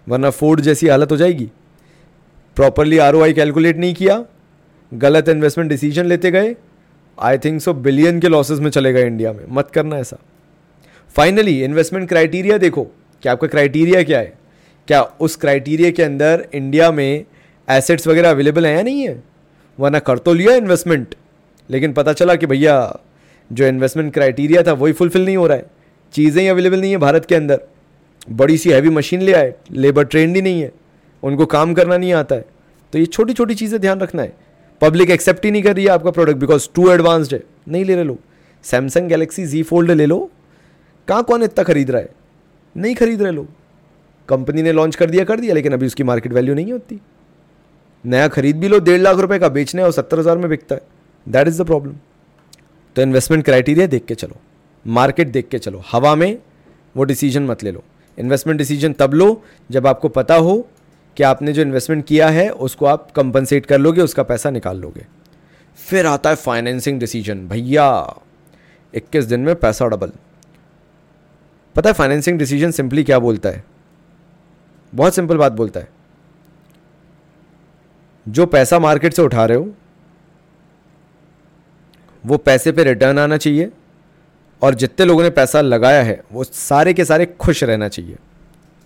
वरना 0.08 0.30
फोर्ड 0.30 0.62
जैसी 0.62 0.88
हालत 0.88 1.12
हो 1.12 1.18
जाएगी। 1.18 1.50
प्रॉपरली 2.56 2.98
आर 2.98 3.32
कैलकुलेट 3.34 3.78
नहीं 3.78 3.94
किया, 3.94 4.24
गलत 4.94 5.30
इन्वेस्टमेंट 5.30 5.70
डिसीज़न 5.70 6.06
लेते 6.06 6.32
गए 6.32 6.56
आई 7.20 7.38
थिंक 7.38 7.62
सो 7.62 7.74
बिलियन 7.74 8.20
के 8.20 8.28
लॉसेस 8.28 8.60
में 8.60 8.70
चले 8.72 8.94
गए 8.94 9.06
इंडिया 9.08 9.34
में। 9.34 9.46
मत 9.50 9.70
करना 9.74 9.98
ऐसा। 9.98 10.18
फाइनली 11.16 11.64
इन्वेस्टमेंट 11.64 12.10
क्राइटेरिया 12.10 12.58
देखो। 12.58 12.88
कि 13.24 13.30
आपका 13.30 13.48
क्राइटेरिया 13.48 14.04
क्या 14.04 14.20
है? 14.20 14.34
क्या 14.88 15.02
उस 15.02 15.36
क्राइटेरिया 15.36 15.92
के 15.92 16.04
अंदर 16.04 16.46
इंडिया 16.54 16.92
में 16.92 17.26
एसेट्स 17.70 18.08
वगैरह 18.08 18.30
अवेलेबल 18.30 18.66
हैं 18.66 18.76
या 18.76 18.82
नहीं 18.82 19.08
है? 19.08 19.24
वरना 19.80 20.00
कर 20.00 20.18
तो 20.18 20.34
लिया 20.34 20.56
इन्वेस्टमेंट 20.56 21.16
लेकिन 21.70 21.94
पता 21.94 22.14
चला 22.14 22.36
कि 22.36 22.46
भैया 22.46 23.00
जो 23.52 23.66
इन्वेस्टमेंट 23.66 24.14
क्राइटेरिया 24.14 24.64
था, 24.64 24.74
वही 24.74 24.94
फुलफिल 24.94 25.26
नहीं 25.26 25.38
हो 25.38 25.48
रहा 25.48 25.58
है। 25.58 25.66
चीज़ें 26.14 26.42
ही 26.42 26.48
अवेलेबल 26.48 26.82
नहीं 26.82 26.92
है 26.92 26.98
भारत 26.98 27.26
के 27.26 27.36
अंदर। 27.36 27.62
बड़ी 28.32 28.58
सी 28.58 28.70
हैवी 28.70 28.90
मशीन 28.90 29.22
ले 29.22 29.34
आए 29.34 29.54
लेबर 29.72 30.04
ट्रेंड 30.04 30.36
ही 30.36 30.42
नहीं 30.42 30.62
है। 30.62 30.72
उनको 31.24 31.46
काम 31.46 31.74
करना 31.74 31.98
नहीं 31.98 32.14
आता 32.14 32.36
है। 32.36 32.46
तो 32.94 33.00
ये 33.00 33.06
छोटी 33.06 33.34
छोटी 33.34 33.56
चीज़ें 33.56 33.80
ध्यान 33.82 34.00
रखना 34.00 34.22
है। 34.22 34.34
पब्लिक 34.82 35.10
एक्सेप्ट 35.10 35.46
ही 35.46 35.52
नहीं 35.52 35.64
कर 35.64 35.76
रही 35.76 35.86
है 35.86 35.92
आपका 35.92 36.12
प्रोडक्ट 36.12 36.38
बिकॉज़ 36.38 36.68
टू 36.76 36.90
एडवांस्ड 36.92 37.34
है। 37.34 37.42
नहीं 37.68 37.86
ले 37.86 37.96
रहे 37.96 38.04
लोग। 38.04 38.20
सैमसंग 38.64 39.10
गैलेक्सी 39.10 39.46
जी 39.46 39.64
फोल्ड 39.64 39.92
ले 39.92 40.06
लो। 40.06 40.30
कहाँ 41.08 41.24
कौन 41.24 41.44
इतना 41.44 41.64
खरीद 41.64 41.92
रहा 41.92 42.02
है? 42.02 42.10
नहीं 42.76 42.96
खरीद 42.96 43.22
रहे 43.22 43.32
लोग। 43.32 43.48
कंपनी 44.30 44.62
ने 44.62 44.72
लॉन्च 44.72 44.96
कर 44.96 45.10
दिया 45.10 45.24
कर 45.24 45.40
दिया, 45.40 45.54
लेकिन 45.54 45.74
अभी 45.74 45.86
उसकी 45.86 46.04
मार्केट 46.04 46.34
वैल्यू 46.34 46.56
नहीं 46.56 46.72
होती। 46.72 47.00
नया 48.06 48.28
खरीद 48.28 48.60
भी 48.60 48.68
लो, 48.68 48.80
डेढ़ 48.80 49.02
लाख 49.02 49.18
रुपए 49.18 49.40
का 49.40 49.50
बेचने 49.50 49.82
और 49.82 49.92
सत्तर 49.92 50.20
हज़ार 50.20 50.38
में 50.38 50.50
बिकता 50.50 50.76
है। 50.76 50.82
दैट 51.28 51.48
इज़ 51.48 51.62
द 51.62 51.66
प्रॉब्लम 51.66 51.94
तो 52.96 53.02
इन्वेस्टमेंट 53.02 53.46
क्राइटेरिया 53.46 53.88
देख 53.88 54.06
के 54.06 54.16
चलो। 54.16 54.36
मार्केट 54.88 55.28
देख 55.28 55.48
के 55.48 55.60
चलो। 55.60 55.84
हवा 55.92 56.16
में 56.16 56.38
वो 56.98 57.04
डिसीज़न 57.04 57.44
मत 57.44 57.64
ले 57.64 57.72
लो। 57.72 57.84
इन्वेस्टमेंट 58.20 58.58
डिसीज़न 58.58 58.94
तब 58.94 59.14
लो 59.14 59.44
जब 59.72 59.88
आपको 59.88 60.10
पता 60.10 60.36
हो 60.36 60.70
कि 61.18 61.24
आपने 61.24 61.54
जो 61.54 61.62
इन्वेस्टमेंट 61.62 62.06
किया 62.06 62.30
है, 62.30 62.50
उसको 62.50 62.86
आप 62.86 63.12
कंपनसेट 63.12 63.66
कर 63.66 63.80
लोगे, 63.80 64.02
उसका 64.02 64.24
पैसा 64.24 64.50
निकाल 64.50 64.78
लोगे। 64.78 65.06
फिर 65.76 66.06
आता 66.06 66.30
है 66.30 66.36
फाइनेंसिंग 66.36 67.00
डिसीज़न 67.00 67.48
भैया 67.48 68.16
21 68.94 69.26
दिन 69.26 69.40
में 69.40 69.56
पैसा 69.56 69.88
डबल 69.88 70.12
पता 71.76 71.90
है 71.90 71.94
फाइनेंसिंग 71.94 72.40
डिसीज़न 72.40 72.72
सिंपली 72.72 73.04
क्या 73.04 73.20
बोलता 73.20 73.50
है? 73.50 73.64
बहुत 74.96 75.16
सिंपल 75.16 75.38
बात 75.38 75.52
बोलता 75.52 75.80
है। 75.80 75.90
जो 78.28 78.46
पैसा 78.46 78.80
मार्केट 78.80 79.14
से 79.14 79.22
उठा 79.22 79.46
रहे 79.46 79.58
हो 79.58 79.74
वो 82.25 82.38
पैसे 82.38 82.72
पे 82.72 82.84
रिटर्न 82.84 83.20
आना 83.20 83.38
चाहिए 83.38 83.72
और 84.62 84.74
जितने 84.74 85.06
लोगों 85.06 85.24
ने 85.24 85.30
पैसा 85.30 85.62
लगाया 85.62 86.03
है, 86.03 86.22
वो 86.32 86.44
सारे 86.44 86.94
के 86.94 87.06
सारे 87.06 87.25
खुश 87.25 87.63
रहना 87.63 87.88
चाहिए। 87.88 88.15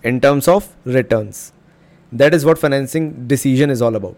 In 0.04 0.18
terms 0.18 0.48
of 0.48 0.66
returns 0.88 1.52
that 2.12 2.34
is 2.34 2.46
what 2.46 2.58
financing 2.58 3.12
decision 3.28 3.70
is 3.70 3.82
all 3.84 3.94
about 3.94 4.16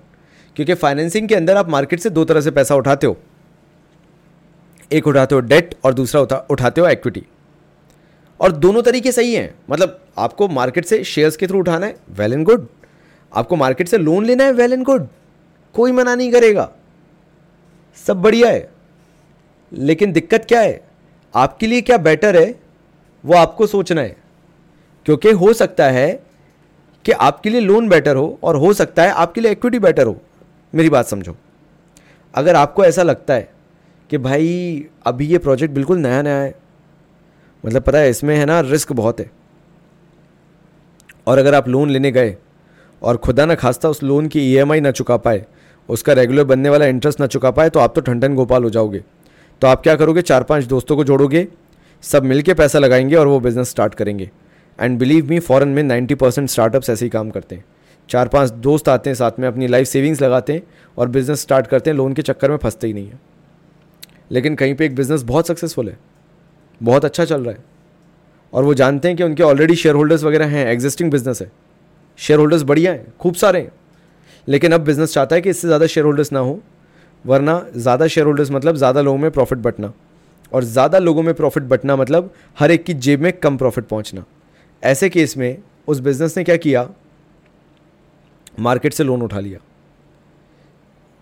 क्योंकि 0.57 0.75
फाइनेंसिंग 0.75 1.29
के 1.29 1.35
अंदर 1.35 1.57
आप 1.57 1.69
मार्केट 1.69 2.01
से 2.01 2.11
दो 2.11 2.25
तरह 2.25 2.41
से 2.41 2.51
पैसा 2.51 2.75
उठाते 2.75 3.07
हो। 3.07 3.17
एक 4.93 5.07
उठाते 5.07 5.35
हो 5.35 5.41
डेट 5.41 5.75
और 5.85 5.95
दूसरा 5.95 6.21
उठा, 6.21 6.37
उठाते 6.51 6.81
हो 6.81 6.87
एक्विटी 6.87 7.27
और 8.41 8.53
दोनों 8.53 8.83
तरीके 8.83 9.13
सही 9.13 9.35
हैं। 9.35 9.55
मतलब 9.71 10.01
आपको 10.19 10.49
मार्केट 10.49 10.85
से 10.85 11.03
शेयर्स 11.05 11.37
के 11.37 11.47
थ्रू 11.47 11.59
उठाना 11.59 11.87
है 11.87 11.97
वेल 12.11 12.33
एंड 12.33 12.45
गुड 12.45 12.67
आपको 13.33 13.57
मार्केट 13.57 13.89
से 13.89 13.99
लोन 13.99 14.25
लेना 14.25 14.45
है 14.45 14.53
वेल 14.53 14.73
एंड 14.73 14.85
गुड 14.85 15.07
कोई 15.75 15.93
मना 15.93 16.15
नहीं 16.15 16.33
करेगा। 16.33 16.71
सब 18.07 18.23
बढ़िया 18.23 18.51
है। 18.51 18.69
लेकिन 19.73 20.13
दिक्कत 20.13 20.45
क्या 20.45 20.61
है? 20.61 20.81
आपके 21.35 21.67
लिए 21.67 21.81
क्या 21.81 21.97
बेटर 21.99 22.37
है? 22.37 22.55
वो 23.25 23.35
आपको 23.35 23.67
सोचना 23.67 24.01
है। 24.01 24.17
क्योंकि 25.07 25.31
हो 25.31 25.53
सकता 25.53 25.89
है 25.91 26.23
कि 27.05 27.13
आपके 27.13 27.51
लिए 27.51 27.61
लोन 27.61 27.89
बेटर 27.89 28.17
हो 28.17 28.39
और 28.43 28.57
हो 28.57 28.73
सकता 28.73 29.03
है 29.03 29.11
आपके 29.11 29.41
लिए 29.41 29.53
इक्विटी 29.53 29.79
बेटर 29.79 30.07
हो। 30.07 30.21
मेरी 30.75 30.91
बात 30.91 31.07
समझो। 31.07 31.37
अगर 32.35 32.57
आपको 32.57 32.85
ऐसा 32.85 33.03
लगता 33.03 33.35
है 33.35 33.49
कि 34.11 34.19
भाई 34.19 34.87
अभी 35.07 35.27
ये 35.27 35.39
प्रोजेक्ट 35.39 35.75
बिल्कुल 35.75 35.99
नया 35.99 36.23
नया 36.23 36.37
है 36.37 36.55
मतलब 37.65 37.83
पता 37.83 37.99
है 37.99 38.11
इसमें 38.11 38.37
है 38.37 38.45
ना 38.47 38.61
रिस्क 38.61 38.93
बहुत 38.93 39.21
है। 39.21 39.31
और 41.27 41.39
अगर 41.39 41.55
आप 41.55 41.69
लोन 41.69 41.91
लेने 41.91 42.13
गए 42.13 42.37
और 43.03 43.17
खुदा 43.17 43.47
ना 43.47 43.55
खास्ता 43.55 43.89
उस 43.89 44.03
लोन 44.03 44.29
की 44.29 44.41
ईएमआई 44.41 44.81
ना 44.81 44.91
चुका 44.91 45.17
पाए, 45.17 45.45
उसका 45.89 46.13
रेगुलर 46.13 46.45
बनने 46.45 46.69
वाला 46.69 46.87
इंटरेस्ट 46.87 47.21
ना 47.21 47.27
चुका 47.27 47.51
पाए 47.51 47.71
तो 47.71 47.81
आप 47.81 47.95
तो 47.95 48.01
ठंडन 48.01 48.35
गोपाल 48.35 48.65
हो 48.65 48.71
जाओगे। 48.71 49.03
तो 49.63 49.67
आप 49.67 49.83
क्या 49.83 49.95
करोगे? 49.97 50.23
चार 50.23 50.43
पाँच 50.43 50.65
दोस्तों 50.65 50.97
को 50.97 51.05
जोड़ोगे, 51.05 51.47
सब 52.05 52.25
मिलके 52.25 52.55
पैसा 52.55 52.79
लगाएँगे 52.79 53.17
और 53.17 53.27
वो 53.27 53.41
बिज़नेस 53.41 53.71
स्टार्ट 53.71 53.95
करेंगे। 53.95 54.31
एंड 54.79 54.99
बिलीव 54.99 55.29
मी 55.29 55.39
फॉरन 55.39 55.69
में 55.69 55.83
नाइन्टी 55.83 56.15
परसेंट 56.15 56.49
स्टार्टअप्स 56.49 56.91
ऐसे 56.91 57.05
ही 57.05 57.11
काम 57.11 57.31
करते 57.31 57.55
हैं। 57.55 57.65
चार 58.09 58.29
पाँच 58.29 58.51
दोस्त 58.51 58.89
आते 58.89 59.11
हैं 59.11 59.15
साथ 59.15 59.39
में, 59.39 59.49
अपनी 59.49 59.67
लाइफ 59.67 59.87
सेविंग्स 59.87 60.23
लगाते 60.23 60.53
हैं 60.53 60.63
और 60.99 61.09
बिज़नेस 61.09 61.41
स्टार्ट 61.41 61.67
करते 61.67 61.91
हैं, 61.91 61.97
लोन 61.97 62.13
के 62.13 62.23
चक्कर 62.23 62.51
में 62.51 62.57
फंसते 62.57 62.87
ही 62.87 62.93
नहीं 62.93 63.07
है। 63.07 63.21
लेकिन 64.31 64.55
कहीं 64.55 64.75
पे 64.75 64.87
एक 64.87 64.95
बिज़नेस 64.95 65.23
बहुत 65.23 65.47
सक्सेसफुल 65.47 65.89
है, 65.89 65.99
बहुत 66.81 67.05
अच्छा 67.05 67.25
चल 67.25 67.45
रहा 67.45 67.53
है। 67.53 67.65
और 68.53 68.65
वो 68.65 68.75
जानते 68.75 69.09
हैं 69.09 69.17
कि 69.17 69.23
उनके 69.23 69.43
ऑलरेडी 69.43 69.75
शेयर 69.75 69.95
होल्डर्स 69.95 70.25
वगैरह 70.25 70.47
हैं 70.47 70.67
एग्जिस्टिंग 70.67 71.11
बिज़नेस 71.11 71.43
है। 71.43 71.51
शेयर 72.19 72.41
होल्डर्स 72.41 72.63
बढ़िया 72.63 72.93
हैं, 72.93 73.07
खूब 73.21 73.35
सारे 73.35 73.61
हैं। 73.61 73.73
लेकिन 74.49 74.73
अब 74.73 74.81
बिज़नेस 74.81 75.15
चाहता 75.15 75.37
है 75.37 75.43
कि 75.43 75.51
इससे 75.51 75.69
ज़्यादा 75.69 75.87
शेयर 75.87 76.07
होल्डर्स 76.07 76.33
ना 76.33 76.39
हो। 76.39 76.61
वरना 77.25 77.65
ज़्यादा 77.77 78.07
शेयर 78.07 78.27
होल्डर्स 78.27 78.51
मतलब 78.51 78.77
ज़्यादा 78.77 79.01
लोगों 79.01 79.19
में 79.19 79.31
प्रॉफिट 79.31 79.59
बटना। 79.59 79.93
और 80.53 80.65
ज़्यादा 80.65 80.99
लोगों 80.99 81.23
में 81.23 81.33
प्रॉफिट 81.35 81.63
बटना 81.65 81.97
मतलब 81.97 82.33
हर 82.57 82.71
एक 82.71 82.85
की 82.85 82.95
जेब 82.97 83.21
में 83.21 83.33
कम 83.35 83.57
प्रॉफिट 83.57 83.85
पहुँचना। 83.87 84.25
ऐसे 84.83 85.09
केस 85.11 85.37
में 85.37 85.57
उस 85.89 86.01
बिज़नेस 86.01 86.37
ने 86.37 86.45
क्या 86.45 86.57
किया? 86.59 86.89
मार्केट 88.59 88.93
से 88.93 89.05
लोन 89.05 89.23
उठा 89.23 89.41
लिया। 89.41 89.59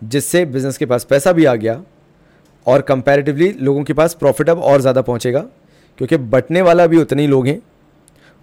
जिससे 0.02 0.44
बिज़नेस 0.46 0.78
के 0.78 0.86
पास 0.86 1.04
पैसा 1.04 1.32
भी 1.32 1.44
आ 1.44 1.54
गया 1.54 1.80
और 2.66 2.80
कंपैरेटिवली 2.82 3.52
लोगों 3.52 3.82
के 3.84 3.92
पास 3.92 4.14
प्रॉफिट 4.14 4.50
अब 4.50 4.58
और 4.60 4.80
ज़्यादा 4.80 5.02
पहुंचेगा, 5.02 5.40
क्योंकि 5.98 6.16
बटने 6.16 6.62
वाला 6.62 6.86
भी 6.86 6.96
उतने 6.96 7.22
ही 7.22 7.28
लोग 7.28 7.46
हैं। 7.46 7.60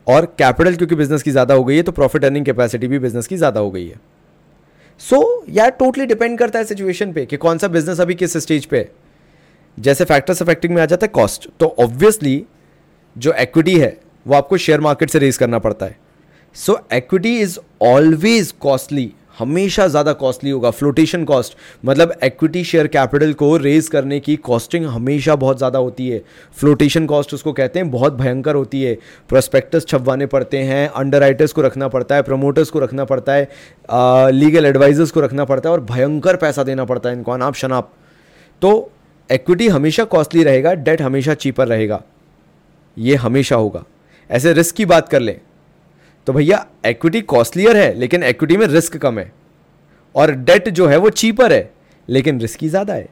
और 0.07 0.25
कैपिटल 0.39 0.75
क्योंकि 0.75 0.95
बिज़नेस 0.95 1.23
की 1.23 1.31
ज़्यादा 1.31 1.53
हो 1.53 1.63
गई 1.63 1.75
है 1.75 1.83
तो 1.83 1.91
प्रॉफिट 1.91 2.25
अर्निंग 2.25 2.45
कैपेसिटी 2.45 2.87
भी 2.87 2.99
बिज़नेस 2.99 3.27
की 3.27 3.37
ज़्यादा 3.37 3.59
हो 3.59 3.71
गई 3.71 3.87
है। 3.87 3.99
सो 5.01 5.45
यार 5.49 5.69
टोटली 5.69 6.05
डिपेंड 6.05 6.37
करता 6.39 6.59
है 6.59 6.65
सिचुएशन 6.65 7.11
पे 7.13 7.25
कि 7.25 7.37
कौन 7.37 7.57
सा 7.57 7.67
बिज़नेस 7.67 7.99
अभी 7.99 8.15
किस 8.15 8.37
स्टेज 8.37 8.65
पे 8.65 8.77
है। 8.77 8.91
जैसे 9.77 10.05
फैक्टर्स 10.05 10.41
अफेक्टिंग 10.41 10.73
में 10.73 10.81
आ 10.81 10.85
जाता 10.85 11.05
है 11.05 11.11
कॉस्ट 11.13 11.47
तो 11.59 11.75
ऑब्वियसली 11.79 12.43
जो 13.15 13.33
एक्विटी 13.33 13.77
है, 13.79 13.97
वो 14.27 14.35
आपको 14.35 14.57
शेयर 14.57 14.81
मार्केट 14.81 15.09
से 15.09 15.19
रेज 15.19 15.37
करना 15.37 15.59
पड़ता 15.59 15.85
है। 15.85 15.97
So 16.55 16.79
equity 16.93 17.37
is 17.39 17.57
always 17.81 18.51
costly 18.59 19.11
हमेशा 19.39 19.87
ज़्यादा 19.87 20.13
कॉस्टली 20.15 20.49
होगा। 20.49 20.69
फ्लोटेशन 20.71 21.23
कॉस्ट 21.25 21.57
मतलब 21.85 22.13
एक्विटी 22.23 22.63
शेयर 22.63 22.87
कैपिटल 22.87 23.33
को 23.33 23.55
रेज 23.57 23.87
करने 23.87 24.19
की 24.19 24.35
कॉस्टिंग 24.37 24.85
हमेशा 24.87 25.35
बहुत 25.35 25.57
ज़्यादा 25.57 25.79
होती 25.79 26.09
है। 26.09 26.21
फ्लोटेशन 26.57 27.05
कॉस्ट 27.05 27.33
उसको 27.33 27.53
कहते 27.53 27.79
हैं, 27.79 27.89
बहुत 27.91 28.13
भयंकर 28.13 28.55
होती 28.55 28.81
है। 28.83 28.97
प्रोस्पेक्टस 29.29 29.85
छपवाने 29.87 30.25
पड़ते 30.27 30.57
हैं 30.59 30.87
अंडर 30.89 31.23
को 31.45 31.61
रखना 31.61 31.87
पड़ता 31.87 32.15
है 32.15 32.21
प्रमोटर्स 32.23 32.69
को 32.69 32.79
रखना 32.79 33.05
पड़ता 33.05 33.33
है 33.33 34.31
लीगल 34.31 34.65
एडवाइजर्स 34.65 35.11
को 35.11 35.21
रखना 35.21 35.45
पड़ता 35.45 35.69
है 35.69 35.73
और 35.73 35.81
भयंकर 35.85 36.35
पैसा 36.35 36.63
देना 36.63 36.85
पड़ता 36.85 37.09
है 37.09 37.15
इनको, 37.15 37.31
अनाप 37.31 37.55
शनाप। 37.55 37.91
तो 38.61 38.91
एक्विटी 39.29 39.67
हमेशा 39.69 40.03
कॉस्टली 40.05 40.43
रहेगा 40.43 40.73
डेट 40.75 41.01
हमेशा 41.01 41.33
चीपर 41.35 41.67
रहेगा। 41.67 42.01
ये 42.97 43.15
हमेशा 43.17 43.55
होगा। 43.55 43.83
ऐसे 44.29 44.53
रिस्क 44.53 44.75
की 44.75 44.85
बात 44.85 45.09
कर 45.09 45.19
लें। 45.19 45.39
तो 46.27 46.33
भैया 46.33 46.65
एक्विटी 46.85 47.21
कॉस्टलियर 47.21 47.77
है, 47.77 47.93
लेकिन 47.93 48.23
एक्विटी 48.23 48.57
में 48.57 48.65
रिस्क 48.67 48.97
कम 48.97 49.19
है। 49.19 49.31
और 50.15 50.31
डेट 50.31 50.69
जो 50.69 50.87
है, 50.87 50.97
वो 50.97 51.09
चीपर 51.09 51.53
है, 51.53 51.71
लेकिन 52.07 52.39
रिस्की 52.41 52.69
ज़्यादा 52.69 52.93
है। 52.93 53.09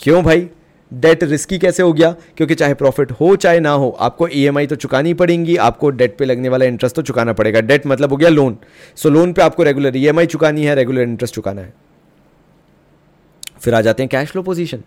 क्यों 0.00 0.22
भाई? 0.24 0.48
डेट 0.92 1.22
रिस्की 1.24 1.58
कैसे 1.58 1.82
हो 1.82 1.92
गया? 1.92 2.10
क्योंकि 2.36 2.54
चाहे 2.54 2.74
प्रॉफिट 2.74 3.10
हो, 3.10 3.34
चाहे 3.36 3.60
ना 3.60 3.70
हो, 3.70 3.88
आपको 4.00 4.28
ईएमआई 4.28 4.66
तो 4.66 4.76
चुकानी 4.76 5.14
पड़ेगी, 5.14 5.56
आपको 5.58 5.90
डेट 5.90 6.16
पे 6.18 6.24
लगने 6.24 6.48
वाला 6.48 6.64
इंटरेस्ट 6.64 6.96
तो 6.96 7.02
चुकाना 7.02 7.32
पड़ेगा। 7.32 7.60
डेट 7.60 7.86
मतलब 7.86 8.10
हो 8.10 8.16
गया 8.16 8.28
लोन 8.28 8.56
सो 8.98 9.10
लोन 9.10 9.32
पे 9.32 9.42
आपको 9.42 9.62
रेगुलर 9.62 9.96
ईएमआई 9.96 10.26
चुकानी 10.26 10.64
है 10.64 10.74
रेगुलर 10.74 11.02
इंटरेस्ट 11.02 11.34
चुकाना 11.34 11.60
है। 11.60 11.72
फिर 13.60 13.74
आ 13.74 13.80
जाते 13.80 14.02
हैं 14.02 14.10
कैश 14.10 14.30
फ्लो 14.30 14.42
पोजीशन 14.42 14.82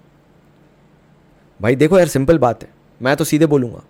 भाई, 1.59 1.75
देखो 1.75 1.97
यार 1.97 2.07
सिंपल 2.07 2.37
बात 2.37 2.63
है। 2.63 2.69
मैं 3.01 3.15
तो 3.15 3.23
सीधे 3.23 3.45
बोलूँगा। 3.45 3.83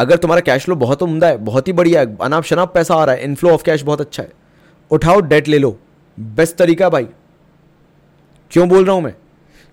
अगर 0.00 0.16
तुम्हारा 0.16 0.40
कैश 0.40 0.64
फ्लो 0.64 0.74
बहुत 0.76 1.02
उमदा 1.02 1.26
है, 1.26 1.36
बहुत 1.38 1.68
ही 1.68 1.72
बढ़िया 1.72 2.00
है, 2.00 2.16
अनाप 2.22 2.44
शनाप 2.44 2.72
पैसा 2.74 2.94
आ 2.94 3.04
रहा 3.04 3.14
है 3.14 3.24
इनफ्लो 3.24 3.50
ऑफ़ 3.50 3.62
कैश 3.64 3.82
बहुत 3.82 4.00
अच्छा 4.00 4.22
है, 4.22 4.32
उठाओ 4.90 5.20
डेट 5.22 5.48
ले 5.48 5.58
लो। 5.58 5.76
बेस्ट 6.18 6.56
तरीका 6.56 6.88
भाई। 6.88 7.06
क्यों 8.50 8.68
बोल 8.68 8.84
रहा 8.84 8.94
हूँ 8.94 9.02
मैं? 9.02 9.14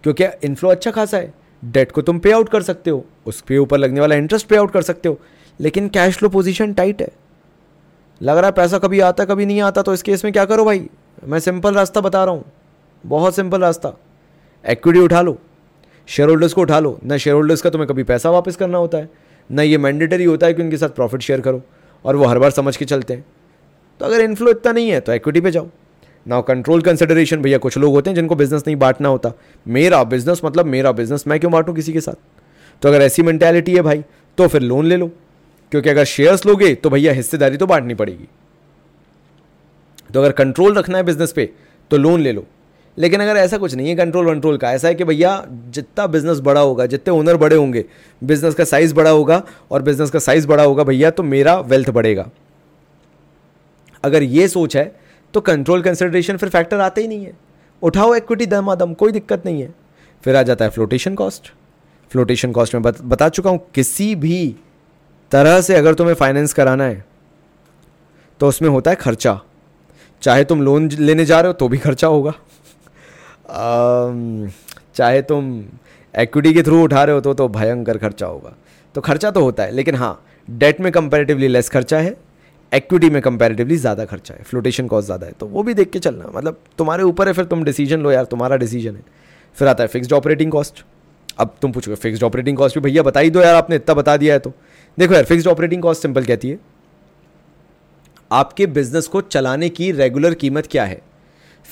क्योंकि 0.03 0.25
इनफ्लो 0.43 0.69
अच्छा 0.69 0.91
खासा 0.91 1.17
है 1.17 1.33
डेट 1.63 1.91
को 1.91 2.01
तुम 2.01 2.19
पे 2.19 2.31
आउट 2.31 2.49
कर 2.49 2.61
सकते 2.63 2.89
हो 2.89 3.03
उसके 3.27 3.57
ऊपर 3.57 3.77
लगने 3.77 3.99
वाला 3.99 4.15
इंटरेस्ट 4.15 4.47
पे 4.47 4.57
आउट 4.57 4.71
कर 4.71 4.81
सकते 4.81 5.09
हो, 5.09 5.19
लेकिन 5.59 5.87
कैश 5.89 6.17
फ्लो 6.17 6.29
पोजीशन 6.29 6.73
टाइट 6.73 7.01
है। 7.01 7.09
लग 8.21 8.37
रहा 8.37 8.45
है 8.45 8.51
पैसा 8.53 8.77
कभी 8.79 8.99
आता, 9.01 9.25
कभी 9.25 9.45
नहीं 9.45 9.61
आता 9.61 9.81
तो 9.81 9.93
इस 9.93 10.01
केस 10.03 10.23
में 10.23 10.31
क्या 10.33 10.45
करो 10.45 10.65
भाई? 10.65 10.87
मैं 11.23 11.39
सिंपल 11.39 11.73
रास्ता 11.73 12.01
बता 12.01 12.23
रहा 12.23 12.33
हूँ, 12.33 12.43
बहुत 13.03 13.35
सिंपल 13.35 13.61
रास्ता। 13.61 13.93
इक्विटी 14.65 14.99
उठा 14.99 15.21
लो 15.21 15.37
शेयर 16.07 16.29
होल्डर्स 16.29 16.53
को 16.53 16.61
उठा 16.61 16.79
लो, 16.79 16.97
ना 17.03 17.17
शेयर 17.17 17.35
होल्डर्स 17.35 17.61
का 17.61 17.69
तुम्हें 17.69 17.87
कभी 17.87 18.03
पैसा 18.03 18.29
वापस 18.29 18.55
करना 18.55 18.77
होता 18.77 18.97
है। 18.97 19.09
ना 19.49 19.61
ये 19.61 19.77
मैंडेटरी 19.77 20.23
होता 20.23 20.47
है 20.47 20.53
कि 20.53 20.61
उनके 20.61 20.77
साथ 20.77 20.89
प्रॉफिट 20.89 21.21
शेयर 21.21 21.41
करो 21.41 21.61
और 22.05 22.15
वो 22.15 22.25
हर 22.25 22.39
बार 22.39 22.51
समझ 22.51 22.75
के 22.77 22.85
चलते 22.85 23.13
हैं। 23.13 23.25
तो 23.99 24.05
अगर 24.05 24.21
इन्फ्लो 24.21 24.51
इतना 24.51 24.71
नहीं 24.71 24.89
है 24.89 24.99
तो 24.99 25.13
इक्विटी 25.13 25.41
पे 25.41 25.51
जाओ। 25.51 25.67
नाउ 26.25 26.41
कंट्रोल 26.41 26.81
कंसिडरेशन 26.81 27.41
भैया, 27.41 27.57
कुछ 27.57 27.77
लोग 27.77 27.93
होते 27.93 28.09
हैं 28.09 28.15
जिनको 28.15 28.35
बिज़नेस 28.35 28.63
नहीं 28.67 28.75
बांटना 28.75 29.09
होता। 29.09 29.31
मेरा 29.65 30.03
बिज़नेस 30.05 30.41
मतलब 30.45 30.65
मेरा 30.65 30.91
बिज़नेस 30.91 31.23
मैं 31.27 31.39
क्यों 31.39 31.51
बांटूँ 31.51 31.75
किसी 31.75 31.93
के 31.93 32.01
साथ? 32.01 32.15
तो 32.81 32.89
अगर 32.89 33.01
ऐसी 33.01 33.21
मैंटेलिटी 33.23 33.75
है 33.75 33.81
भाई 33.81 34.03
तो 34.37 34.47
फिर 34.47 34.61
लोन 34.61 34.85
ले 34.85 34.97
लो। 34.97 35.11
क्योंकि 35.71 35.89
अगर 35.89 36.05
शेयर्स 36.05 36.45
लोगे 36.45 36.73
तो 36.75 36.89
भैया 36.89 37.13
हिस्सेदारी 37.13 37.57
तो 37.57 37.65
बांटनी 37.65 37.93
पड़ेगी। 37.93 38.27
तो 40.13 40.19
अगर 40.19 40.31
कंट्रोल 40.31 40.73
रखना 40.73 40.97
है 40.97 41.03
बिज़नेस 41.03 41.31
पे 41.31 41.49
तो 41.91 41.97
लोन 41.97 42.21
ले 42.21 42.31
लो। 42.31 42.45
लेकिन 42.97 43.21
अगर 43.21 43.37
ऐसा 43.37 43.57
कुछ 43.57 43.73
नहीं 43.75 43.89
है 43.89 43.95
कंट्रोल 43.95 44.25
वंट्रोल 44.25 44.57
का 44.57 44.71
ऐसा 44.73 44.87
है 44.87 44.95
कि 44.95 45.03
भैया 45.03 45.31
जितना 45.69 46.05
बिज़नेस 46.07 46.39
बड़ा 46.39 46.61
होगा 46.61 46.85
जितने 46.85 47.13
ओनर 47.13 47.37
बड़े 47.37 47.55
होंगे 47.55 47.83
बिज़नेस 48.21 48.55
का 48.55 48.63
साइज़ 48.63 48.93
बड़ा 48.95 49.09
होगा 49.09 49.41
और 49.71 49.81
बिज़नेस 49.81 50.11
का 50.11 50.19
साइज़ 50.19 50.47
बड़ा 50.47 50.63
होगा 50.63 50.83
भैया 50.83 51.11
तो 51.11 51.23
मेरा 51.23 51.59
वेल्थ 51.61 51.89
बढ़ेगा। 51.89 52.29
अगर 54.03 54.23
ये 54.23 54.47
सोच 54.47 54.77
है 54.77 54.91
तो 55.33 55.41
कंट्रोल 55.41 55.81
कंसिडरेशन 55.81 56.37
फिर 56.37 56.49
फैक्टर 56.49 56.79
आते 56.79 57.01
ही 57.01 57.07
नहीं 57.07 57.25
है। 57.25 57.33
उठाओ 57.81 58.13
इक्विटी 58.15 58.45
दमादम 58.45 58.93
कोई 58.93 59.11
दिक्कत 59.11 59.45
नहीं 59.45 59.61
है। 59.61 59.73
फिर 60.23 60.35
आ 60.35 60.41
जाता 60.43 60.65
है 60.65 60.71
फ्लोटेशन 60.71 61.15
कॉस्ट 61.15 61.51
फ्लोटेशन 62.11 62.51
कॉस्ट 62.51 62.73
में 62.73 62.83
बत, 62.83 63.01
बता 63.01 63.29
चुका 63.29 63.49
हूँ 63.49 63.59
किसी 63.75 64.13
भी 64.15 64.55
तरह 65.31 65.61
से 65.61 65.75
अगर 65.75 65.93
तुम्हें 65.93 66.15
फाइनेंस 66.15 66.53
कराना 66.53 66.83
है 66.83 67.05
तो 68.39 68.47
उसमें 68.47 68.69
होता 68.69 68.91
है 68.91 68.95
खर्चा। 68.95 69.39
चाहे 70.21 70.43
तुम 70.43 70.61
लोन 70.61 70.89
लेने 70.91 71.25
जा 71.25 71.39
रहे 71.41 71.47
हो 71.47 71.53
तो 71.53 71.67
भी 71.67 71.77
खर्चा 71.77 72.07
होगा। 72.07 72.33
चाहे 73.49 75.21
तुम 75.23 75.63
एक्विटी 76.13 76.53
के 76.53 76.63
थ्रू 76.63 76.83
उठा 76.83 77.03
रहे 77.03 77.15
हो 77.15 77.21
तो 77.21 77.33
तो 77.33 77.47
भयंकर 77.49 77.97
खर्चा 77.97 78.25
होगा। 78.25 78.53
तो 78.95 79.01
खर्चा 79.01 79.31
तो 79.31 79.41
होता 79.41 79.63
है, 79.63 79.71
लेकिन 79.71 79.95
हाँ 79.95 80.23
डेट 80.47 80.79
में 80.81 80.91
कंपेरेटिवली 80.91 81.47
लेस 81.47 81.69
खर्चा 81.69 81.97
है 81.99 82.15
इक्विटी 82.71 83.09
में 83.09 83.21
कंपेरेटिवली 83.21 83.75
ज़्यादा 83.77 84.05
खर्चा 84.05 84.33
है 84.33 84.43
फ्लोटेशन 84.43 84.87
कॉस्ट 84.87 85.05
ज़्यादा 85.05 85.27
है। 85.27 85.33
तो 85.33 85.45
वो 85.47 85.63
भी 85.63 85.73
देख 85.73 85.89
के 85.89 85.99
चलना 85.99 86.31
मतलब 86.33 86.59
तुम्हारे 86.77 87.03
ऊपर 87.03 87.27
है, 87.27 87.33
फिर 87.33 87.45
तुम 87.45 87.63
डिसीज़न 87.63 87.99
लो 87.99 88.11
यार, 88.11 88.25
तुम्हारा 88.25 88.55
डिसीज़न 88.57 88.95
है। 88.95 89.03
फिर 89.57 89.67
आता 89.67 89.83
है 89.83 89.87
फिक्स्ड 89.89 90.13
ऑपरेटिंग 90.13 90.51
कॉस्ट 90.51 90.83
अब 91.39 91.55
तुम 91.61 91.71
पूछोगे 91.71 91.95
फिक्स्ड 91.97 92.23
ऑपरेटिंग 92.23 92.57
कॉस्ट 92.57 92.77
भी 92.77 92.81
भैया 92.81 93.03
बता 93.03 93.19
ही 93.19 93.29
दो 93.29 93.41
यार 93.41 93.55
आपने, 93.55 93.75
इतना 93.75 93.95
बता 93.95 94.17
दिया 94.17 94.33
है 94.33 94.39
तो। 94.39 94.53
देखो 94.97 95.13
यार 95.13 95.23
फिक्स्ड 95.25 95.47
ऑपरेटिंग 95.47 95.81
कॉस्ट 95.81 96.01
सिंपल 96.01 96.25
कहती 96.25 96.49
है, 96.49 96.59
आपके 98.31 98.65
बिज़नेस 98.67 99.07
को 99.07 99.21
चलाने 99.23 99.69
की 99.69 99.91
रेगुलर 99.93 100.33
कीमत 100.35 100.67
क्या 100.67 100.85
है? 100.85 101.01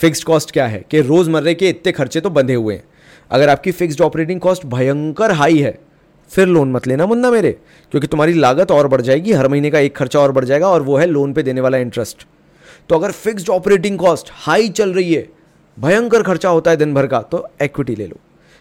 फिक्स्ड 0.01 0.23
कॉस्ट 0.23 0.51
क्या 0.51 0.67
है? 0.67 0.86
कि 0.91 1.01
रोज़मर्रे 1.01 1.53
के 1.53 1.69
इतने 1.69 1.91
खर्चे 1.91 2.21
तो 2.21 2.29
बंधे 2.29 2.53
हुए 2.53 2.73
हैं। 2.73 2.84
अगर 3.31 3.49
आपकी 3.49 3.71
फिक्स्ड 3.71 4.01
ऑपरेटिंग 4.01 4.39
कॉस्ट 4.39 4.65
भयंकर 4.65 5.31
हाई 5.31 5.58
है, 5.58 5.79
फिर 6.29 6.47
लोन 6.47 6.71
मत 6.71 6.88
लेना 6.88 7.05
मुन्ना 7.05 7.31
मेरे, 7.31 7.51
क्योंकि 7.91 8.08
तुम्हारी 8.08 8.34
लागत 8.34 8.71
और 8.71 8.88
बढ़ 8.88 9.01
जाएगी, 9.01 9.31
हर 9.31 9.47
महीने 9.47 9.71
का 9.71 9.79
एक 9.79 9.95
खर्चा 9.95 10.19
और 10.19 10.31
बढ़ 10.31 10.45
जाएगा 10.45 10.67
और 10.67 10.81
वो 10.81 10.97
है 10.97 11.05
लोन 11.05 11.34
पे 11.34 11.43
देने 11.43 11.62
वाला 11.62 11.77
इंटरेस्ट 11.77 12.27
तो 12.89 12.95
अगर 12.95 13.12
फिक्स्ड 13.12 13.49
ऑपरेटिंग 13.49 13.99
कॉस्ट 13.99 14.29
हाई 14.31 14.69
चल 14.69 14.93
रही 14.93 15.13
है, 15.13 15.29
भयंकर 15.79 16.23
खर्चा 16.23 16.49
होता 16.49 16.71
है 16.71 16.77
दिन 16.77 16.93
भर 16.93 17.08
का 17.08 17.21
तो 17.21 17.47
एक्विटी 17.62 17.95
ले 17.95 18.08
लो। 18.08 18.15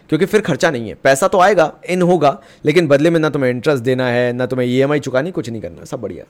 क्योंकि 0.09 0.25
फिर 0.25 0.41
खर्चा 0.41 0.71
नहीं 0.71 0.87
है। 0.89 0.95
पैसा 0.95 1.27
तो 1.27 1.39
आएगा 1.39 1.73
इन 1.89 2.01
होगा, 2.01 2.41
लेकिन 2.65 2.87
बदले 2.87 3.09
में 3.09 3.19
ना 3.19 3.29
तुम्हें 3.29 3.49
इंटरेस्ट 3.49 3.83
देना 3.83 4.07
है, 4.07 4.33
ना 4.33 4.45
तुम्हें 4.45 4.67
ईएमआई 4.67 4.99
चुकानी, 4.99 5.31
कुछ 5.31 5.49
नहीं 5.49 5.61
करना, 5.61 5.85
सब 5.85 6.01
बढ़िया। 6.01 6.23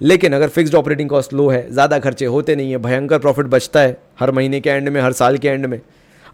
लेकिन 0.00 0.32
अगर 0.32 0.48
फिक्स्ड 0.48 0.74
ऑपरेटिंग 0.74 1.08
कॉस्ट 1.10 1.32
लो 1.32 1.48
है, 1.48 1.70
ज़्यादा 1.70 1.98
खर्चे 1.98 2.26
होते 2.26 2.56
नहीं 2.56 2.70
है, 2.70 2.78
भयंकर 2.78 3.18
प्रॉफिट 3.18 3.46
बचता 3.46 3.80
है, 3.80 3.96
हर 4.20 4.30
महीने 4.30 4.60
के 4.60 4.70
एंड 4.70 4.88
में, 4.88 5.00
हर 5.00 5.12
साल 5.12 5.38
के 5.38 5.48
एंड 5.48 5.66
में 5.66 5.80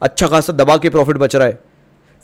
अच्छा 0.02 0.26
खासा 0.26 0.52
दबा 0.52 0.76
के 0.76 0.90
प्रॉफिट 0.90 1.16
बच 1.16 1.36
रहा 1.36 1.48
है। 1.48 1.58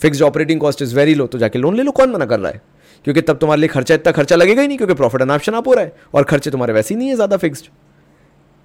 Fixed 0.01 0.23
operating 0.23 0.61
cost 0.61 0.83
is 0.83 0.95
very 0.97 1.15
low 1.15 1.27
तो 1.27 1.39
जाके 1.39 1.59
लोन 1.59 1.77
ले 1.77 1.83
लो, 1.83 1.91
कौन 1.93 2.11
मना 2.11 2.27
कर 2.27 2.41
रहा 2.41 2.51
है? 2.51 2.61
क्योंकि 3.05 3.21
तब 3.21 3.39
तुम्हारे 3.39 3.61
लिए 3.61 3.69
खर्चा 3.69 3.95
इतना 3.95 4.13
खर्चा 4.13 4.37
लगेगा 4.37 4.63
ही 4.63 4.69
नहीं, 4.69 4.79
क्योंकि 4.79 4.95
प्रॉफिट 4.95 5.23
अनाप्शन 5.23 5.55
आप 5.55 5.69
हो 5.69 5.73
रहा 5.73 5.85
है, 5.85 5.93
और 6.15 6.25
खर्चे 6.25 6.51
तुम्हारे 6.51 6.73
वैसे 6.73 6.95
ही 6.95 6.99
नहीं 6.99 7.09
है 7.09 7.15
ज़्यादा 7.15 7.37
फिक्स्ड 7.37 7.67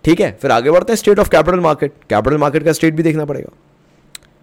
ठीक 0.04 0.20
है, 0.22 0.32
फिर 0.42 0.52
आगे 0.52 0.72
बढ़ते 0.72 0.94
हैं 0.94 0.98
state 0.98 1.20
of 1.20 1.30
capital 1.30 1.60
market 1.60 1.94
capital 2.10 2.38
market 2.38 2.64
का 2.64 2.72
स्टेट 2.72 2.94
भी 2.94 3.04
देखना 3.04 3.26
पड़ेगा। 3.26 3.52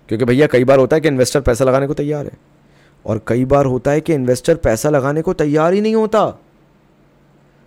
क्योंकि 0.08 0.24
भैया, 0.24 0.46
कई 0.46 0.64
बार 0.64 0.78
होता 0.78 0.96
है 0.96 1.00
कि 1.00 1.08
इन्वेस्टर 1.08 1.40
पैसा 1.40 1.64
लगाने 1.64 1.86
को 1.86 1.94
तैयार 1.94 2.24
है, 2.24 2.32
और 3.06 3.20
कई 3.28 3.44
बार 3.44 3.66
होता 3.66 3.90
है 3.90 4.00
कि 4.00 4.14
इन्वेस्टर 4.14 4.54
पैसा 4.56 4.90
लगाने 4.90 5.22
को 5.22 5.32
तैयार 5.34 5.72
ही 5.72 5.80
नहीं 5.80 5.94
होता। 5.94 6.24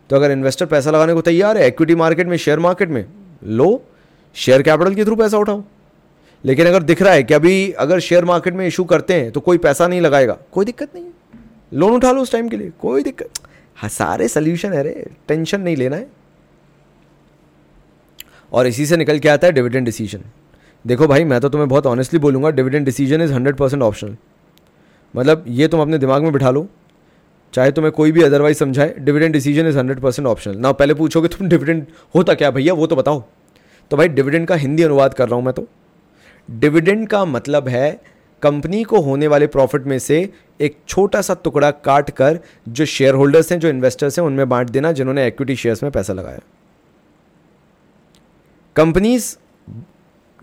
तो 0.10 0.16
अगर 0.16 0.32
इन्वेस्टर 0.32 0.66
पैसा 0.66 0.92
लगाने 0.92 1.14
को 1.14 1.22
तैयार 1.22 1.58
है 1.58 1.68
इक्विटी 1.68 1.96
मार्केट 1.96 2.28
में 2.28 2.38
शेयर 2.38 2.60
मार्केट 2.60 2.90
में, 2.90 3.06
लो 3.44 3.84
शेयर 4.36 4.62
कैपिटल 4.62 4.96
के 4.96 5.06
थ्रू 5.06 5.16
पैसा 5.16 5.38
उठाओ। 5.38 5.64
लेकिन 6.44 6.68
अगर 6.68 6.84
दिख 6.84 7.02
रहा 7.02 7.14
है 7.14 7.24
कि 7.24 7.34
अभी 7.34 7.72
अगर 7.72 8.00
शेयर 8.00 8.26
मार्केट 8.26 8.54
में 8.54 8.66
इशू 8.68 8.84
करते 8.84 9.14
हैं 9.14 9.32
तो 9.32 9.40
कोई 9.40 9.58
पैसा 9.58 9.88
नहीं 9.88 10.02
लगाएगा। 10.02 10.38
कोई 10.52 10.66
दिक्कत 10.66 10.96
नहीं 10.96 11.06
है। 11.06 11.12
लोन 11.74 11.94
उठा 11.94 12.12
लो 12.12 12.22
उस 12.22 12.32
टाइम 12.32 12.50
के 12.50 12.58
लिए। 12.58 12.72
कोई 12.82 13.04
दिक्कत 13.04 13.30
हाँ 13.76 13.90
सारे 13.90 14.28
सोल्यूशन 14.28 14.74
है 14.74 14.84
रे। 14.84 15.10
टेंशन 15.28 15.62
नहीं 15.62 15.76
लेना 15.76 15.96
है। 15.96 16.08
और 18.54 18.68
इसी 18.68 18.86
से 18.86 18.98
निकल 18.98 19.20
के 19.20 19.30
आता 19.30 19.48
है 19.48 19.54
डिविडेंड 19.54 19.86
डिसीज़न 19.86 20.22
देखो 20.86 21.08
भाई, 21.08 21.24
मैं 21.24 21.40
तो 21.42 21.50
तुम्हें 21.50 21.68
बहुत 21.70 21.86
ऑनेस्टली 21.86 22.20
बोलूँगा 22.20 22.50
dividend 22.50 22.86
decision 22.86 23.22
is 23.22 23.34
hundred 23.34 23.56
percent 23.56 23.84
optional 23.84 24.16
मतलब 25.14 25.46
ये 25.48 25.68
तुम 25.68 25.82
अपने 25.82 25.98
दिमाग 25.98 26.24
में 26.24 26.32
बिठा 26.34 26.52
लो। 26.52 26.68
चाहे 27.56 27.72
तुम्हें 27.72 27.92
कोई 27.92 28.12
भी 28.12 28.22
अदरवाइज़ 28.22 28.58
समझाए 28.58 28.94
dividend 29.00 29.34
decision 29.34 29.68
is 29.68 29.78
hundred 29.78 30.00
percent 30.00 30.28
optional 30.28 30.58
ना 30.58 30.72
पहले 30.72 30.94
पूछोगे, 30.94 31.28
तुम 31.28 31.48
डिविडेंड 31.50 31.86
होता 32.16 32.34
क्या 32.34 32.50
भैया? 32.52 32.74
वो 32.74 32.88
तो 32.88 32.96
बताओ. 32.96 33.24
तो 33.92 33.98
भाई 33.98 34.08
डिविडेंड 34.08 34.48
का 34.48 34.56
हिंदी 34.56 34.84
अनुवाद 34.84 35.14
कर 35.14 35.28
रहा 35.28 35.36
हूँ 35.36 35.46
मैं 35.46 35.54
तो। 35.54 35.68
डिविडेंड 36.50 37.08
का 37.08 37.24
मतलब 37.26 37.68
है 37.68 38.02
कंपनी 38.44 38.84
को 38.84 39.00
होने 39.02 39.28
वाले 39.28 39.48
प्रॉफिट 39.48 39.84
में 39.84 39.98
से 40.00 40.18
एक 40.62 40.78
छोटा 40.88 41.22
सा 41.22 41.34
टुकड़ा 41.44 41.72
काट 41.72 42.10
कर, 42.10 42.40
जो 42.70 42.86
शेयर 42.86 43.14
होल्डर्स 43.14 43.52
हैं, 43.52 43.60
जो 43.60 43.68
इन्वेस्टर्स 43.68 44.20
हैं, 44.20 44.26
उनमें 44.26 44.48
बांट 44.50 44.70
देना, 44.70 44.92
जिन्होंने 44.92 45.28
इक्विटी 45.28 45.56
शेयर्स 45.56 45.84
में 45.84 45.92
पैसा 45.92 46.14
लगाया। 46.14 46.40
कंपनीज़ 48.76 49.36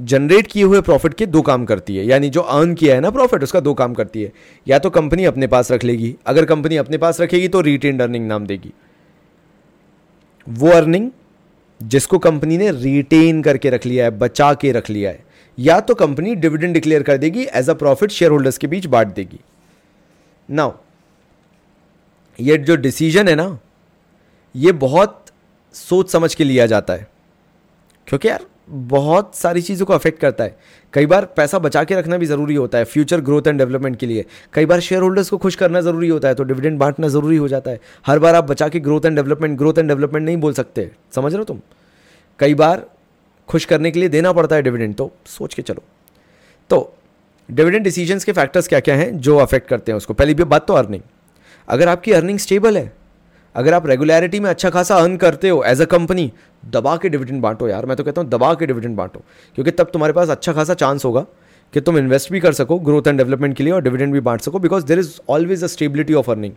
जनरेट 0.00 0.46
किए 0.46 0.62
हुए 0.62 0.80
प्रॉफिट 0.80 1.14
के 1.14 1.26
दो 1.26 1.42
काम 1.42 1.64
करती 1.64 1.96
है। 1.96 2.04
यानी 2.06 2.30
जो 2.30 2.40
अर्न 2.40 2.74
किया 2.74 2.94
है 2.94 3.00
ना 3.00 3.10
प्रॉफिट 3.10 3.42
उसका 3.42 3.60
दो 3.60 3.74
काम 3.74 3.94
करती 3.94 4.22
है। 4.22 4.32
या 4.68 4.78
तो 4.78 4.90
कंपनी 4.90 5.24
अपने 5.24 5.46
पास 5.46 5.72
रख 5.72 5.84
लेगी। 5.84 6.14
अगर 6.26 6.44
कंपनी 6.44 6.76
अपने 6.76 6.98
पास 6.98 7.20
रखेगी 7.20 7.48
तो 7.48 7.60
रिटेन 7.60 8.00
अर्निंग 8.00 8.26
नाम 8.26 8.46
देगी। 8.46 8.72
वो 10.48 10.68
अर्निंग 10.68 11.10
जिसको 11.80 12.18
कंपनी 12.18 12.58
ने 12.58 12.70
रिटेन 12.70 13.42
करके 13.42 13.70
रख 13.70 13.86
लिया 13.86 14.04
है, 14.04 14.10
बचा 14.10 14.52
के 14.54 14.72
रख 14.72 14.90
लिया 14.90 15.10
है, 15.10 15.24
या 15.58 15.80
तो 15.80 15.94
कंपनी 15.94 16.34
डिविडेंड 16.34 16.74
डिक्लेयर 16.74 17.02
कर 17.02 17.16
देगी 17.16 17.42
as 17.44 17.70
a 17.70 17.74
profit 17.74 18.10
share 18.10 18.30
holders 18.30 18.58
के 18.58 18.66
बीच 18.66 18.86
बांट 18.86 19.14
देगी। 19.14 19.40
नाउ 20.50 20.72
ये 22.40 22.56
जो 22.58 22.76
डिसीज़न 22.76 23.28
है 23.28 23.34
ना, 23.34 23.58
ये 24.56 24.72
बहुत 24.72 25.24
सोच 25.74 26.10
समझ 26.10 26.34
के 26.34 26.44
लिया 26.44 26.66
जाता 26.66 26.92
है। 26.92 27.06
क्योंकि 28.06 28.28
यार 28.28 28.46
बहुत 28.68 29.34
सारी 29.36 29.62
चीज़ों 29.62 29.86
को 29.86 29.92
अफेक्ट 29.92 30.20
करता 30.20 30.44
है। 30.44 30.56
कई 30.92 31.06
बार 31.06 31.24
पैसा 31.36 31.58
बचा 31.58 31.82
के 31.84 31.94
रखना 31.94 32.16
भी 32.18 32.26
ज़रूरी 32.26 32.54
होता 32.54 32.78
है 32.78 32.84
फ्यूचर 32.84 33.20
ग्रोथ 33.20 33.46
एंड 33.46 33.58
डेवलपमेंट 33.58 33.96
के 33.96 34.06
लिए। 34.06 34.24
कई 34.54 34.66
बार 34.66 34.80
शेयर 34.80 35.02
होल्डर्स 35.02 35.30
को 35.30 35.38
खुश 35.38 35.54
करना 35.54 35.80
ज़रूरी 35.80 36.08
होता 36.08 36.28
है 36.28 36.34
तो 36.34 36.44
डिविडेंड 36.44 36.78
बांटना 36.78 37.08
ज़रूरी 37.08 37.36
हो 37.36 37.48
जाता 37.48 37.70
है। 37.70 37.80
हर 38.06 38.18
बार 38.18 38.34
आप 38.34 38.44
बचा 38.44 38.68
के 38.68 38.80
growth 38.80 39.06
and 39.06 39.16
development 39.16 39.58
growth 39.58 39.78
and 39.78 39.88
development 39.88 40.24
नहीं 40.24 40.36
बोल 40.36 40.52
सकते। 40.52 40.90
समझ 41.14 41.32
रहे 41.32 41.38
हो 41.38 41.44
तुम? 41.44 41.60
कई 42.40 42.54
बार 42.54 42.86
खुश 43.48 43.64
करने 43.64 43.90
के 43.90 44.00
लिए 44.00 44.08
देना 44.08 44.32
पड़ता 44.32 44.56
है 44.56 44.62
डिविडेंड 44.62 44.94
तो 44.94 45.10
सोच 45.26 45.54
के 45.54 45.62
चलो। 45.62 45.82
तो 46.70 46.94
डिविडेंड 47.48 47.84
डिसीजंस 47.84 48.24
के 48.24 48.32
फैक्टर्स 48.32 48.68
क्या 48.68 48.80
क्या 48.80 48.96
हैं 48.96 49.16
जो 49.18 49.36
अफेक्ट 49.38 49.68
करते 49.68 49.92
हैं 49.92 49.96
उसको? 49.96 50.14
पहली 50.14 50.34
भी 50.34 50.44
बात 50.44 50.66
तो 50.66 50.74
अर्निंग 50.74 51.02
अगर 51.68 51.88
आपकी 51.88 52.12
अर्निंग 52.12 52.38
स्टेबल 52.38 52.76
है 52.76 52.92
अगर 53.54 53.74
आप 53.74 53.86
रेगुलरिटी 53.86 54.40
में 54.40 54.48
अच्छा 54.50 54.70
खासा 54.70 54.96
अर्न 54.96 55.16
करते 55.16 55.48
हो 55.48 55.62
एज 55.64 55.80
अ 55.82 55.84
कंपनी 55.86 56.30
दबा 56.62 56.96
के 56.96 57.08
डिविडेंड 57.08 57.40
बांटो 57.42 57.68
यार। 57.68 57.86
मैं 57.86 57.96
तो 57.96 58.04
कहता 58.04 58.20
हूँ, 58.20 58.30
दबा 58.30 58.52
के 58.54 58.66
डिविडेंड 58.66 58.96
बांटो। 58.96 59.22
क्योंकि 59.54 59.70
तब 59.70 59.90
तुम्हारे 59.92 60.12
पास 60.12 60.28
अच्छा 60.30 60.52
खासा 60.52 60.74
चांस 60.74 61.04
होगा 61.04 61.24
कि 61.74 61.80
तुम 61.80 61.98
इन्वेस्ट 61.98 62.32
भी 62.32 62.40
कर 62.40 62.52
सको 62.52 62.78
ग्रोथ 62.80 63.08
एंड 63.08 63.18
डेवलपमेंट 63.18 63.56
के 63.56 63.64
लिए 63.64 63.72
और 63.72 63.82
डिविडेंड 63.82 64.12
भी 64.12 64.20
बांट 64.20 64.40
सको 64.40 64.58
because 64.58 64.84
there 64.86 64.98
is 64.98 65.18
always 65.28 65.64
a 65.64 65.66
stability 65.66 66.14
of 66.14 66.30
earning 66.30 66.52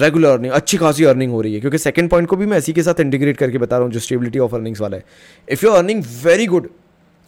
regular 0.00 0.28
earning 0.28 0.52
अच्छी 0.52 0.76
खासी 0.76 1.04
अर्निंग 1.04 1.32
हो 1.32 1.40
रही 1.40 1.54
है। 1.54 1.60
क्योंकि 1.60 1.78
सेकंड 1.78 2.10
पॉइंट 2.10 2.28
को 2.28 2.36
भी 2.36 2.46
मैं 2.46 2.58
इसी 2.58 2.72
के 2.72 2.82
साथ 2.82 3.00
इंटीग्रेट 3.00 3.36
करके 3.36 3.58
बता 3.58 3.76
रहा 3.76 3.84
हूँ, 3.84 3.92
जो 3.92 4.00
स्टेबिलिटी 4.00 4.38
ऑफ़ 4.38 4.54
अर्निंग्स 4.54 4.80
वाला 4.80 4.96
है। 4.96 5.04
If 5.48 5.66
you 5.66 5.72
earning 5.72 6.02
very 6.24 6.46
good 6.46 6.68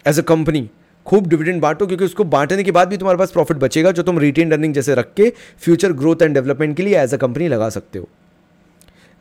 as 0.07 0.19
a 0.19 0.23
company 0.25 0.69
खूब 1.07 1.27
डिविडेंड 1.29 1.61
बांटो 1.63 1.87
क्योंकि 1.87 2.05
उसको 2.05 2.25
बांटने 2.27 2.63
के 2.63 2.71
बाद 2.73 2.89
भी 2.89 2.97
तुम्हारे 2.97 3.19
पास 3.19 3.31
प्रॉफिट 3.31 3.57
बचेगा 3.57 3.91
जो 3.93 4.03
तुम 4.03 4.19
रिटेन 4.19 4.53
अर्निंग 4.53 4.75
जैसे 4.75 4.95
रख 4.95 5.13
के 5.17 5.33
फ्यूचर 5.59 5.93
ग्रोथ 5.93 6.23
एंड 6.23 6.35
डेवलपमेंट 6.35 6.77
के 6.77 6.83
लिए 6.83 6.99
एज 6.99 7.15
अ 7.15 7.17
कंपनी 7.17 7.49
लगा 7.49 7.69
सकते 7.71 7.99
हो। 7.99 8.09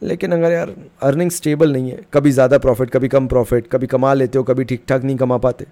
लेकिन 0.04 0.32
अगर 0.32 0.52
यार 0.52 0.74
अर्निंग 1.02 1.32
स्टेबल 1.32 1.72
नहीं 1.74 1.92
है, 1.92 2.00
कभी 2.13 2.32
ज़्यादा 2.32 2.58
प्रॉफिट 2.58 2.89
कभी 2.89 3.08
कम 3.08 3.28
प्रॉफिट 3.28 3.68
कभी 3.68 3.88
कमा 3.88 4.13
लेते 4.13 4.38
हो, 4.38 4.44
कभी 4.44 4.63
ठीक 4.63 4.84
ठाक 4.88 5.04
नहीं 5.04 5.18
कमा 5.18 5.38
पाते। 5.38 5.66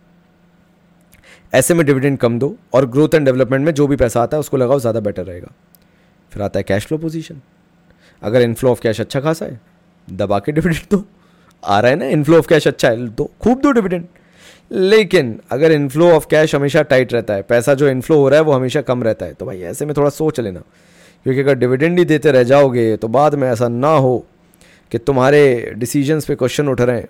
ऐसे 1.54 1.74
में 1.74 1.86
डिविडेंड 1.86 2.18
कम 2.18 2.40
दो 2.40 2.56
और 2.74 2.86
ग्रोथ 2.86 3.16
एंड 3.16 3.26
डेवलपमेंट 3.26 3.66
में 3.66 3.74
जो 3.74 3.88
भी 3.88 3.96
पैसा 3.96 4.22
आता 4.22 4.38
है, 4.38 4.40
उसको 4.40 4.58
लगाओ, 4.58 4.80
ज़्यादा 4.80 5.00
बेटर 5.00 5.24
रहेगा। 5.24 5.52
फिर 6.32 6.44
आता 6.44 6.60
है 6.60 6.64
कैश 6.64 6.86
फ्लो 6.86 6.98
पोजीशन 6.98 7.42
अगर 8.22 8.42
इनफ्लो 8.42 8.72
ऑफ़ 8.72 8.82
कैश 8.82 9.02
अच्छा 9.02 9.20
खासा 9.20 9.46
है, 9.46 9.60
दबा 10.08 10.40
के 10.40 10.52
डिविडेंड 10.52 10.86
दो। 10.92 11.04
आ 11.64 11.80
रहा 11.80 11.92
है 11.92 11.98
ना 11.98 12.06
इनफ्लो 12.06 12.38
ऑफ़ 12.38 12.48
कैश 12.48 12.68
अच्छा 12.68 12.90
है, 12.90 13.08
दो। 13.08 13.32
खूब 13.42 13.62
दो 13.62 13.72
डिविडेंड 13.72 14.06
लेकिन 14.72 15.40
अगर 15.52 15.72
इनफ्लो 15.72 16.12
ऑफ़ 16.12 16.28
कैश 16.28 16.56
हमेशा 16.56 16.82
टाइट 16.82 17.14
रहता 17.14 17.34
है, 17.34 17.42
पैसा 17.42 17.74
जो 17.74 17.88
इनफ्लो 17.90 18.18
हो 18.18 18.30
रहा 18.30 18.40
है, 18.40 18.46
वो 18.46 18.52
हमेशा 18.52 18.82
कम 18.82 19.04
रहता 19.04 19.26
है। 19.26 19.34
तो 19.34 19.46
भाई, 19.46 19.62
ऐसे 19.62 19.86
में 19.86 19.94
थोड़ा 19.98 20.10
सोच 20.10 20.40
लेना। 20.40 20.62
क्योंकि 21.26 21.40
अगर 21.40 21.56
डिविडेंड 21.56 22.00
ही 22.00 22.06
देते 22.06 22.32
रह 22.32 22.44
जाओगे 22.44 22.96
तो 22.98 23.08
बाद 23.08 23.36
में 23.36 23.48
ऐसा 23.50 23.68
ना 23.68 23.92
हो 23.98 24.18
कि 24.92 24.98
तुम्हारे 24.98 25.74
डिसीजंस 25.78 26.26
पे 26.26 26.36
क्वेश्चन 26.36 26.68
उठ 26.68 26.82
रहे 26.82 26.98
हैं 26.98 27.08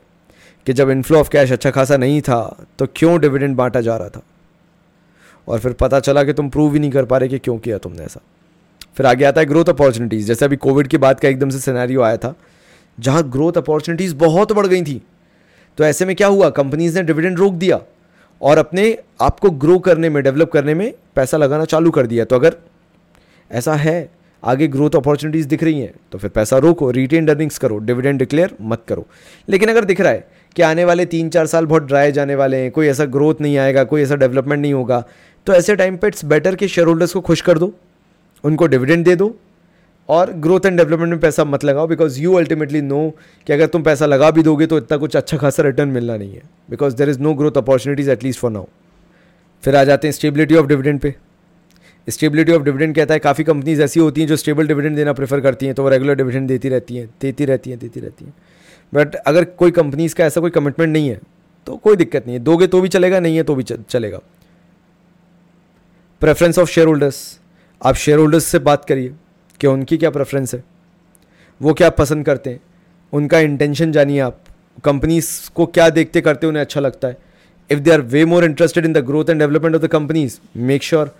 कि 0.68 0.74
जब 0.74 0.90
इनफ्लो 0.90 1.20
ऑफ़ 1.20 1.30
कैश 1.30 1.52
अच्छा 1.52 1.72
खासा 1.72 1.98
नहीं 1.98 2.22
था 2.22 2.66
तो 2.80 2.88
क्यों 2.96 3.20
डिविडेंड 3.20 3.56
बांटा 3.56 3.82
जा 3.82 3.96
रहा 3.98 4.10
था? 4.10 4.22
और 5.48 5.60
फिर 5.60 5.74
पता 5.74 6.00
चला 6.00 6.24
कि 6.24 6.34
तुम 6.34 6.50
प्रूव 6.50 6.74
ही 6.74 6.80
नहीं 6.80 6.92
कर 6.92 7.06
पा 7.06 7.18
रहे 7.18 7.30
कि 7.30 7.40
क्यों 7.40 7.58
किया 7.58 7.78
तुमने 7.78 8.04
ऐसा। 8.04 8.22
फिर 8.98 9.06
आगे 9.06 9.26
आता 9.26 9.42
है 9.42 9.48
ग्रोथ 9.48 9.70
अपॉर्चुनिटीज़ 9.70 10.28
जैसे 10.28 10.46
अभी 10.46 10.56
कोविड 10.58 10.88
के 10.88 10.98
बाद 10.98 11.20
का 11.20 11.28
एकदम 11.30 11.50
से 11.50 11.60
सिनेरियो 11.60 12.02
आया 12.02 12.18
था, 12.18 12.34
जहाँ 12.98 13.24
ग्रोथ 13.30 13.58
अपॉर्चुनिटीज़ 13.58 14.16
बहुत 14.16 14.52
बढ़ 14.52 14.68
गई 14.68 14.84
थी। 14.84 15.02
तो 15.78 15.84
ऐसे 15.84 16.06
में 16.06 16.16
क्या 16.16 16.28
हुआ? 16.28 16.50
कंपनीज़ 16.50 16.98
ने 17.00 17.04
डिविडेंड 17.04 17.40
रोक 17.40 17.54
दिया 17.54 17.80
और 18.42 18.58
अपने 18.58 18.98
आप 19.22 19.40
को 19.40 19.50
ग्रो 19.50 19.80
करने 19.80 20.10
में 20.10 20.22
डेवलप 20.24 20.52
करने 20.52 20.74
में 20.74 20.94
पैसा 21.16 21.38
लगाना 21.38 21.66
चालू 21.66 21.92
कर 21.92 22.08
दिया। 22.08 22.26
तो 22.26 22.36
अगर 22.36 22.56
ऐसा 23.52 23.74
है, 23.76 24.10
आगे 24.44 24.68
ग्रोथ 24.68 24.96
अपॉर्चुनिटीज़ 24.96 25.48
दिख 25.48 25.64
रही 25.64 25.80
हैं 25.80 25.94
तो 26.12 26.18
फिर 26.18 26.30
पैसा 26.30 26.58
रोको 26.58 26.90
रिटेन 26.92 27.28
अर्निंग्स 27.28 27.58
करो 27.58 27.78
डिविडेंड 27.80 28.20
डिक्लेयर 28.20 28.56
मत 28.64 28.84
करो। 28.88 29.06
लेकिन 29.48 29.70
अगर 29.70 29.86
दिख 29.86 30.02
रहा 30.02 30.12
है 30.12 30.28
कि 30.56 30.62
आने 30.62 30.86
वाले 30.86 31.06
तीन 31.06 31.30
चार 31.30 31.48
साल 31.48 31.66
बहुत 31.66 31.84
ड्राई 31.84 32.12
जाने 32.12 32.36
वाले 32.36 32.58
हैं, 32.58 32.72
कोई 32.72 32.88
ऐसा 32.88 33.06
ग्रोथ 33.08 33.42
नहीं 33.42 33.58
आएगा, 33.58 33.84
कोई 33.84 34.02
ऐसा 34.02 34.16
डेवलपमेंट 34.16 34.62
नहीं 34.62 34.74
होगा 34.74 35.04
तो 35.48 35.54
ऐसे 35.54 35.76
टाइम 35.76 35.98
पे 35.98 36.08
इट्स 36.08 36.26
बेटर 36.26 36.56
कि 36.56 36.68
शेयर 36.68 36.88
होल्डर्स 36.88 37.14
को 37.14 37.22
खुश 37.22 37.42
कर 37.42 37.58
दो, 37.58 37.74
उनको 38.44 38.68
डिविडेंड 38.68 39.06
दे 39.06 39.16
दो, 39.16 39.36
और 40.10 40.32
ग्रोथ 40.34 40.66
एंड 40.66 40.78
डेवलपमेंट 40.78 41.10
में 41.10 41.20
पैसा 41.20 41.44
मत 41.46 41.64
लगाओ 41.64 41.88
बिकॉज़ 41.88 42.20
यू 42.22 42.34
अल्टीमेटली 42.34 42.82
नो 42.82 43.10
कि 43.48 43.54
अगर 43.54 43.68
तुम 43.68 43.84
पैसा 43.84 44.06
लगा 44.06 44.32
भी 44.32 44.44
दोगे 44.44 44.66
तो 44.68 44.78
इतना 44.78 44.98
कुछ 44.98 45.16
अच्छा 45.16 45.38
खासा 45.38 45.64
रिटर्न 45.64 45.90
मिलना 45.90 46.18
नहीं 46.18 46.34
है 46.34 46.42
because 46.70 46.96
there 46.96 47.10
is 47.10 47.20
no 47.20 47.34
growth 47.34 47.58
opportunities 47.58 48.12
at least 48.12 48.40
for 48.40 48.52
now 48.52 48.66
फिर 49.64 49.76
आ 49.76 49.84
जाते 49.84 50.08
हैं 50.08 50.12
स्टेबिलिटी 50.14 50.56
ऑफ़ 50.56 50.68
डिविडेंड 50.68 51.00
पे। 51.00 51.16
स्टेबिलिटी 52.08 52.52
ऑफ़ 52.52 52.64
डिविडेंड 52.64 52.96
कहता 52.96 53.14
है, 53.14 53.20
काफ़ी 53.20 53.44
कंपनीज़ 53.44 53.82
ऐसी 53.82 54.00
होती 54.00 54.22
हैं 54.22 54.28
जो 54.28 54.36
स्टेबल 54.36 54.68
डिविडेंड 54.68 54.96
देना 54.96 55.14
प्रेफर 55.14 55.40
करती 55.40 55.66
हैं 55.66 55.76
तो 55.76 55.84
वो 55.84 55.90
रेगुलर 55.90 56.16
डिविडेंड 56.16 56.48
देती 56.48 56.70
रहती 56.70 56.98
हैं, 56.98 57.10
देती 57.22 57.46
रहती 57.46 57.70
हैं, 57.70 57.80
देती 57.80 58.00
रहती 58.00 58.26
हैं। 58.26 58.34
बट 58.94 59.16
अगर 59.16 59.44
कोई 59.44 59.72
कंपनीज़ 59.72 60.16
का 60.16 60.26
ऐसा 60.26 60.42
कोई 60.42 60.52
कमिटमेंट 60.52 60.92
नहीं 60.94 61.10
है 61.10 61.20
तो 61.68 61.76
कोई 61.78 61.96
दिक्कत 61.96 62.26
नहीं 62.28 62.38
है। 62.38 62.44
दोगे 62.44 62.68
तो 62.68 62.82
भी 62.82 62.90
चलेगा, 62.90 63.20
नहीं 63.20 63.36
है 63.38 63.44
तो 63.44 63.56
भी 63.56 63.64
चलेगा। 63.64 64.20
प्रेफरेंस 66.22 66.60
ऑफ़ 66.60 66.70
शेयर 66.70 66.88
होल्डर्स 66.88 67.40
आप 67.82 67.96
शेयर 67.96 68.20
होल्डर्स 68.20 68.46
से 68.46 68.60
बात 68.60 68.86
करिए 68.86 69.14
कि 69.60 69.68
उनकी 69.68 69.98
क्या 69.98 70.10
प्रेफरेंस 70.10 70.54
है। 70.54 70.64
वो 71.62 71.74
क्या 71.74 71.90
पसंद 71.92 72.26
करते 72.26 72.50
हैं। 72.50 72.60
उनका 73.14 73.40
इंटेंशन 73.40 73.92
जानिए 73.92 74.20
आप। 74.20 74.40
कंपनीज़ 74.84 75.30
को 75.56 75.66
क्या 75.68 75.90
देखते 75.90 76.22
करते 76.22 76.48
उन्हें 76.48 76.62
अच्छा 76.62 76.80
लगता 76.80 77.08
है। 77.08 77.18
If 77.70 77.80
they 77.80 77.92
are 77.92 78.02
way 78.02 78.26
more 78.26 78.46
interested 78.46 78.86
in 78.86 78.94
the 78.94 78.98
growth 79.06 79.30
and 79.30 79.40
development 79.40 79.76
of 79.76 79.84
the 79.84 79.88
companies 79.88 80.40
make 80.58 80.84
sure 80.84 81.16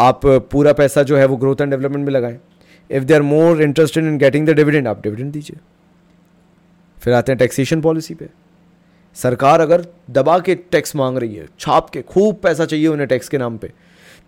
आप 0.00 0.20
पूरा 0.24 0.72
पैसा 0.72 1.02
जो 1.02 1.16
है 1.16 1.24
वो 1.26 1.36
ग्रोथ 1.36 1.60
एंड 1.60 1.70
डेवलपमेंट 1.70 2.04
में 2.06 2.12
लगाएँ। 2.12 2.38
If 2.90 3.04
they 3.04 3.14
are 3.14 3.22
more 3.22 3.62
interested 3.62 4.04
in 4.04 4.18
getting 4.18 4.46
the 4.46 4.50
dividend 4.50 4.88
आप 4.88 5.02
डिविडेंड 5.02 5.32
दीजिए। 5.32 5.56
फिर 6.98 7.14
आते 7.14 7.32
हैं 7.32 7.38
टैक्सेशन 7.38 7.80
पॉलिसी 7.80 8.14
पे। 8.14 8.28
सरकार 9.16 9.60
अगर 9.60 9.84
दबा 10.10 10.38
के 10.38 10.54
टैक्स 10.54 10.96
मांग 10.96 11.18
रही 11.18 11.34
है, 11.34 11.46
छाप 11.60 11.90
के, 11.90 12.02
खूब 12.02 12.36
पैसा 12.42 12.64
चाहिए 12.64 12.86
उन्हें 12.86 13.08
टैक्स 13.08 13.28
के 13.28 13.38
नाम 13.38 13.56
पे 13.58 13.70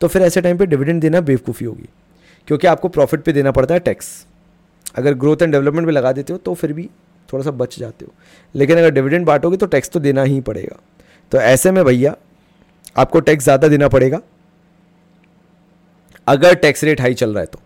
तो 0.01 0.09
फिर 0.09 0.23
ऐसे 0.23 0.41
टाइम 0.41 0.59
पे 0.59 0.67
डिविडेंड 0.67 1.01
देना 1.01 1.21
बेवकूफ़ी 1.23 1.67
होगी। 1.67 1.89
क्योंकि 2.49 2.67
आपको 2.67 2.89
प्रॉफिट 2.89 3.23
पे 3.23 3.33
देना 3.33 3.51
पड़ता 3.51 3.75
है 3.75 3.81
टैक्स 3.81 4.09
अगर 4.97 5.15
ग्रोथ 5.15 5.43
एंड 5.43 5.53
डेवलपमेंट 5.53 5.87
में 5.87 5.93
लगा 5.93 6.13
देते 6.13 6.33
हो 6.33 6.39
तो 6.39 6.55
फिर 6.55 6.73
भी 6.73 6.89
थोड़ा 7.29 7.45
सा 7.45 7.51
बच 7.53 7.79
जाते 7.79 8.05
हो। 8.05 8.13
लेकिन 8.55 8.79
अगर 8.79 8.91
डिविडेंड 8.91 9.27
बांटोगे 9.27 9.57
तो 9.57 9.67
टैक्स 9.67 9.91
तो 9.91 10.01
देना 10.01 10.23
ही 10.23 10.41
पड़ेगा। 10.41 10.77
तो 11.33 11.39
ऐसे 11.41 11.71
में 11.71 11.85
भैया, 11.85 12.15
आपको 12.97 13.21
टैक्स 13.21 13.45
ज़्यादा 13.45 13.69
देना 13.69 13.89
पड़ेगा। 13.89 14.21
अगर 16.27 16.55
टैक्स 16.57 16.85
रेट 16.85 17.01
हाई 17.01 17.15
चल 17.15 17.31
रहा 17.31 17.41
है 17.41 17.47
तो। 17.47 17.61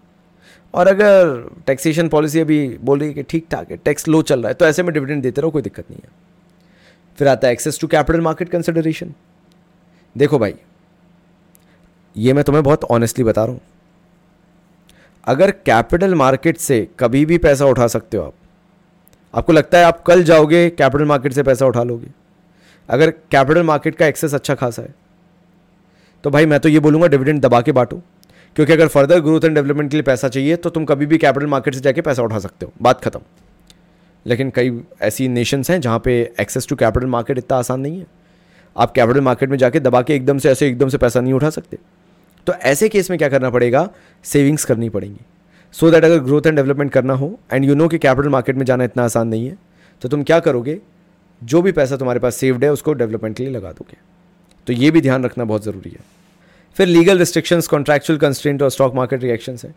और 0.74 0.88
अगर 0.88 1.38
टैक्सेशन 1.66 2.08
पॉलिसी 2.08 2.40
अभी 2.40 2.56
बोल 2.80 2.98
रही 2.98 3.08
है 3.08 3.14
कि 3.14 3.22
ठीक 3.22 3.46
ठाक 3.50 3.70
है 3.70 3.76
टैक्स 3.76 4.08
लो 4.08 4.22
चल 4.22 4.40
रहा 4.40 4.48
है 4.48 4.54
तो 4.54 4.66
ऐसे 4.66 4.82
में 4.82 4.92
डिविडेंड 4.94 5.22
देते 5.22 5.40
रहो, 5.40 5.50
कोई 5.50 5.62
दिक्कत 5.62 5.90
नहीं 5.90 6.00
है। 6.02 6.10
फिर 7.18 7.28
आता 7.28 7.46
है 7.46 7.52
access 7.52 7.80
to 7.80 7.86
capital 7.86 8.20
market 8.20 8.48
consideration 8.48 9.12
देखो 10.16 10.38
भाई, 10.38 10.54
ये 12.16 12.32
मैं 12.32 12.44
तुम्हें 12.44 12.62
बहुत 12.64 12.84
ऑनेस्टली 12.86 13.24
बता 13.24 13.44
रहा 13.44 13.52
हूँ। 13.52 13.60
अगर 15.26 15.50
कैपिटल 15.50 16.14
मार्केट 16.14 16.56
से 16.58 16.86
कभी 16.98 17.24
भी 17.26 17.38
पैसा 17.38 17.66
उठा 17.66 17.86
सकते 17.88 18.16
हो 18.16 18.24
आप, 18.24 18.34
आपको 19.34 19.52
लगता 19.52 19.78
है 19.78 19.84
आप 19.84 20.02
कल 20.02 20.22
जाओगे 20.24 20.68
कैपिटल 20.70 21.04
मार्केट 21.04 21.32
से 21.32 21.42
पैसा 21.42 21.66
उठा 21.66 21.82
लोगे। 21.84 22.10
अगर 22.88 23.10
कैपिटल 23.10 23.62
मार्केट 23.62 23.96
का 23.96 24.06
एक्सेस 24.06 24.34
अच्छा 24.34 24.54
खासा 24.54 24.82
है 24.82 24.94
तो 26.24 26.30
भाई 26.30 26.46
मैं 26.46 26.60
तो 26.60 26.68
ये 26.68 26.80
बोलूँगा 26.80 27.06
डिविडेंड 27.06 27.40
दबा 27.42 27.60
के 27.60 27.72
बांटो। 27.72 28.00
क्योंकि 28.56 28.72
अगर 28.72 28.88
फर्दर 28.88 29.20
ग्रोथ 29.20 29.44
एंड 29.44 29.54
डेवलपमेंट 29.54 29.90
के 29.90 29.96
लिए 29.96 30.02
पैसा 30.02 30.28
चाहिए 30.28 30.56
तो 30.56 30.70
तुम 30.70 30.84
कभी 30.84 31.06
भी 31.06 31.18
कैपिटल 31.18 31.46
मार्केट 31.46 31.74
से 31.74 31.80
जाके 31.80 32.00
पैसा 32.00 32.22
उठा 32.22 32.38
सकते 32.38 32.66
हो। 32.66 32.72
बात 32.82 33.02
खत्म। 33.04 33.20
लेकिन 34.26 34.50
कई 34.50 34.80
ऐसी 35.02 35.28
नेशंस 35.28 35.70
हैं 35.70 35.80
जहाँ 35.80 35.98
पे 35.98 36.20
एक्सेस 36.40 36.66
टू 36.68 36.76
कैपिटल 36.76 37.06
मार्केट 37.06 37.38
इतना 37.38 37.58
आसान 37.58 37.80
नहीं 37.80 37.98
है। 37.98 38.06
आप 38.76 38.92
कैपिटल 38.92 39.20
मार्केट 39.20 39.50
में 39.50 39.58
जाके 39.58 39.80
दबा 39.80 40.02
के 40.02 40.14
एकदम 40.14 40.38
से, 40.38 40.50
ऐसे 40.50 40.68
एकदम 40.68 40.88
से 40.88 40.98
पैसा 40.98 41.20
नहीं 41.20 41.32
उठा 41.32 41.50
सकते। 41.50 41.78
तो 42.46 42.52
ऐसे 42.52 42.88
केस 42.88 43.10
में 43.10 43.18
क्या 43.18 43.28
करना 43.28 43.50
पड़ेगा? 43.50 43.88
सेविंग्स 44.24 44.64
करनी 44.64 44.88
पड़ेंगी। 44.88 45.20
सो 45.72 45.86
so 45.86 45.92
दैट 45.92 46.04
अगर 46.04 46.18
ग्रोथ 46.18 46.42
एंड 46.46 46.56
डेवलपमेंट 46.56 46.92
करना 46.92 47.14
हो 47.14 47.38
एंड 47.52 47.64
यू 47.64 47.74
नो 47.74 47.88
कि 47.88 47.98
कैपिटल 47.98 48.28
मार्केट 48.28 48.56
में 48.56 48.64
जाना 48.64 48.84
इतना 48.84 49.04
आसान 49.04 49.28
नहीं 49.28 49.46
है 49.46 49.56
तो 50.02 50.08
तुम 50.08 50.22
क्या 50.22 50.40
करोगे? 50.40 50.78
जो 51.44 51.62
भी 51.62 51.72
पैसा 51.72 51.96
तुम्हारे 51.96 52.20
पास 52.20 52.36
सेव्ड 52.36 52.64
है, 52.64 52.72
उसको 52.72 52.92
डेवलपमेंट 52.92 53.36
के 53.36 53.42
लिए 53.42 53.52
लगा 53.52 53.72
दोगे। 53.72 53.96
तो 54.66 54.72
ये 54.72 54.90
भी 54.90 55.00
ध्यान 55.00 55.24
रखना 55.24 55.44
बहुत 55.44 55.64
ज़रूरी 55.64 55.90
है। 55.90 56.15
फिर 56.76 56.86
लीगल 56.86 57.18
रिस्ट्रिक्शंस 57.18 57.66
कॉन्ट्रैक्चुअल 57.66 58.18
कंस्टेंट 58.18 58.62
और 58.62 58.70
स्टॉक 58.70 58.94
मार्केट 58.94 59.22
रिएक्शंस 59.22 59.64
है। 59.64 59.74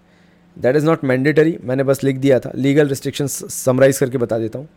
दैट 0.58 0.76
इज़ 0.76 0.86
नॉट 0.86 1.04
मैंडेटरी 1.04 1.58
मैंने 1.64 1.84
बस 1.84 2.04
लिख 2.04 2.18
दिया 2.18 2.40
था। 2.40 2.52
लीगल 2.56 2.88
रिस्ट्रिक्शंस 2.88 3.44
समराइज 3.54 3.98
करके 3.98 4.18
बता 4.18 4.38
देता 4.38 4.60
हूँ। 4.60 4.68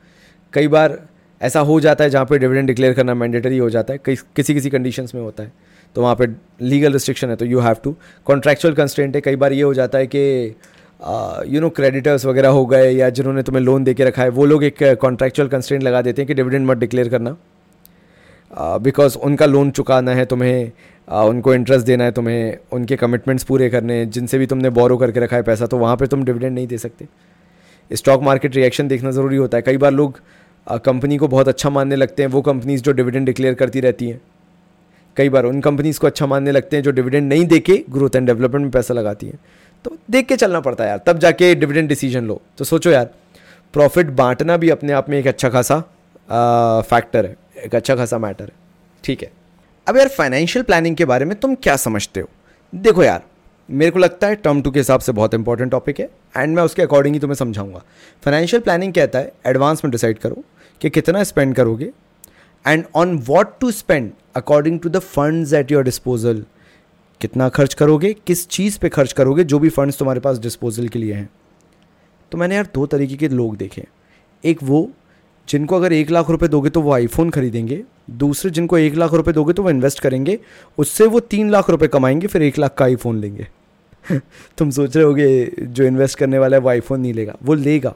कई 0.53 0.69
बार 0.69 0.99
ऐसा 1.41 1.61
हो 1.61 1.79
जाता 1.81 2.05
है 2.05 2.11
जहाँ 2.11 2.25
पे 2.25 2.39
डिविडेंड 2.39 2.67
डिक्लेयर 2.67 2.93
करना 2.95 3.15
मैंडेटरी 3.15 3.59
हो 3.59 3.71
जाता 3.71 3.93
है 3.93 4.01
किसी 4.07 4.55
किसी 4.55 4.71
कंडीशंस 4.71 5.15
में 5.15 5.23
होता 5.23 5.43
है। 5.43 5.53
तो 5.97 6.03
वहाँ 6.03 6.15
पे 6.17 6.27
लीगल 6.61 6.93
रिस्ट्रिक्शन 6.93 7.29
है 7.29 7.37
तो 7.37 7.45
you 7.45 7.61
have 7.61 7.77
to 7.85 7.95
contractual 8.27 8.75
constant 8.75 9.15
है 9.15 9.21
कई 9.21 9.37
बार 9.37 9.53
ये 9.53 9.63
हो 9.63 9.75
जाता 9.75 9.99
है 9.99 10.07
कि 10.07 10.55
यू 11.55 11.61
नो 11.61 11.71
क्रेडिटर्स 11.71 12.25
वगैरह 12.27 12.49
हो 12.49 12.65
गए 12.67 12.91
या 12.91 13.09
जिन्होंने 13.11 13.43
तुम्हें 13.43 13.63
लोन 13.63 13.85
दे 13.85 13.95
के 13.95 14.05
रखा 14.05 14.23
है 14.23 14.29
वो 14.29 14.45
लोग 14.47 14.65
एक 14.65 14.83
कॉन्ट्रैक्चुअल 15.01 15.49
कंस्टेंट 15.49 15.83
लगा 15.83 16.03
देते 16.03 16.23
हैं 16.23 16.27
कि 16.27 16.35
डिविडेंड 16.35 16.67
मत 16.67 16.77
डिक्लेयर 16.77 17.09
करना। 17.09 17.37
बिकॉज़ 18.53 19.17
uh, 19.17 19.23
उनका 19.25 19.47
लोन 19.47 19.71
चुकाना 19.71 20.15
है 20.15 20.25
तुम्हें 20.25 20.73
उनको 21.09 21.55
इंटरेस्ट 21.55 21.87
देना 21.87 22.05
है 22.05 22.13
तुम्हें, 22.13 22.57
उनके 22.73 22.97
कमिटमेंट्स 22.97 23.45
पूरे 23.45 23.69
करने 23.71 23.95
हैं 23.95 24.11
जिनसे 24.11 24.39
भी 24.39 24.47
तुमने 24.47 24.71
बोरो 24.71 24.97
करके 24.97 25.21
रखा 25.21 25.37
है 25.37 25.43
पैसा 25.43 25.67
तो 25.67 25.79
वहाँ 25.79 25.97
पर 25.97 26.07
तुम 26.07 26.25
डिविडेंड 26.25 26.55
नहीं 26.55 26.67
दे 26.67 26.79
सकते। 26.79 27.07
स्टॉक 27.91 28.23
मार्केट 28.23 28.55
रिएक्शन 28.57 28.89
देखना 28.89 29.11
ज़रूरी 29.11 29.37
होता 29.37 29.59
है। 29.59 29.63
कई 29.63 29.77
बार 29.77 29.93
लोग 29.93 30.21
कंपनी 30.67 31.17
को 31.17 31.29
बहुत 31.29 31.49
अच्छा 31.49 31.71
मानने 31.71 31.97
लगते 31.97 32.23
हैं, 32.23 32.31
वो 32.31 32.43
कंपनीज़ 32.43 32.83
जो 32.83 32.93
डिविडेंड 32.93 33.27
डिक्लेयर 33.27 33.55
करती 33.55 33.81
रहती 33.81 34.09
हैं। 34.09 34.21
कई 35.17 35.29
बार 35.29 35.45
उन 35.45 35.61
कंपनीज़ 35.61 35.99
को 36.01 36.07
अच्छा 36.07 36.27
मानने 36.27 36.53
लगते 36.53 36.77
हैं 36.77 36.83
जो 36.83 36.91
डिविडेंड 36.91 37.29
नहीं 37.29 37.47
दे 37.47 37.59
के 37.61 37.83
ग्रोथ 37.91 38.17
एंड 38.17 38.27
डेवलपमेंट 38.27 38.63
में 38.63 38.71
पैसा 38.71 38.95
लगाती 38.95 39.27
हैं। 39.27 39.39
तो 39.85 39.97
देख 40.11 40.27
के 40.27 40.37
चलना 40.37 40.61
पड़ता 40.61 40.85
है 40.85 40.91
यार, 40.91 41.01
तब 41.07 41.19
जाके 41.19 41.55
डिविडेंड 41.55 41.89
डिसीज़न 41.89 42.25
लो। 42.25 42.41
तो 42.59 42.65
सोचो 42.65 42.91
यार 42.91 43.11
प्रॉफिट 43.75 44.07
बांटना 44.13 44.57
भी 44.57 44.71
अपने 44.71 44.93
आप 44.93 45.09
में 45.11 45.19
एक 45.19 45.27
अच्छा 45.27 45.49
खासा 45.49 45.81
फैक्टर 46.83 47.27
है, 47.27 47.37
एक 47.65 47.75
अच्छा 47.75 47.97
खासा 47.97 48.19
मैटर 48.19 48.45
है। 48.45 48.53
ठीक 49.05 49.23
है। 49.23 49.31
अब 49.87 49.97
यार 49.97 50.09
फाइनेंशियल 50.09 50.63
प्लानिंग 50.63 50.97
के 50.97 51.05
बारे 51.05 51.25
में 51.25 51.35
तुम 51.41 51.55
क्या 51.55 51.77
समझते 51.77 52.21
हो? 52.21 52.29
देखो 52.73 53.03
यार, 53.05 53.23
मेरे 53.69 53.91
को 53.91 53.99
लगता 53.99 54.27
है 54.27 54.35
टर्म 54.35 54.61
टू 54.63 54.71
के 54.71 54.81
हिसाब 54.81 55.01
से 55.01 55.13
बहुत 55.13 55.35
इंपॉर्टेंट 55.35 55.71
टॉपिक 55.71 56.01
है 56.01 56.09
एंड 56.37 56.55
मैं 56.57 56.63
उसके 56.63 56.83
अकॉर्डिंग 56.83 57.15
ही 57.15 57.21
तुम्हें 57.21 57.35
समझाऊँगा। 57.35 57.83
फाइनेंशियल 58.23 58.63
प्लानिंग 58.63 58.93
कहता 58.95 59.19
है 59.19 59.33
एडवांस 59.47 59.85
में 59.85 59.91
डिसाइड 59.91 60.19
करो 60.19 60.43
कि 60.81 60.91
कितना 60.91 61.23
स्पेंड 61.25 61.55
करोगे 61.55 61.91
and 62.65 62.85
on 62.95 63.17
what 63.29 63.59
to 63.61 63.71
spend 63.71 64.11
according 64.37 64.81
to 64.81 64.89
the 64.89 64.99
funds 64.99 65.53
at 65.53 65.73
your 65.73 65.85
disposal 65.85 66.45
कितना 67.21 67.49
खर्च 67.49 67.75
करोगे, 67.75 68.13
किस 68.17 68.49
चीज़ 68.49 68.79
पे 68.79 68.89
खर्च 68.89 69.13
करोगे, 69.13 69.45
जो 69.45 69.59
भी 69.59 69.69
फंड्स 69.69 69.99
तुम्हारे 69.99 70.21
पास 70.21 70.39
डिस्पोजल 70.39 70.89
के 70.89 70.99
लिए 70.99 71.15
हैं। 71.15 71.29
तो 72.33 72.39
मैंने 72.39 72.55
यार 72.55 72.69
दो 72.75 72.87
तरीके 72.87 73.17
के 73.17 73.29
लोग 73.29 73.57
देखे 73.57 73.87
एक 74.45 74.63
वो, 74.63 74.91
जिनको 75.49 75.77
अगर 75.77 75.93
एक 75.93 76.11
लाख 76.11 76.31
रुपए 76.31 76.49
दोगे 76.49 76.71
तो 76.71 76.81
वो 76.81 76.93
आईफोन 76.93 77.31
खरीदेंगे 77.31 77.83
दूसरे 78.19 78.51
जिनको 78.51 78.79
एक 78.79 78.95
लाख 78.95 79.15
रुपए 79.15 79.33
दोगे 79.33 79.53
तो 79.53 79.63
वो 79.63 79.71
इन्वेस्ट 79.71 80.01
करेंगे। 80.01 80.39
उससे 80.79 81.07
वो 81.07 81.21
तीन 81.21 81.51
लाख 81.51 81.71
रुपए 81.71 81.87
कमाएँगे, 81.87 82.27
फिर 82.27 82.43
एक 82.43 82.59
लाख 82.59 82.75
का 82.75 82.85
आईफोन 82.85 83.19
लेंगे। 83.19 83.47
तुम 84.59 84.71
सोच 84.71 84.97
रहे 84.97 85.05
होगे, 85.05 85.53
जो 85.61 85.85
इन्वेस्ट 85.85 86.19
करने 86.19 86.39
वाला 86.39 86.57
है 86.57 86.61
वो 86.61 86.69
आईफोन 86.69 87.01
नहीं 87.01 87.15
लेगा। 87.15 87.37
वो 87.43 87.55
लेगा, 87.55 87.95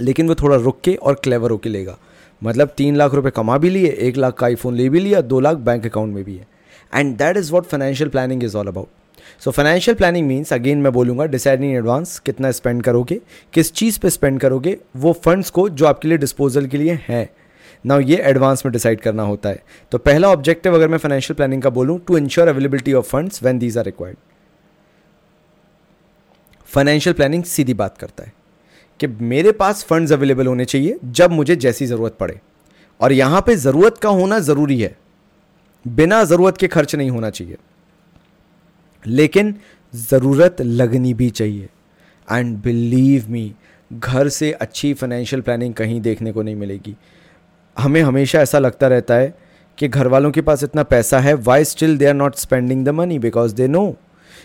लेकिन 0.00 0.28
वो 0.28 0.34
थोड़ा 0.34 0.56
रुक 0.56 0.80
के 0.84 0.94
और 0.94 1.14
क्लेवर 1.14 1.50
होके 1.50 1.68
लेगा। 1.68 1.98
मतलब 2.42 2.68
तीन 2.68 2.96
लाख 2.96 3.14
रुपए 3.14 3.30
कमा 3.30 3.58
भी 3.58 3.70
लिए, 3.70 3.88
एक 3.88 4.16
लाख 4.16 4.34
का 4.34 4.46
आईफोन 4.46 4.74
ले 4.74 4.88
भी 4.88 5.00
लिया, 5.00 5.20
दो 5.20 5.40
लाख 5.40 5.56
बैंक 5.56 5.86
अकाउंट 5.86 6.14
में 6.14 6.24
भी 6.24 6.36
है। 6.36 6.46
And 6.94 7.16
that 7.16 7.36
is 7.36 7.52
what 7.52 7.64
financial 7.64 8.10
planning 8.10 8.44
is 8.44 8.56
all 8.56 8.66
about 8.66 8.88
so 9.40 9.50
financial 9.50 9.94
planning 9.94 10.26
means 10.26 10.52
again 10.52 10.78
मैं 10.78 10.92
बोलूँगा 10.92 11.24
डिसाइड 11.24 11.62
इन 11.62 11.76
एडवांस 11.76 12.18
कितना 12.18 12.50
स्पेंड 12.50 12.82
करोगे, 12.82 13.20
किस 13.52 13.72
चीज़ 13.72 13.98
पे 14.00 14.10
स्पेंड 14.10 14.40
करोगे, 14.40 14.76
वो 14.96 15.12
फंड्स 15.12 15.50
को 15.50 15.68
जो 15.68 15.86
आपके 15.86 16.08
लिए 16.08 16.18
डिस्पोजल 16.18 16.66
के 16.66 16.76
लिए 16.76 16.98
हैं। 17.08 17.28
ना 17.86 17.96
ये 17.98 18.16
एडवांस 18.20 18.64
में 18.66 18.72
डिसाइड 18.72 19.00
करना 19.00 19.22
होता 19.22 19.48
है। 19.48 19.62
तो 19.92 19.98
पहला 19.98 20.28
ऑब्जेक्टिव 20.28 20.74
अगर 20.74 20.88
मैं 20.88 20.98
फाइनेंशियल 20.98 21.34
प्लानिंग 21.36 21.62
का 21.62 21.70
बोलूँ 21.70 21.98
to 22.06 22.16
ensure 22.18 22.48
availability 22.48 22.92
of 22.92 23.06
funds 23.06 23.42
when 23.42 23.58
these 23.58 23.78
are 23.78 23.84
required 23.84 24.18
financial 26.68 27.14
planning 27.14 27.44
सीधी 27.44 27.74
बात 27.74 27.98
करता 27.98 28.24
है 28.24 28.32
कि 29.00 29.06
मेरे 29.06 29.52
पास 29.52 29.84
फंड्स 29.84 30.12
अवेलेबल 30.12 30.46
होने 30.46 30.64
चाहिए 30.64 30.98
जब 31.04 31.30
मुझे 31.30 31.56
जैसी 31.56 31.86
ज़रूरत 31.86 32.16
पड़े। 32.20 32.40
और 33.00 33.12
यहाँ 33.12 33.40
पे 33.46 33.54
ज़रूरत 33.56 33.98
का 33.98 34.08
होना 34.08 34.38
ज़रूरी 34.38 34.80
है। 34.80 34.96
बिना 35.84 36.22
ज़रूरत 36.24 36.56
के 36.56 36.68
खर्च 36.68 36.94
नहीं 36.94 37.10
होना 37.10 37.30
चाहिए। 37.30 37.56
लेकिन 39.04 39.54
ज़रूरत 39.94 40.60
लगनी 40.60 41.12
भी 41.14 41.28
चाहिए। 41.30 41.68
एंड 42.28 42.56
बिलीव 42.62 43.30
मी 43.30 43.52
घर 43.90 44.28
से 44.28 44.50
अच्छी 44.52 44.92
फाइनेंशियल 44.94 45.42
प्लानिंग 45.42 45.74
कहीं 45.74 46.00
देखने 46.00 46.32
को 46.32 46.42
नहीं 46.42 46.56
मिलेगी। 46.56 46.96
हमें 47.76 48.00
हमेशा 48.02 48.40
ऐसा 48.40 48.58
लगता 48.58 48.88
रहता 48.88 49.14
है 49.14 49.34
कि 49.78 49.88
घर 49.88 50.06
वालों 50.06 50.30
के 50.30 50.40
पास 50.40 50.62
इतना 50.64 50.82
पैसा 50.82 51.18
है 51.20 51.34
why 51.34 51.64
still 51.64 51.96
they 51.98 52.06
are 52.06 52.14
not 52.14 52.36
spending 52.36 52.84
the 52.84 52.88
money 52.90 53.18
because 53.18 53.54
they 53.54 53.68
know 53.68 53.94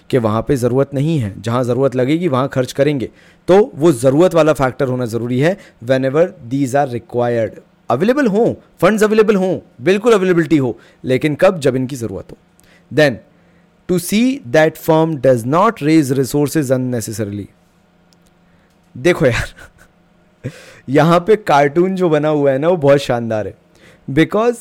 कि 0.09 0.17
वहाँ 0.17 0.41
पे 0.47 0.55
ज़रूरत 0.55 0.93
नहीं 0.93 1.17
है। 1.19 1.33
जहाँ 1.41 1.63
ज़रूरत 1.63 1.95
लगेगी, 1.95 2.27
वहाँ 2.27 2.47
खर्च 2.47 2.71
करेंगे। 2.73 3.09
तो 3.47 3.71
वो 3.75 3.91
ज़रूरत 3.93 4.33
वाला 4.35 4.53
फैक्टर 4.53 4.87
होना 4.87 5.05
ज़रूरी 5.05 5.39
है 5.39 5.57
whenever 6.05 6.33
these 6.45 6.75
are 6.75 6.89
required 6.89 7.59
available 7.89 8.27
हों 8.27 8.53
फंड्स 8.81 9.03
अवेलेबल 9.03 9.35
हों, 9.35 9.57
बिल्कुल 9.81 10.13
अवेलेबिलिटी 10.13 10.57
हो, 10.57 10.77
लेकिन 11.03 11.35
कब? 11.35 11.59
जब 11.59 11.75
इनकी 11.75 11.95
ज़रूरत 11.95 12.31
हो। 12.31 12.37
Then 12.91 13.17
to 13.89 13.99
see 13.99 14.41
that 14.47 14.77
firm 14.77 15.15
does 15.17 15.45
not 15.45 15.83
raise 15.83 16.11
resources 16.13 16.71
unnecessarily 16.71 17.47
देखो 18.95 19.25
यार 19.25 19.53
यहाँ 20.89 21.19
पे 21.27 21.35
कार्टून 21.37 21.95
जो 21.95 22.09
बना 22.09 22.29
हुआ 22.29 22.51
है 22.51 22.57
ना, 22.57 22.67
वो 22.67 22.77
बहुत 22.77 22.99
शानदार 22.99 23.47
है। 23.47 23.53
Because 24.07 24.57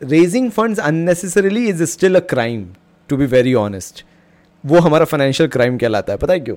raising 0.00 0.50
funds 0.50 0.80
unnecessarily 0.80 1.66
is 1.68 1.82
still 1.84 2.16
a 2.16 2.20
crime 2.30 2.66
to 3.08 3.16
be 3.16 3.26
very 3.26 3.54
honest 3.54 4.04
वो 4.64 4.78
हमारा 4.80 5.04
फाइनेंशियल 5.04 5.48
क्राइम 5.48 5.76
कहलाता 5.78 6.12
है, 6.12 6.18
पता 6.18 6.32
है 6.32 6.40
क्यों? 6.40 6.56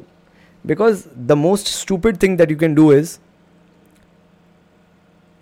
Because 0.66 1.04
the 1.18 1.32
most 1.32 1.68
stupid 1.68 2.22
thing 2.22 2.38
that 2.38 2.52
you 2.52 2.58
can 2.58 2.76
do 2.76 2.92
is 2.94 3.18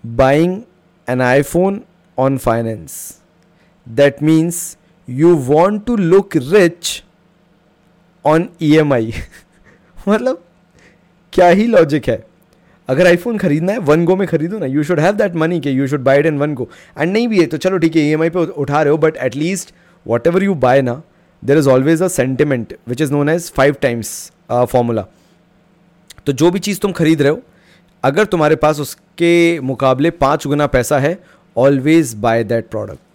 buying 0.03 0.61
an 1.07 1.21
iPhone 1.21 1.81
on 2.17 2.37
finance 2.37 2.97
that 3.87 4.21
means 4.23 4.77
you 5.07 5.35
want 5.35 5.85
to 5.85 5.95
look 5.97 6.35
rich 6.37 7.03
on 8.25 8.49
E 8.61 8.75
M 8.77 8.93
I 8.93 9.13
मतलब 10.07 10.43
क्या 11.37 11.47
ही 11.47 11.65
logic 11.67 12.07
है? 12.09 12.23
अगर 12.89 13.07
आईफोन 13.07 13.37
खरीदना 13.37 13.71
है 13.71 13.79
वन 13.79 14.05
गो 14.05 14.15
में 14.15 14.27
खरीदो 14.27 14.59
ना 14.59 14.65
you 14.65 14.83
should 14.83 14.99
have 14.99 15.15
that 15.15 15.35
money 15.35 15.59
के 15.59 15.71
you 15.71 15.87
should 15.87 16.01
buy 16.03 16.19
it 16.19 16.25
in 16.25 16.37
one 16.37 16.53
go 16.53 16.69
and 16.99 17.11
नहीं 17.13 17.27
भी 17.27 17.39
है 17.39 17.45
तो 17.45 17.57
चलो 17.57 17.77
ठीक 17.77 17.95
है 17.95 18.01
ई 18.01 18.11
एम 18.11 18.21
आई 18.21 18.29
पे 18.29 18.39
उठा 18.39 18.81
रहे 18.81 18.91
हो 18.91 18.97
but 18.97 19.17
at least 19.17 19.73
whatever 20.27 20.43
you 20.43 20.53
buy 20.55 20.81
ना 20.81 21.01
there 21.45 21.57
is 21.57 21.69
always 21.69 22.01
a 22.01 22.07
sentiment 22.07 22.73
which 22.87 23.01
is 23.01 23.11
known 23.11 23.29
as 23.29 23.51
five 23.51 23.75
times 23.81 24.31
formula 24.51 25.05
तो 26.25 26.33
जो 26.33 26.51
भी 26.51 26.59
चीज़ 26.59 26.79
तुम 26.79 26.91
खरीद 26.91 27.21
रहे 27.21 27.31
हो, 27.31 27.41
अगर 28.03 28.25
तुम्हारे 28.25 28.55
पास 28.55 28.79
उसके 28.79 29.59
मुकाबले 29.59 30.09
पाँच 30.09 30.47
गुना 30.47 30.67
पैसा 30.67 30.99
है 30.99 31.17
always 31.57 32.13
buy 32.13 32.43
that 32.43 32.69
product 32.69 33.06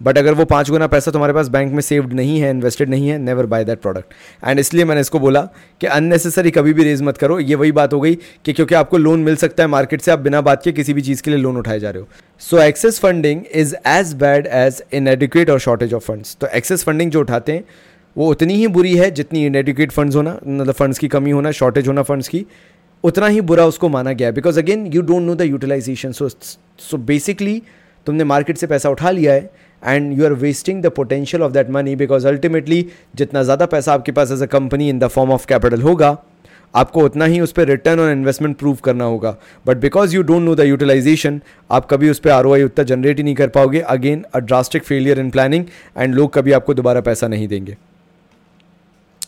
but 0.00 0.18
अगर 0.18 0.34
वो 0.34 0.44
पाँच 0.44 0.70
गुना 0.70 0.86
पैसा 0.86 1.10
तुम्हारे 1.10 1.32
पास 1.32 1.48
बैंक 1.48 1.72
में 1.72 1.80
सेव्ड 1.80 2.12
नहीं 2.12 2.38
है 2.40 2.50
इन्वेस्टेड 2.50 2.88
नहीं 2.90 3.08
है 3.08 3.18
never 3.18 3.46
buy 3.46 3.64
that 3.64 3.80
product 3.80 4.12
and 4.44 4.58
इसलिए 4.58 4.84
मैंने 4.84 5.00
इसको 5.00 5.18
बोला 5.20 5.40
कि 5.80 5.86
अननेसेसरी 5.86 6.50
कभी 6.50 6.72
भी 6.72 6.84
रेज 6.84 7.02
मत 7.02 7.16
करो। 7.18 7.38
ये 7.40 7.54
वही 7.54 7.72
बात 7.72 7.92
हो 7.92 8.00
गई 8.00 8.14
कि 8.44 8.52
क्योंकि 8.52 8.74
आपको 8.74 8.98
लोन 8.98 9.20
मिल 9.20 9.36
सकता 9.36 9.62
है 9.62 9.68
मार्केट 9.68 10.00
से, 10.00 10.10
आप 10.10 10.18
बिना 10.18 10.40
बात 10.40 10.62
के 10.64 10.72
किसी 10.72 10.92
भी 10.92 11.02
चीज़ 11.02 11.22
के 11.22 11.30
लिए 11.30 11.40
लोन 11.40 11.56
उठाए 11.56 11.80
जा 11.80 11.90
रहे 11.90 12.02
हो। 12.02 12.08
So 12.42 12.58
excess 12.58 12.98
funding 13.00 13.42
is 13.54 13.74
as 13.86 14.14
bad 14.14 14.46
as 14.46 14.82
inadequate 15.08 15.50
और 15.50 15.58
शॉर्टेज 15.60 15.94
ऑफ़ 15.94 16.04
फंड्स 16.04 16.36
तो 16.40 16.46
एक्सेस 16.54 16.84
फंडिंग 16.84 17.10
जो 17.10 17.20
उठाते 17.20 17.52
हैं, 17.52 17.64
वो 18.16 18.30
उतनी 18.30 18.54
ही 18.54 18.66
बुरी 18.68 18.94
है 18.96 19.10
जितनी 19.10 19.44
इनएडिक्वेट 19.46 19.92
फंड्स 19.92 20.16
होना 20.16 20.38
मतलब 20.46 20.74
फंड्स 20.74 20.98
की 20.98 21.08
कमी 21.08 21.30
होना 21.30 21.50
शॉर्टेज 21.52 21.88
होना 21.88 22.02
फंड्स 22.02 22.28
की। 22.28 22.44
उतना 23.04 23.26
ही 23.26 23.40
बुरा 23.42 23.64
उसको 23.66 23.88
माना 23.88 24.12
गया 24.12 24.30
because 24.30 24.58
again 24.58 24.86
you 24.86 25.02
don't 25.02 25.22
know 25.22 25.34
the 25.34 25.42
utilisation 25.42 26.12
so 26.12 26.28
so 26.28 26.96
basically 26.98 27.62
तुमने 28.06 28.24
मार्केट 28.24 28.56
से 28.56 28.66
पैसा 28.66 28.90
उठा 28.90 29.10
लिया 29.10 29.32
है 29.32 29.50
and 29.82 30.18
you 30.18 30.24
are 30.24 30.32
wasting 30.36 30.82
the 30.82 30.90
potential 30.92 31.42
of 31.42 31.52
that 31.52 31.70
money 31.70 31.96
because 31.96 32.26
ultimately 32.28 32.86
जितना 33.16 33.42
ज़्यादा 33.42 33.66
पैसा 33.66 33.94
आपके 33.94 34.12
पास 34.12 34.32
as 34.32 34.42
a 34.42 34.46
company 34.48 34.88
in 34.88 34.98
the 34.98 35.08
form 35.08 35.30
of 35.32 35.46
capital 35.46 35.82
होगा, 35.82 36.16
आपको 36.74 37.02
उतना 37.04 37.24
ही 37.24 37.40
उस 37.40 37.52
पर 37.52 37.66
रिटर्न 37.66 38.00
और 38.00 38.10
इन्वेस्टमेंट 38.10 38.56
प्रूव 38.58 38.78
करना 38.84 39.04
होगा. 39.04 39.36
But 39.66 39.76
because 39.76 40.14
you 40.14 40.22
don't 40.22 40.42
know 40.42 40.54
the 40.54 40.60
utilisation 40.60 41.40
आप 41.70 41.86
कभी 41.90 42.10
उस 42.10 42.18
पर 42.18 42.30
आर 42.30 42.46
उतना 42.46 42.84
जनरेट 42.84 43.16
ही 43.18 43.22
नहीं 43.24 43.34
कर 43.34 43.48
पाओगे. 43.48 43.80
Again 43.80 44.24
a 44.34 44.38
drastic 44.40 44.84
failure 44.84 45.20
in 45.20 45.30
planning 45.30 45.64
and 45.96 46.14
लोग 46.14 46.32
कभी 46.34 46.52
आपको 46.52 46.74
दोबारा 46.74 47.00
पैसा 47.00 47.28
नहीं 47.28 47.48
देंगे. 47.48 47.76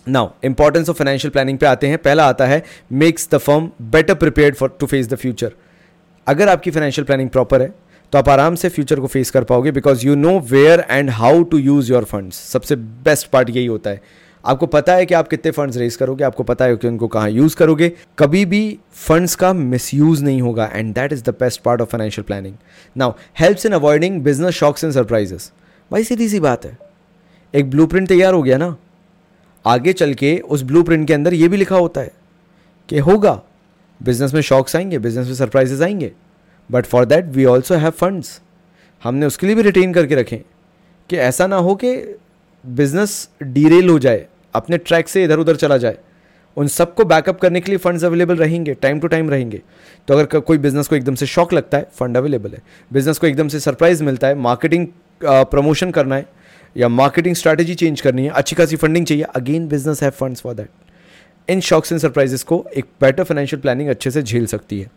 Now 0.08 0.28
importance 0.44 0.88
of 0.90 0.96
financial 0.98 1.30
planning 1.30 1.58
पे 1.58 1.66
आते 1.66 1.86
हैं. 1.86 1.98
पहला 1.98 2.26
आता 2.28 2.46
है 2.46 2.62
makes 2.94 3.28
the 3.32 3.38
firm 3.38 3.70
better 3.90 4.14
prepare 4.14 4.54
for 4.54 4.76
to 4.80 4.86
face 4.86 5.08
the 5.08 5.14
future 5.16 5.52
अगर 6.26 6.48
आपकी 6.48 6.70
फाइनेंशियल 6.70 7.04
प्लानिंग 7.04 7.28
प्रॉपर 7.30 7.62
है 7.62 7.72
तो 8.12 8.18
आप 8.18 8.28
आराम 8.28 8.54
से 8.54 8.68
फ्यूचर 8.68 9.00
को 9.00 9.06
फेस 9.06 9.30
कर 9.30 9.44
पाओगे 9.44 9.72
because 9.72 10.06
you 10.06 10.14
know 10.14 10.38
where 10.40 10.84
and 10.90 11.10
how 11.10 11.42
to 11.42 11.58
use 11.58 11.92
your 11.92 12.04
funds 12.04 12.36
सबसे 12.36 12.76
बेस्ट 12.76 13.28
पार्ट 13.30 13.50
यही 13.50 13.66
होता 13.66 13.90
है। 13.90 14.00
आपको 14.44 14.66
पता 14.66 14.94
है 14.94 15.06
कि 15.06 15.14
आप 15.14 15.28
कितने 15.28 15.50
फंड्स 15.50 15.76
रेज 15.76 15.96
करोगे, 15.96 16.24
आपको 16.24 16.42
पता 16.42 16.64
है 16.64 16.76
कि 16.76 16.88
उनको 16.88 17.08
कहाँ 17.08 17.30
यूज़ 17.30 17.56
करोगे। 17.56 17.92
कभी 18.18 18.44
भी 18.44 18.78
फंड्स 18.92 19.34
का 19.34 19.52
मिसयूज़ 19.52 20.24
नहीं 20.24 20.42
होगा 20.42 20.70
and 20.72 20.94
that 20.94 21.12
is 21.12 21.22
the 21.24 21.28
best 21.28 21.60
part 21.62 21.80
of 21.80 21.88
financial 21.88 22.24
planning 22.24 22.54
now 22.96 23.12
helps 23.38 23.66
in 23.66 23.72
avoiding 23.72 24.20
business 24.22 24.54
shocks 24.54 24.84
and 24.84 24.92
surprises 24.92 25.52
भाई, 25.90 26.04
सीधी 26.04 26.28
सी 26.28 26.40
बात 26.40 26.64
है। 26.64 26.78
एक 27.54 27.70
ब्लू 27.70 27.86
तैयार 27.86 28.34
हो 28.34 28.42
गया 28.42 28.56
ना। 28.56 28.76
आगे 29.66 29.92
चल 29.92 30.14
के 30.14 30.38
उस 30.38 30.62
ब्लू 30.62 30.84
के 30.88 31.14
अंदर 31.14 31.34
ये 31.34 31.48
भी 31.48 31.56
लिखा 31.56 31.76
होता 31.76 32.00
है 32.00 32.12
कि 32.88 32.98
होगा। 32.98 33.40
बिज़नेस 34.00 34.34
में 34.34 34.40
शॉक्स 34.40 34.76
आएँगे 34.76 34.98
बिज़नेस 34.98 35.26
में 35.26 35.34
सरप्राइजेस 35.34 35.80
आएँगे। 35.80 36.12
But 36.70 36.86
for 36.86 37.04
that 37.04 37.24
we 37.26 37.44
also 37.46 37.74
have 37.76 37.90
funds 37.90 38.40
हमने 39.02 39.26
उसके 39.26 39.46
लिए 39.46 39.56
भी 39.56 39.62
रिटेन 39.62 39.92
करके 39.94 40.14
रखें 40.14 40.38
कि 41.10 41.16
ऐसा 41.18 41.46
ना 41.46 41.56
हो 41.58 41.74
कि 41.74 41.96
बिज़नेस 42.64 43.28
डीरेल 43.42 43.88
हो 43.88 43.98
जाए, 43.98 44.26
अपने 44.54 44.78
ट्रैक 44.78 45.08
से 45.08 45.24
इधर 45.24 45.38
उधर 45.38 45.56
चला 45.56 45.76
जाए। 45.76 45.98
उन 46.56 46.66
सबको 46.68 47.04
बैकअप 47.04 47.38
करने 47.40 47.60
के 47.60 47.70
लिए 47.70 47.78
फंड्स 47.78 48.04
अवेलेबल 48.04 48.36
रहेंगे 48.36 48.74
टाइम 48.74 49.00
टू 49.00 49.08
टाइम 49.08 49.30
रहेंगे। 49.30 49.60
तो 50.08 50.14
अगर 50.14 50.40
कोई 50.40 50.58
बिज़नेस 50.58 50.88
को 50.88 50.96
एकदम 50.96 51.14
से 51.14 51.26
शॉक 51.26 51.52
लगता 51.52 51.78
है 51.78 51.88
फंड 51.94 52.16
अवेलेबल 52.16 52.50
है। 52.50 52.62
बिज़नेस 52.90 53.18
को 53.18 53.26
एकदम 53.26 53.48
से 53.48 53.60
सरप्राइज़ 53.60 54.02
मिलता 54.04 54.26
है 54.26 54.34
मार्केटिंग 54.36 54.86
प्रमोशन 55.22 55.90
करना 55.90 56.16
है, 56.16 56.26
या 56.76 56.88
मार्केटिंग 56.88 57.34
स्ट्रैटेजी 57.34 57.74
चेंज 57.74 58.00
करनी 58.00 58.24
है, 58.24 58.30
अच्छी 58.30 58.56
खासी 58.56 58.76
फंडिंग 58.76 59.06
चाहिए 59.06 59.24
again 59.24 59.68
business 59.68 60.02
have 60.02 60.10
funds 60.10 60.40
for 60.40 60.54
that 60.54 60.68
in 61.48 61.60
shocks 61.62 61.92
and 61.92 62.00
surprises 62.00 62.42
को 62.42 62.64
एक 62.76 62.84
बेटर 63.00 63.24
फाइनेंशियल 63.24 63.62
प्लानिंग 63.62 63.88
अच्छे 63.88 64.10
से 64.10 64.22
झेल 64.22 64.46
सकती 64.46 64.80
है। 64.80 64.90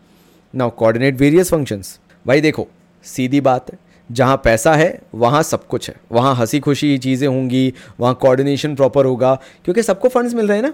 नाउ 0.54 0.70
कोऑर्डिनेट 0.70 1.20
वेरियस 1.20 1.50
फ़ंक्शंस 1.50 1.98
भाई 2.26 2.40
देखो, 2.40 2.66
सीधी 3.04 3.40
बात 3.40 3.72
है, 3.72 3.78
जहाँ 4.10 4.36
पैसा 4.44 4.74
है, 4.74 5.00
वहाँ 5.14 5.42
सब 5.42 5.66
कुछ 5.66 5.88
है। 5.88 5.94
वहाँ 6.12 6.34
हँसी 6.34 6.60
खुशी 6.60 6.98
चीज़ें 6.98 7.28
होंगी, 7.28 7.72
वहाँ 8.00 8.14
कोऑर्डिनेशन 8.14 8.74
प्रॉपर 8.74 9.04
होगा, 9.04 9.34
क्योंकि 9.64 9.82
सबको 9.82 10.08
फंड्स 10.08 10.34
मिल 10.34 10.48
रहे 10.48 10.58
हैं 10.58 10.64
ना। 10.64 10.72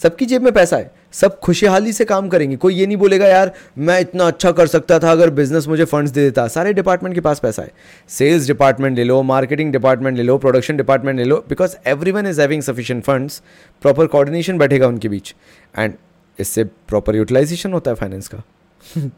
सबकी 0.00 0.26
जेब 0.26 0.42
में 0.42 0.52
पैसा 0.52 0.76
है। 0.76 0.90
सब 1.12 1.38
खुशहाली 1.40 1.92
से 1.92 2.04
काम 2.04 2.28
करेंगे। 2.28 2.56
कोई 2.56 2.74
ये 2.74 2.86
नहीं 2.86 2.96
बोलेगा, 2.96 3.26
यार, 3.26 3.52
मैं 3.78 4.00
इतना 4.00 4.24
अच्छा 4.24 4.52
कर 4.52 4.66
सकता 4.66 4.98
था 4.98 5.12
अगर 5.12 5.30
बिज़नेस 5.30 5.68
मुझे 5.68 5.84
फंड्स 5.84 6.10
दे 6.10 6.20
देता। 6.20 6.46
सारे 6.48 6.72
डिपार्टमेंट 6.72 7.14
के 7.14 7.20
पास 7.20 7.38
पैसा 7.38 7.62
है। 7.62 7.70
सेल्स 8.08 8.46
डिपार्टमेंट 8.46 8.96
ले 8.96 9.04
लो 9.04 9.22
मार्केटिंग 9.22 9.72
डिपार्टमेंट 9.72 10.16
ले 10.16 10.22
लो 10.22 10.38
प्रोडक्शन 10.38 10.76
डिपार्टमेंट 10.76 11.18
ले 11.18 11.24
लो 11.24 11.44
because 11.48 11.76
every 11.86 12.10
one 12.10 12.26
is 12.26 12.40
having 12.40 12.62
sufficient 12.62 13.04
funds 13.04 13.42
proper 13.82 14.06
coordination 14.06 14.58
बैठेगा 14.58 14.86
उनके 14.86 15.08
बीच। 15.08 15.34
एंड 15.78 15.94
इससे 16.38 16.64
प्रॉपर 16.64 17.16
यूटिलाइजेशन 17.16 17.72
होता 17.72 17.90
है 17.90 17.94
फाइनेंस 17.94 18.28
का। 18.28 18.42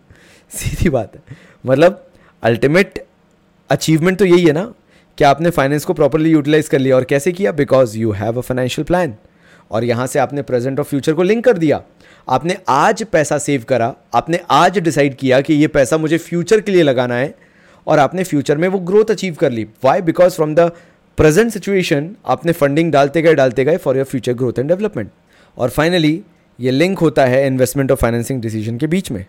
सीधी 0.52 0.88
बात 0.88 1.14
है। 1.16 1.36
मतलब 1.64 2.02
अल्टीमेट 2.42 3.04
अचीवमेंट 3.70 4.18
तो 4.18 4.24
यही 4.24 4.44
है 4.44 4.52
ना, 4.52 4.72
कि 5.18 5.24
आपने 5.24 5.50
फाइनेंस 5.50 5.84
को 5.84 5.92
प्रॉपरली 5.94 6.30
यूटिलाइज 6.30 6.68
कर 6.68 6.78
लिया 6.78 6.96
और 6.96 7.04
कैसे 7.04 7.32
किया? 7.32 7.52
Because 7.52 7.96
you 7.98 8.12
have 8.12 8.38
a 8.38 8.40
financial 8.40 8.84
plan 8.84 9.14
और 9.70 9.84
यहाँ 9.84 10.06
से 10.06 10.18
आपने 10.18 10.42
प्रेजेंट 10.42 10.78
और 10.78 10.84
फ्यूचर 10.84 11.12
को 11.12 11.22
लिंक 11.22 11.44
कर 11.44 11.58
दिया। 11.58 11.82
आपने 12.28 12.56
आज 12.68 13.02
पैसा 13.02 13.38
सेव 13.38 13.64
करा, 13.68 13.94
आपने 14.14 14.40
आज 14.50 14.78
डिसाइड 14.78 15.14
किया 15.16 15.40
कि 15.40 15.54
ये 15.54 15.66
पैसा 15.68 15.98
मुझे 15.98 16.18
फ्यूचर 16.18 16.60
के 16.60 16.72
लिए 16.72 16.82
लगाना 16.82 17.14
है, 17.14 17.34
और 17.86 17.98
आपने 17.98 18.24
फ्यूचर 18.24 18.58
में 18.58 18.68
वो 18.68 18.78
ग्रोथ 18.80 19.10
अचीव 19.10 19.34
कर 19.34 19.50
ली। 19.52 19.64
Why 19.84 20.02
because 20.02 20.34
from 20.34 20.54
the 20.54 20.70
present 21.18 21.52
situation 21.52 22.10
आपने 22.26 22.52
फंडिंग 22.52 22.92
डालते 22.92 23.22
गए 23.22 23.34
डालते 23.34 23.64
गए 23.64 23.76
for 23.76 23.96
your 23.96 24.04
future 24.04 24.32
growth 24.32 24.58
and 24.58 24.68
development 24.68 25.10
और 25.56 25.70
फाइनली 25.70 26.20
ये 26.58 26.70
लिंक 26.70 26.98
होता 26.98 27.24
है 27.24 27.46
इन्वेस्टमेंट 27.46 27.90
और 27.90 27.96
फाइनेंसिंग 27.96 28.40
डिसीज़न 28.42 28.78
के 28.78 28.86
बीच 28.86 29.10
में। 29.10 29.24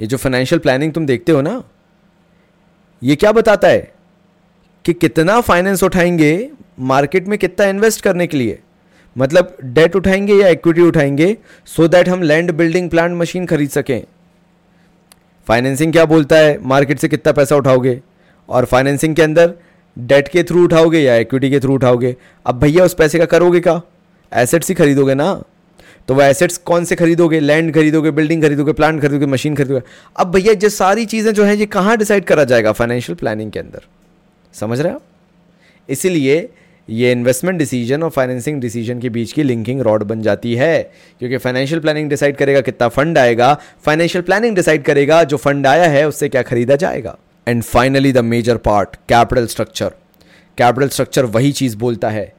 ये 0.00 0.06
जो 0.06 0.16
फाइनेंशियल 0.16 0.58
प्लानिंग 0.58 0.92
तुम 0.92 1.06
देखते 1.06 1.32
हो 1.32 1.40
ना, 1.42 1.62
ये 3.02 3.16
क्या 3.16 3.32
बताता 3.32 3.68
है 3.68 3.92
कि 4.84 4.92
कितना 4.92 5.40
फाइनेंस 5.40 5.82
उठाएँगे 5.82 6.50
मार्केट 6.80 7.28
में 7.28 7.38
कितना 7.38 7.66
इन्वेस्ट 7.66 8.00
करने 8.00 8.26
के 8.26 8.36
लिए? 8.36 8.58
मतलब 9.16 9.56
डेट 9.64 9.96
उठाएँगे 9.96 10.34
या 10.34 10.48
इक्विटी 10.48 10.80
उठाएँगे 10.80 11.36
सो 11.66 11.84
so 11.84 11.90
दैट 11.90 12.08
हम 12.08 12.22
लैंड 12.22 12.52
बिल्डिंग 12.52 12.90
प्लांट 12.90 13.16
मशीन 13.16 13.46
खरीद 13.46 13.70
सकें। 13.70 14.02
फाइनेंसिंग 15.46 15.92
क्या 15.92 16.04
बोलता 16.04 16.36
है? 16.36 16.58
मार्केट 16.62 16.98
से 16.98 17.08
कितना 17.08 17.32
पैसा 17.32 17.56
उठाओगे? 17.56 18.00
और 18.48 18.64
फाइनेंसिंग 18.64 19.16
के 19.16 19.22
अंदर 19.22 19.54
डेट 19.96 20.28
के 20.28 20.42
थ्रू 20.42 20.64
उठाओगे 20.64 20.98
या 20.98 21.16
इक्विटी 21.16 21.50
के 21.50 21.60
थ्रू 21.60 21.74
उठाओगे? 21.74 22.16
अब 22.46 22.58
भैया 22.60 22.84
उस 22.84 22.94
पैसे 22.94 23.18
का 23.18 23.24
करोगे 23.24 23.60
क्या? 23.60 23.80
एसेट्स 24.32 24.68
ही 24.68 24.74
खरीदोगे 24.74 25.14
ना? 25.14 25.42
तो 26.10 26.14
वो 26.14 26.22
एसेट्स 26.22 26.56
कौन 26.58 26.84
से 26.84 26.96
खरीदोगे? 26.96 27.38
लैंड 27.40 27.72
खरीदोगे 27.74 28.10
बिल्डिंग 28.10 28.42
खरीदोगे 28.42 28.72
प्लांट 28.72 29.00
खरीदोगे 29.00 29.26
मशीन 29.26 29.56
खरीदोगे? 29.56 29.82
अब 30.16 30.30
भैया 30.32 30.52
ये 30.52 30.68
सारी 30.70 31.04
चीज़ें 31.06 31.32
जो 31.34 31.44
है, 31.44 31.56
ये 31.56 31.66
कहाँ 31.66 31.96
डिसाइड 31.96 32.24
करा 32.24 32.44
जाएगा 32.44 32.70
फाइनेंशियल 32.72 33.16
प्लानिंग 33.16 33.50
के 33.52 33.58
अंदर? 33.58 33.82
समझ 34.54 34.80
रहे 34.80 34.92
हो 34.92 35.02
इसीलिए 35.88 36.48
ये 36.88 37.12
इन्वेस्टमेंट 37.12 37.58
डिसीज़न 37.58 38.02
और 38.02 38.10
फाइनेंसिंग 38.10 38.60
डिसीज़न 38.60 39.00
के 39.00 39.08
बीच 39.08 39.32
की 39.32 39.42
लिंकिंग 39.42 39.80
रॉड 39.80 40.02
बन 40.02 40.22
जाती 40.22 40.54
है, 40.54 40.82
क्योंकि 41.18 41.36
फाइनेंशियल 41.36 41.80
प्लानिंग 41.80 42.08
डिसाइड 42.10 42.36
करेगा 42.36 42.60
कितना 42.60 42.88
फंड 42.88 43.18
आएगा। 43.18 43.52
फाइनेंशियल 43.84 44.22
प्लानिंग 44.22 44.56
डिसाइड 44.56 44.82
करेगा 44.84 45.22
जो 45.24 45.36
फंड 45.36 45.66
आया 45.66 45.88
है, 45.88 46.06
उससे 46.08 46.28
क्या 46.28 46.42
खरीदा 46.42 46.76
जाएगा। 46.76 47.16
And 47.46 47.62
finally 47.62 48.12
the 48.12 48.24
major 48.24 48.56
part 48.56 48.96
capital 49.08 49.46
structure 49.46 49.92
capital 50.58 50.88
structure 50.88 51.24
वही 51.28 51.52
चीज़ 51.52 51.76
बोलता 51.76 52.10
है 52.10 52.32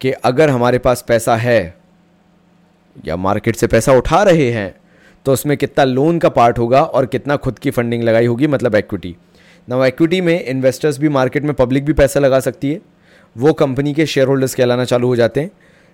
कि 0.00 0.12
अगर 0.24 0.50
हमारे 0.50 0.78
पास 0.78 1.04
पैसा 1.08 1.36
है 1.36 1.85
या 3.04 3.16
मार्केट 3.16 3.56
से 3.56 3.66
पैसा 3.66 3.92
उठा 3.92 4.22
रहे 4.22 4.50
हैं 4.50 4.74
तो 5.26 5.32
उसमें 5.32 5.56
कितना 5.56 5.84
लोन 5.84 6.18
का 6.18 6.28
पार्ट 6.28 6.58
होगा 6.58 6.82
और 6.82 7.06
कितना 7.06 7.36
खुद 7.36 7.58
की 7.58 7.70
फंडिंग 7.70 8.02
लगाई 8.02 8.26
होगी 8.26 8.46
मतलब 8.46 8.74
एक्विटी 8.74 9.16
ना 9.68 9.86
एक्विटी 9.86 10.20
में 10.20 10.44
इन्वेस्टर्स 10.44 10.98
भी 10.98 11.08
मार्केट 11.08 11.42
में 11.42 11.54
पब्लिक 11.54 11.84
भी 11.84 11.92
पैसा 11.92 12.20
लगा 12.20 12.40
सकती 12.40 12.70
है। 12.70 12.80
वो 13.36 13.52
कंपनी 13.52 13.94
के 13.94 14.06
शेयर 14.06 14.26
होल्डर्स 14.26 14.54
कहलाना 14.54 14.84
चालू 14.84 15.08
हो 15.08 15.16
जाते 15.16 15.40
हैं। 15.40 15.50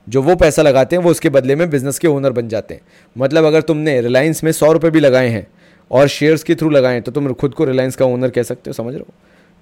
जो 0.07 0.23
वो 0.23 0.35
पैसा 0.37 0.63
लगाते 0.63 0.97
हैं, 0.97 1.03
वो 1.03 1.11
उसके 1.11 1.29
बदले 1.29 1.55
में 1.57 1.69
बिज़नेस 1.71 1.99
के 1.99 2.09
ओनर 2.09 2.31
बन 2.31 2.49
जाते 2.49 2.75
हैं। 2.75 2.81
मतलब 3.17 3.45
अगर 3.45 3.61
तुमने 3.61 4.01
रिलायंस 4.01 4.45
में 4.45 4.53
सौ 4.53 4.73
रुपये 4.73 4.91
भी 4.91 5.01
लगाए 5.01 5.29
हैं 5.29 5.47
और 5.91 6.07
शेयर्स 6.09 6.43
के 6.43 6.55
थ्रू 6.55 6.71
लगाए 6.71 7.01
तो 7.01 7.13
तुम 7.13 7.33
खुद 7.33 7.55
को 7.55 7.65
रिलायंस 7.65 7.97
का 7.97 8.05
ओनर 8.05 8.31
कह 8.31 8.43
सकते 8.43 8.71
हो, 8.71 8.73
समझ 8.73 8.93
रहे 8.95 9.01
हो? 9.01 9.15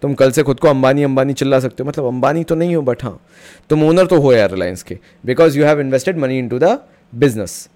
तुम 0.03 0.15
कल 0.15 0.31
से 0.31 0.43
खुद 0.43 0.61
को 0.61 0.69
अंबानी 0.69 1.03
अंबानी 1.03 1.33
चिल्ला 1.33 1.59
सकते 1.61 1.83
हो। 1.83 1.89
मतलब 1.89 2.07
अंबानी 2.07 2.45
तो 2.45 2.55
नहीं 2.55 2.77
हो 2.77 2.83
बट 2.83 3.05
हाँ 3.05 3.21
तुम 3.71 3.85
ओनर 3.85 4.07
तो 4.07 4.21
हो 4.21 4.33
यार 4.33 4.51
रिलायंस 4.51 4.83
के। 4.83 4.99
Because 5.27 5.59
you 5.59 5.65
have 5.65 5.81
invested 5.81 6.19
money 6.19 6.39
into 6.49 6.59
the 6.59 6.79
business 7.13 7.69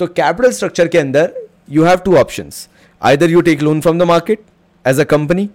तो 0.00 0.06
कैपिटल 0.06 0.52
स्ट्रक्चर 0.52 0.88
के 0.88 0.98
अंदर 0.98 1.32
you 1.70 1.84
have 1.84 1.98
two 1.98 2.16
option 2.16 2.50
either 3.02 3.30
you 3.30 3.40
take 3.40 3.62
loan 3.62 3.80
from 3.80 3.98
the 3.98 4.02
market 4.02 4.40
as 4.84 5.00
a 5.00 5.04
company 5.06 5.48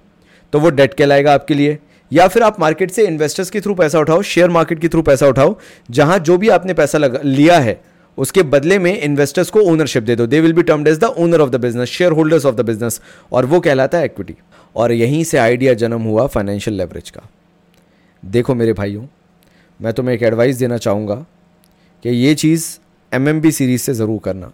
तो 0.54 0.60
वो 0.60 0.70
डेट 0.70 0.94
कहलाएगा 0.94 1.34
आपके 1.34 1.54
लिए, 1.54 1.78
या 2.12 2.28
फिर 2.28 2.44
आप 2.44 2.60
मार्केट 2.60 2.92
से 2.92 3.06
इन्वेस्टर्स 3.08 3.50
के 3.50 3.62
थ्रू 3.62 3.74
पैसा 3.76 4.00
उठाओ 4.00 4.22
शेयर 4.22 4.50
मार्केट 4.50 4.80
के 4.80 4.88
थ्रू 4.88 5.02
पैसा 5.02 5.28
उठाओ, 5.28 5.56
जहाँ 5.92 6.18
जो 6.20 6.38
भी 6.38 6.50
आपने 6.50 6.74
पैसा 6.74 6.98
लगा, 6.98 7.20
लिया 7.24 7.58
है, 7.60 7.80
उसके 8.18 8.44
बदले 8.46 8.78
में 8.80 9.00
इन्वेस्टर्स 9.00 9.50
को 9.50 9.62
ओनरशिप 9.62 10.04
दे 10.04 10.16
दो. 10.16 10.26
They 10.28 10.42
will 10.42 10.54
be 10.54 10.64
termed 10.64 10.88
as 10.88 11.00
the 11.00 11.04
owner 11.04 11.42
of 11.42 11.50
the 11.50 11.62
business 11.62 11.90
shareholders 12.12 12.46
of 12.46 12.56
the 12.56 12.66
business 12.66 13.02
और 13.32 13.46
वो 13.46 13.60
कहलाता 13.60 13.98
है 13.98 14.06
इक्विटी 14.06 14.36
और 14.76 14.92
यहीं 14.92 15.24
से 15.24 15.38
आइडिया 15.38 15.74
जन्म 15.76 16.02
हुआ 16.04 16.28
फाइनेंशियल 16.28 16.78
लेवरेज 16.78 17.10
का. 17.10 17.28
देखो 18.24 18.56
मेरे 18.56 18.74
भाइयों, 18.74 19.06
मैं 19.80 19.94
तुम्हें 19.94 20.16
एक 20.16 20.24
एडवाइस 20.24 20.58
देना 20.58 20.78
चाहूँगा 20.78 21.16
कि 22.06 22.10
ये 22.10 22.36
चीज़ 22.36 22.68
एम 23.14 23.28
एम 23.30 23.40
बी 23.42 23.52
सीरीज़ 23.52 23.82
से 23.82 23.94
ज़रूर 23.94 24.20
करना। 24.20 24.52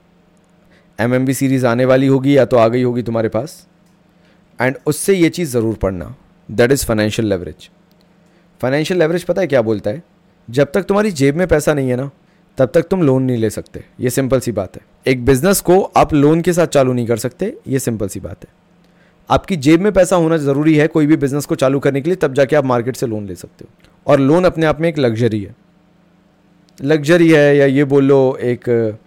एम 1.00 1.14
एम 1.14 1.26
बी 1.26 1.34
सीरीज़ 1.34 1.66
आने 1.68 1.86
वाली 1.86 2.08
होगी 2.08 2.38
या 2.38 2.46
तो 2.46 2.58
आ 2.58 2.68
गई 2.68 2.82
होगी 2.84 3.02
तुम्हारे 3.02 3.30
पास। 3.30 3.68
एंड 4.60 4.78
उससे 4.86 5.14
ये 5.14 5.30
चीज़ 5.30 5.50
ज़रूर 5.50 5.76
पढ़ना। 5.76 6.16
That 6.50 6.72
is 6.72 6.86
financial 6.86 7.28
leverage 7.28 7.70
financial 8.62 9.00
leverage 9.00 9.24
पता 9.24 9.42
है 9.42 9.48
क्या 9.48 9.62
बोलता 9.62 9.90
है? 9.90 10.04
जब 10.50 10.72
तक 10.72 10.84
तुम्हारी 10.84 11.12
जेब 11.12 11.36
में 11.36 11.48
पैसा 11.48 11.74
नहीं 11.74 11.90
है 11.90 11.96
ना, 11.96 12.10
तब 12.58 12.72
तक 12.74 12.88
तुम 12.88 13.04
लोन 13.04 13.24
नहीं 13.24 13.38
ले 13.38 13.50
सकते। 13.50 13.84
ये 14.00 14.10
सिंपल 14.10 14.40
सी 14.40 14.52
बात 14.52 14.76
है। 14.76 14.82
एक 15.08 15.26
बिज़नेस 15.26 15.62
को 15.62 15.82
आप 15.82 16.14
लोन 16.14 16.42
के 16.42 16.54
साथ 16.54 16.68
चालू 16.68 16.94
नहीं 16.94 17.08
कर 17.08 17.18
सकते। 17.18 17.54
ये 17.68 17.80
सिंपल 17.80 18.08
सी 18.08 18.20
बात 18.20 18.44
है। 18.44 18.50
आपकी 19.30 19.56
जेब 19.56 19.82
में 19.82 19.92
पैसा 19.92 20.16
होना 20.16 20.38
ज़रूरी 20.38 20.76
है 20.76 20.88
कोई 20.88 21.08
भी 21.08 21.18
बिज़नेस 21.18 21.46
को 21.46 21.56
चालू 21.56 21.80
करने 21.80 22.02
के 22.02 22.10
लिए, 22.10 22.16
तब 22.16 22.34
जाके 22.34 22.56
आप 22.56 22.66
मार्केट 22.66 22.96
से 22.96 23.08
लोन 23.08 23.26
ले 23.26 23.36
सकते 23.36 23.66
हो। 23.66 24.12
और 24.12 24.20
लोन 24.20 24.44
अपने 24.44 24.66
आप 24.66 24.82
में 24.82 24.90
एक 24.90 24.98
लग्जरी 24.98 25.44
है। 25.44 25.56
लग्जरी 26.82 27.30
है 27.30 27.56
या 27.58 27.66
ये 27.66 27.84
बोलो 27.84 28.38
एक 28.42 28.98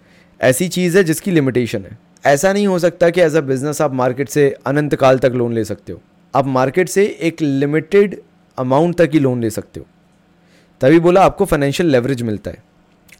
ऐसी 0.41 0.67
चीज़ 0.67 0.97
है 0.97 1.03
जिसकी 1.03 1.31
लिमिटेशन 1.31 1.81
है। 1.81 1.97
ऐसा 2.25 2.51
नहीं 2.53 2.67
हो 2.67 2.77
सकता 2.79 3.09
कि 3.09 3.21
एज 3.21 3.35
अ 3.35 3.41
बिज़नेस 3.41 3.81
आप 3.81 3.93
मार्केट 3.93 4.29
से 4.29 4.49
अनंत 4.65 4.95
काल 4.95 5.19
तक 5.19 5.31
लोन 5.35 5.53
ले 5.53 5.63
सकते 5.65 5.93
हो। 5.93 6.01
आप 6.33 6.45
मार्केट 6.47 6.89
से 6.89 7.05
एक 7.21 7.41
लिमिटेड 7.41 8.19
अमाउंट 8.57 8.95
तक 8.97 9.09
ही 9.13 9.19
लोन 9.19 9.41
ले 9.41 9.49
सकते 9.49 9.79
हो। 9.79 9.85
तभी 10.81 10.99
बोला 10.99 11.21
आपको 11.21 11.45
फाइनेंशियल 11.45 11.89
लेवरेज 11.89 12.21
मिलता 12.21 12.51
है। 12.51 12.63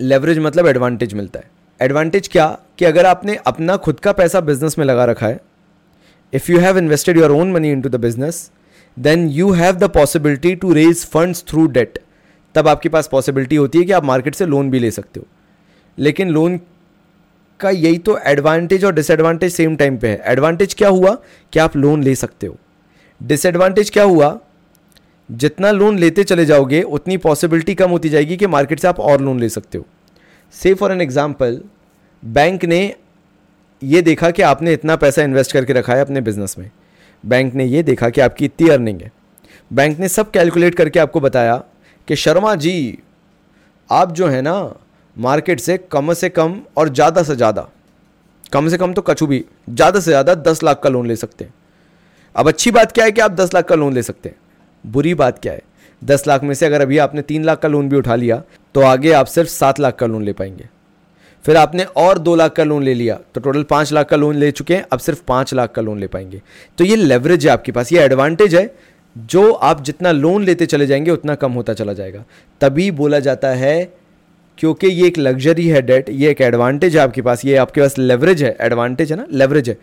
लेवरेज 0.01 0.39
मतलब 0.39 0.67
एडवांटेज 0.67 1.13
मिलता 1.13 1.39
है। 1.39 1.49
एडवांटेज 1.79 2.27
क्या? 2.27 2.47
कि 2.77 2.85
अगर 2.85 3.05
आपने 3.05 3.35
अपना 3.47 3.75
खुद 3.77 3.99
का 3.99 4.11
पैसा 4.11 4.39
बिज़नेस 4.41 4.77
में 4.79 4.85
लगा 4.85 5.05
रखा 5.05 5.27
है 5.27 5.39
if 6.33 6.51
you 6.51 6.59
have 6.59 6.77
invested 6.77 7.17
your 7.17 7.31
own 7.31 7.51
money 7.51 7.71
into 7.81 7.89
the 7.89 7.95
business 7.95 8.49
then 8.97 9.27
you 9.29 9.51
have 9.51 9.75
the 9.75 9.89
possibility 9.89 10.55
to 10.55 10.73
raise 10.73 11.05
funds 11.05 11.43
through 11.49 11.67
debt 11.67 11.99
तब 12.55 12.67
आपके 12.67 12.89
पास 12.89 13.07
पॉसिबिलिटी 13.07 13.55
होती 13.55 13.77
है 13.77 13.85
कि 13.85 13.91
आप 13.91 14.03
मार्केट 14.03 14.35
से 14.35 14.45
लोन 14.45 14.69
भी 14.71 14.79
ले 14.79 14.91
सकते 14.91 15.19
हो। 15.19 15.25
लेकिन 15.97 16.29
लोन 16.29 16.59
का 17.59 17.69
यही 17.69 17.97
तो 17.97 18.17
एडवांटेज 18.17 18.85
और 18.85 18.93
डिसएडवांटेज 18.93 19.53
सेम 19.53 19.75
टाइम 19.75 19.97
पे 19.97 20.07
है। 20.07 20.21
एडवांटेज 20.25 20.73
क्या 20.73 20.89
हुआ 20.89 21.17
कि 21.53 21.59
आप 21.59 21.75
लोन 21.77 22.03
ले 22.03 22.15
सकते 22.15 22.47
हो। 22.47 22.57
डिसएडवांटेज 23.21 23.89
क्या 23.89 24.03
हुआ? 24.03 24.37
जितना 25.29 25.71
लोन 25.71 25.97
लेते 25.99 26.23
चले 26.23 26.45
जाओगे, 26.45 26.81
उतनी 26.81 27.17
पॉसिबिलिटी 27.17 27.75
कम 27.75 27.89
होती 27.89 28.09
जाएगी 28.09 28.37
कि 28.37 28.47
मार्केट 28.47 28.79
से 28.79 28.87
आप 28.87 28.99
और 28.99 29.21
लोन 29.21 29.39
ले 29.39 29.49
सकते 29.49 29.77
हो। 29.77 29.85
से 30.53 30.73
फॉर 30.73 30.91
एन 30.91 31.01
एग्ज़ाम्पल 31.01 31.61
बैंक 32.23 32.65
ने 32.65 32.95
ये 33.81 34.01
देखा 34.01 34.31
कि 34.31 34.41
आपने 34.41 34.73
इतना 34.73 34.95
पैसा 34.95 35.21
इन्वेस्ट 35.21 35.51
करके 35.51 35.73
रखा 35.73 35.93
है 35.93 36.01
अपने 36.01 36.21
बिज़नेस 36.21 36.55
में। 36.59 36.69
बैंक 37.23 37.53
ने 37.55 37.65
ये 37.65 37.83
देखा 37.83 38.09
कि 38.09 38.21
आपकी 38.21 38.45
इतनी 38.45 38.69
अर्निंग 38.69 39.01
है। 39.01 39.11
बैंक 39.71 39.99
ने 39.99 40.07
सब 40.07 40.31
कैलकुलेट 40.31 40.75
करके 40.75 40.99
आपको 40.99 41.19
बताया 41.19 41.61
कि 42.07 42.15
शर्मा 42.15 42.53
जी, 42.55 42.99
आप 43.89 44.11
जो 44.11 44.27
है 44.27 44.41
ना, 44.41 44.73
मार्केट 45.15 45.59
से 45.59 45.77
कम 45.91 46.13
से 46.13 46.29
कम 46.29 46.59
और 46.77 46.89
ज़्यादा 46.89 47.23
से 47.23 47.35
ज़्यादा, 47.35 47.67
कम 48.53 48.67
से 48.69 48.77
कम 48.77 48.93
तो 48.93 49.01
कछु 49.01 49.27
भी, 49.27 49.43
ज़्यादा 49.69 49.99
से 49.99 50.11
ज़्यादा 50.11 50.35
दस 50.35 50.63
लाख 50.63 50.79
का 50.79 50.89
लोन 50.89 51.07
ले 51.07 51.15
सकते 51.15 51.45
हैं। 51.45 51.53
अब 52.35 52.47
अच्छी 52.47 52.71
बात 52.71 52.91
क्या 52.91 53.05
है 53.05 53.11
कि 53.11 53.21
आप 53.21 53.31
दस 53.31 53.53
लाख 53.53 53.65
का 53.65 53.75
लोन 53.75 53.93
ले 53.93 54.03
सकते 54.03 54.29
हैं? 54.29 54.35
बुरी 54.83 55.13
बात 55.15 55.39
क्या 55.39 55.53
है? 55.53 55.61
दस 56.01 56.27
लाख 56.27 56.43
में 56.43 56.53
से 56.53 56.65
अगर 56.65 56.81
अभी 56.81 56.97
आपने 56.97 57.21
तीन 57.21 57.43
लाख 57.43 57.59
का 57.59 57.67
लोन 57.67 57.89
भी 57.89 57.97
उठा 57.97 58.15
लिया 58.15 58.41
तो 58.75 58.81
आगे 58.83 59.11
आप 59.13 59.25
सिर्फ़ 59.27 59.49
सात 59.49 59.79
लाख 59.79 59.95
का 59.95 60.05
लोन 60.05 60.23
ले 60.23 60.33
पाएँगे। 60.33 60.67
फिर 61.45 61.57
आपने 61.57 61.83
और 61.83 62.17
दो 62.19 62.35
लाख 62.35 62.53
का 62.53 62.63
लोन 62.63 62.83
ले 62.83 62.93
लिया 62.93 63.17
तो 63.35 63.41
टोटल 63.41 63.63
पाँच 63.65 63.91
लाख 63.93 64.07
का 64.09 64.15
लोन 64.15 64.35
ले 64.35 64.51
चुके 64.51 64.75
हैं, 64.75 64.85
अब 64.91 64.99
सिर्फ़ 64.99 65.21
पाँच 65.27 65.53
लाख 65.53 65.71
का 65.71 65.81
लोन 65.81 65.99
ले 65.99 66.07
पाएँगे। 66.07 66.41
तो 66.77 66.83
ये 66.83 66.95
लेवरेज 66.95 67.45
है 67.45 67.51
आपके 67.51 67.71
पास, 67.71 67.91
ये 67.93 67.99
एडवांटेज 67.99 68.55
है 68.55 68.65
जो 69.15 69.51
आप 69.51 69.83
जितना 69.83 70.11
लोन 70.11 70.43
लेते 70.43 70.65
चले 70.65 70.85
जाएँगे, 70.87 71.11
उतना 71.11 71.35
कम 71.35 71.51
होता 71.51 71.73
चला 71.73 71.93
जाएगा। 71.93 72.23
तभी 72.61 72.89
बोला 72.91 73.19
जाता 73.19 73.49
है, 73.49 73.83
क्योंकि 74.57 74.87
ये 74.87 75.07
एक 75.07 75.17
लग्जरी 75.17 75.67
है 75.67 75.81
डेट 75.81 76.09
ये 76.09 76.29
एक 76.31 76.41
एडवांटेज 76.41 76.95
है 76.97 77.01
आपके 77.03 77.21
पास, 77.21 77.45
ये 77.45 77.55
आपके 77.55 77.81
पास 77.81 77.97
लेवरेज 77.97 78.43
है 78.43 78.55
एडवांटेज 78.61 79.11
है 79.11 79.17
ना? 79.17 79.25
लेवरेज 79.31 79.69
है। 79.69 79.77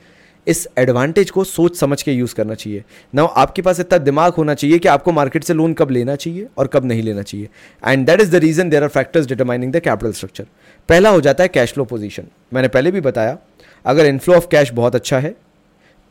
इस 0.47 0.67
एडवांटेज 0.79 1.31
को 1.31 1.43
सोच 1.45 1.77
समझ 1.77 2.01
के 2.03 2.13
यूज़ 2.13 2.35
करना 2.35 2.55
चाहिए। 2.55 2.83
ना 3.15 3.23
आपके 3.23 3.63
पास 3.63 3.81
इतना 3.81 3.99
दिमाग 3.99 4.33
होना 4.33 4.55
चाहिए 4.55 4.79
कि 4.79 4.89
आपको 4.89 5.13
मार्केट 5.13 5.45
से 5.45 5.55
लोन 5.55 5.73
कब 5.75 5.91
लेना 5.91 6.15
चाहिए 6.17 6.47
और 6.59 6.67
कब 6.67 6.85
नहीं 6.85 7.03
लेना 7.03 7.23
चाहिए। 7.23 7.49
And 7.83 8.07
that 8.07 8.21
is 8.21 8.31
the 8.33 8.35
reason 8.37 8.71
there 8.71 8.83
are 8.83 8.89
factors 8.89 9.27
determining 9.27 9.73
the 9.73 9.81
capital 9.81 10.13
structure 10.13 10.47
पहला 10.89 11.11
हो 11.11 11.21
जाता 11.21 11.45
है 11.45 11.49
कैश 11.49 11.73
फ्लो 11.73 11.85
पोजीशन 11.85 12.27
मैंने 12.53 12.69
पहले 12.69 12.91
भी 12.91 13.01
बताया, 13.01 13.37
अगर 13.85 14.07
इनफ्लो 14.07 14.35
ऑफ़ 14.35 14.47
कैश 14.51 14.73
बहुत 14.73 14.95
अच्छा 14.95 15.19
है 15.19 15.35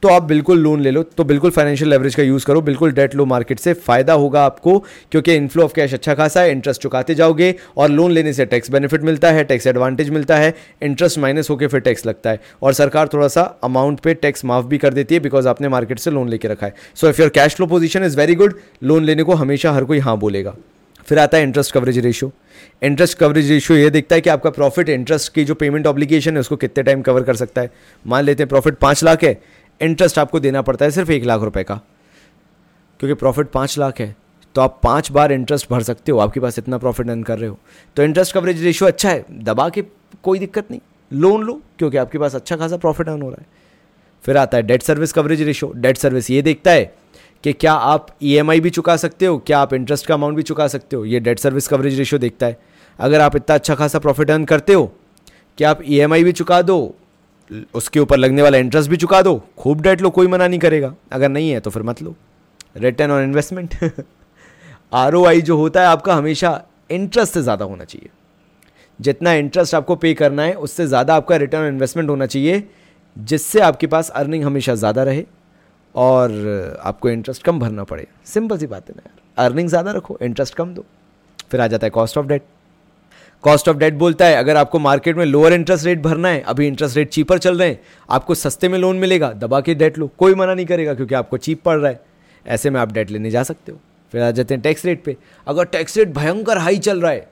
तो 0.04 0.08
आप 0.08 0.24
बिल्कुल 0.24 0.60
लोन 0.60 0.82
ले 0.82 0.92
लो 0.92 1.02
तो 1.04 1.24
बिल्कुल 1.24 1.52
फाइनेंशियल 1.52 1.90
लेवरेज 1.90 2.16
का 2.16 2.24
यूज़ 2.24 2.46
करो, 2.46 2.62
बिल्कुल 2.62 2.92
डेट 2.92 3.16
लो 3.16 3.26
मार्केट 3.26 3.60
से 3.60 3.74
फ़ायदा 3.74 4.14
होगा 4.14 4.44
आपको, 4.46 4.78
क्योंकि 5.12 5.34
इनफ्लो 5.34 5.64
ऑफ़ 5.64 5.74
कैश 5.74 5.94
अच्छा 5.94 6.14
खासा 6.16 6.42
है 6.42 6.52
इंटरेस्ट 6.52 6.82
चुकाते 6.82 7.16
जाओगे 7.16 7.54
और 7.78 7.90
लोन 7.90 8.12
लेने 8.12 8.34
से 8.34 8.46
टैक्स 8.46 8.72
बेनिफिट 8.72 9.02
मिलता 9.02 9.32
है 9.32 9.44
टैक्स 9.44 9.68
एडवांटेज 9.68 10.10
मिलता 10.10 10.38
है 10.38 10.54
इंटरेस्ट 10.84 11.20
माइनस 11.20 11.50
होकर 11.50 11.68
फिर 11.68 11.80
टैक्स 11.80 12.06
लगता 12.06 12.30
है। 12.30 12.40
और 12.62 12.74
सरकार 12.74 13.10
थोड़ा 13.14 13.28
सा 13.28 13.42
अमाउंट 13.64 14.00
पे 14.00 14.14
टैक्स 14.16 14.46
माफ़ 14.46 14.66
भी 14.66 14.78
कर 14.78 14.94
देती 14.94 15.16
है 15.16 15.22
बिकॉज़ 15.22 15.48
आपने 15.48 15.68
मार्केट 15.68 16.00
से 16.00 16.12
लोन 16.12 16.30
लेके 16.30 16.48
रखा 16.48 16.66
है। 16.66 16.74
So 16.96 17.10
if 17.10 17.22
your 17.22 17.30
cash 17.30 17.56
flow 17.56 17.68
position 17.68 18.04
is 18.04 18.18
very 18.18 18.36
good 18.36 18.60
loan 18.84 19.04
लेने 19.04 19.24
को 19.24 19.34
हमेशा 19.36 19.72
हर 19.72 19.84
कोई 19.84 20.00
हाँ 20.00 20.18
बोलेगा। 20.18 20.56
फिर 21.08 21.20
आता 21.20 21.38
है 21.38 21.44
interest 21.44 21.74
coverage 21.74 21.98
ratio 21.98 22.32
interest 22.82 23.18
coverage 23.18 23.50
ratio 23.52 23.78
ये 23.78 23.90
देखता 23.90 24.16
है 24.16 24.22
कि 24.22 24.30
आपका 24.30 24.50
प्रॉफिट 24.50 24.90
इंटरेस्ट 24.90 25.34
की 25.34 25.44
जो 25.46 25.54
पेमेंट 25.56 25.88
ऑब्लिगेशन 25.88 26.34
है, 26.34 26.40
उसको 26.40 26.56
कितने 26.56 26.84
टाइम 26.84 27.02
कवर 27.02 27.24
कर 27.24 27.36
सकता 27.36 27.62
है। 27.62 27.72
मान 28.06 28.24
लेते 28.24 28.44
हैं 28.44 28.50
प्रॉफिट 28.50 28.78
पाँच 28.78 29.04
लाख 29.04 29.24
है 29.24 29.34
इंटरेस्ट 29.82 30.20
आपको 30.20 30.40
देना 30.40 30.62
पड़ता 30.62 30.86
है 30.86 30.92
सिर्फ़ 30.92 31.12
एक 31.12 31.24
लाख 31.24 31.42
रुपए 31.42 31.64
का। 31.64 31.76
क्योंकि 33.00 33.14
प्रॉफिट 33.14 33.48
पाँच 33.48 33.78
लाख 33.78 34.00
है। 34.00 34.16
तो 34.56 34.62
आप 34.62 34.80
पाँच 34.84 35.12
बार 35.12 35.32
इंटरेस्ट 35.32 35.68
भर 35.70 35.84
सकते 35.84 36.12
हो, 36.12 36.20
आपके 36.20 36.40
पास 36.40 36.60
इतना 36.60 36.78
प्रॉफिट 36.78 37.10
अर्न 37.10 37.24
कर 37.24 37.40
रहे 37.40 37.50
हो। 37.50 37.58
तो 37.96 38.04
इंटरेस्ट 38.04 38.34
कवरेज 38.34 38.64
रेशियो 38.64 38.88
अच्छा 38.88 39.10
है, 39.10 39.26
दबा 39.32 39.70
के 39.70 39.84
कोई 40.24 40.40
दिक्कत 40.40 40.72
नहीं। 40.72 40.80
लोन 41.12 41.44
लो, 41.44 41.62
क्योंकि 41.78 41.98
आपके 41.98 42.18
पास 42.18 42.36
अच्छा 42.36 42.56
खासा 42.56 42.78
प्रॉफिट 42.78 43.10
अर्न 43.10 43.22
हो 43.22 43.30
रहा 43.30 43.42
है। 43.42 43.48
फिर 44.24 44.38
आता 44.38 44.58
है 44.58 44.64
debt 44.64 44.82
service 44.82 45.14
coverage 45.14 45.42
ratio 45.42 45.72
debt 45.76 45.98
service 45.98 46.30
ये 46.30 46.42
देखता 46.42 46.72
है 46.72 46.94
कि 47.44 47.54
क्या 47.54 47.74
आप 47.74 48.08
ई 48.24 48.38
e 48.38 48.60
भी 48.60 48.70
चुका 48.70 48.96
सकते 48.98 49.26
हो, 49.26 49.38
क्या 49.38 49.60
आप 49.60 49.74
इंटरेस्ट 49.74 50.06
का 50.06 50.14
अमाउंट 50.14 50.36
भी 50.36 50.44
चुका 50.44 50.68
सकते 50.68 50.96
हो। 50.96 51.06
ये 51.06 51.20
डेट 51.20 51.40
सर्विस 51.40 51.68
कवरेज 51.68 51.98
रेशियो 52.00 52.20
देखता 52.20 52.46
है। 52.46 52.60
अगर 53.00 53.22
आप 53.22 53.36
इतना 53.36 53.56
अच्छा 53.56 53.76
खासा 53.76 54.00
प्रॉफिट 54.00 54.32
अर्न 54.32 54.46
करते 54.46 54.74
हो 54.74 54.92
कि 55.58 55.64
आप 55.64 55.82
ई 55.86 56.00
e 56.00 56.24
भी 56.24 56.32
चुका 56.32 56.62
दो 56.62 56.96
उसके 57.74 58.00
ऊपर 58.00 58.18
लगने 58.18 58.42
वाला 58.42 58.58
इंटरेस्ट 58.58 58.90
भी 58.90 58.98
चुका 58.98 59.22
दो। 59.22 59.42
खूब 59.58 59.82
डेट 59.82 60.02
लो, 60.02 60.10
कोई 60.10 60.28
मना 60.28 60.48
नहीं 60.48 60.60
करेगा। 60.60 60.94
अगर 61.12 61.30
नहीं 61.30 61.50
है 61.52 61.60
तो 61.60 61.70
फिर 61.70 61.84
मत 61.84 62.02
लो। 62.02 62.16
रिटर्न 62.78 63.12
ऑन 63.12 63.24
इन्वेस्टमेंट 63.24 63.76
आरओआई 64.92 65.42
जो 65.42 65.58
होता 65.58 65.82
है 65.82 65.88
आपका 65.88 66.16
हमेशा 66.16 66.62
इंटरेस्ट 66.92 67.34
से 67.34 67.42
ज़्यादा 67.42 67.66
होना 67.66 67.84
चाहिए। 67.84 68.10
जितना 69.00 69.34
इंटरेस्ट 69.34 69.76
आपको 69.76 69.96
पे 69.96 70.14
करना 70.14 70.44
है, 70.44 70.54
उससे 70.54 70.88
ज़्यादा 70.88 71.16
आपका 71.16 71.36
रिटर्न 71.38 71.62
ऑन 71.62 71.68
इन्वेस्टमेंट 71.68 72.10
होना 72.10 72.26
चाहिए, 72.26 72.64
जिससे 73.18 73.60
आपके 73.62 73.88
पास 73.88 74.10
अर्निंग 74.12 74.44
हमेशा 74.44 74.76
ज़्यादा 74.76 75.04
रहे 75.04 75.26
और 75.96 76.80
आपको 76.82 77.10
इंटरेस्ट 77.10 77.44
कम 77.44 77.60
भरना 77.60 77.84
पड़े। 77.84 78.08
सिंपल 78.26 78.58
सी 78.58 78.68
बात 78.68 78.90
है 78.90 78.96
ना 78.98 79.04
यार। 79.06 79.46
अर्निंग 79.46 79.70
ज़्यादा 79.70 79.92
रखो 79.92 80.18
इंटरेस्ट 80.22 80.56
कम 80.56 80.74
दो। 80.74 80.86
फिर 81.52 81.62
आ 81.62 81.68
जाता 81.68 81.88
है 81.88 81.92
cost 81.92 82.18
of 82.18 82.26
debt 82.26 82.44
cost 83.44 83.70
of 83.70 83.78
debt 83.78 83.94
बोलता 83.94 84.26
है। 84.26 84.36
अगर 84.36 84.58
आपको 84.58 84.80
मार्केट 84.80 85.18
में 85.18 85.26
लोअर 85.26 85.54
इंटरेस्ट 85.54 85.86
रेट 85.86 86.02
भरना 86.02 86.30
है, 86.30 86.42
अभी 86.42 86.68
इंटरेस्ट 86.68 86.98
रेट 86.98 87.10
चीपर 87.10 87.38
चल 87.38 87.58
रहे 87.58 87.68
हैं, 87.68 87.80
आपको 88.10 88.36
सस्ते 88.36 88.70
में 88.70 88.78
लोन 88.80 88.98
मिलेगा, 88.98 89.32
दबा 89.34 89.62
के 89.62 89.76
डेट 89.76 89.98
लो। 89.98 90.10
कोई 90.18 90.36
मना 90.36 90.54
नहीं 90.54 90.66
करेगा 90.66 90.94
क्योंकि 90.94 91.16
आपको 91.16 91.38
चीप 91.38 91.62
पड़ 91.64 91.78
रहा 91.78 91.92
है। 91.92 92.00
ऐसे 92.46 92.70
में 92.70 92.80
आप 92.80 92.92
डेट 92.92 93.12
लेने 93.12 93.32
जा 93.32 93.44
सकते 93.44 93.72
हो। 93.72 93.80
फिर 94.14 94.22
आ 94.22 94.30
जाते 94.32 94.54
हैं 94.54 94.62
टैक्स 94.62 94.86
रेट 94.86 95.04
पे। 95.04 95.16
अगर 95.48 95.66
टैक्स 95.66 95.98
रेट 95.98 96.10
भयंकर 96.10 96.58
हाई 96.58 96.78
चल 96.78 97.02
रहा 97.02 97.12
है 97.12 97.28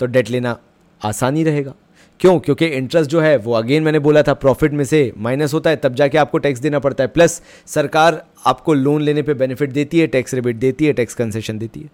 तो 0.00 0.06
डेट 0.06 0.30
लेना 0.30 0.58
आसानी 1.00 1.44
रहेगा। 1.44 1.74
क्यों? 2.20 2.38
क्योंकि 2.40 2.66
इंटरेस्ट 2.66 3.10
जो 3.10 3.20
है, 3.20 3.36
वो 3.36 3.52
अगेन 3.52 3.82
मैंने 3.82 3.98
बोला 3.98 4.22
था 4.22 4.34
प्रॉफिट 4.34 4.72
में 4.72 4.84
से 4.84 5.12
माइनस 5.18 5.54
होता 5.54 5.70
है, 5.70 5.76
तब 5.76 5.94
जाके 5.94 6.18
आपको 6.18 6.38
टैक्स 6.38 6.60
देना 6.60 6.78
पड़ता 6.78 7.04
है। 7.04 7.08
प्लस 7.08 7.42
सरकार 7.66 8.24
आपको 8.46 8.74
लोन 8.74 9.02
लेने 9.02 9.22
पे 9.22 9.34
बेनिफिट 9.34 9.70
देती 9.70 10.00
है 10.00 10.06
टैक्स 10.06 10.34
रिबेट 10.34 10.56
देती 10.56 10.86
है 10.86 10.92
टैक्स 10.92 11.14
कंसेशन 11.14 11.58
देती 11.58 11.80
है। 11.80 11.90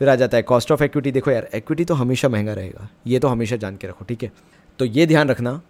फिर 0.00 0.08
आ 0.08 0.14
जाता 0.14 0.36
है 0.36 0.42
कॉस्ट 0.42 0.72
ऑफ़ 0.72 0.82
इक्विटी 0.84 1.10
देखो 1.12 1.30
यार 1.30 1.48
इक्विटी 1.54 1.84
तो 1.84 1.94
हमेशा 1.94 2.28
महँगा 2.28 2.52
रहेगा, 2.52 2.88
ये 3.06 3.18
तो 3.18 3.28
हमेशा 3.28 3.56
जान 3.56 3.76
के 3.76 3.86
रखो, 3.86 4.04
ठीक 4.04 4.22
है? 4.22 4.30
तो 4.78 4.84
ये 4.84 5.06
ध्यान 5.06 5.28
रखना, 5.28 5.60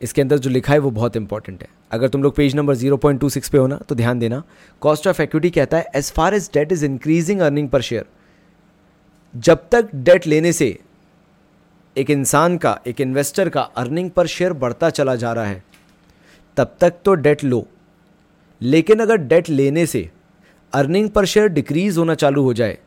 इसके 0.00 0.22
अंदर 0.22 0.38
जो 0.38 0.50
लिखा 0.50 0.72
है 0.72 0.78
वो 0.78 0.90
बहुत 0.90 1.16
इंपॉर्टेंट 1.16 1.62
है। 1.62 1.68
अगर 1.90 2.08
तुम 2.08 2.22
लोग 2.22 2.34
page 2.36 2.54
number 2.56 2.74
zero 2.74 2.96
point 2.96 3.20
two 3.20 3.28
six 3.28 3.48
पे 3.48 3.58
हो 3.58 3.66
ना 3.66 3.76
तो 3.88 3.94
ध्यान 3.94 4.18
देना 4.18 4.42
कॉस्ट 4.82 5.06
ऑफ़ 5.06 5.22
इक्विटी 5.22 5.50
कहता 5.50 5.76
है 5.76 5.90
as 5.96 6.10
far 6.12 6.34
as 6.34 6.50
debt 6.54 6.72
is 6.72 6.84
increasing 6.84 7.40
earning 7.40 7.68
per 7.68 7.80
share 7.82 8.06
जब 9.34 9.68
तक 9.72 9.94
डेट 9.94 10.26
लेने 10.26 10.52
से 10.52 10.78
एक 11.96 12.10
इंसान 12.10 12.56
का, 12.56 12.78
एक 12.86 13.00
इन्वेस्टर 13.00 13.48
का 13.48 13.60
अर्निंग 13.60 14.10
पर 14.10 14.26
शेयर 14.26 14.52
बढ़ता 14.54 14.90
चला 14.90 15.14
जा 15.16 15.32
रहा 15.32 15.44
है, 15.44 15.62
तब 16.56 16.74
तक 16.80 16.94
तो 17.04 17.14
डेट 17.14 17.44
लो। 17.44 17.66
लेकिन 18.60 19.00
अगर 19.00 19.16
डेट 19.18 19.48
लेने 19.48 19.86
से 19.86 20.08
अर्निंग 20.72 21.08
पर 21.10 21.24
शेयर 21.26 21.48
डिक्रीज 21.48 21.98
होना 21.98 22.14
चालू 22.14 22.42
हो 22.42 22.52
जाए 22.54 22.78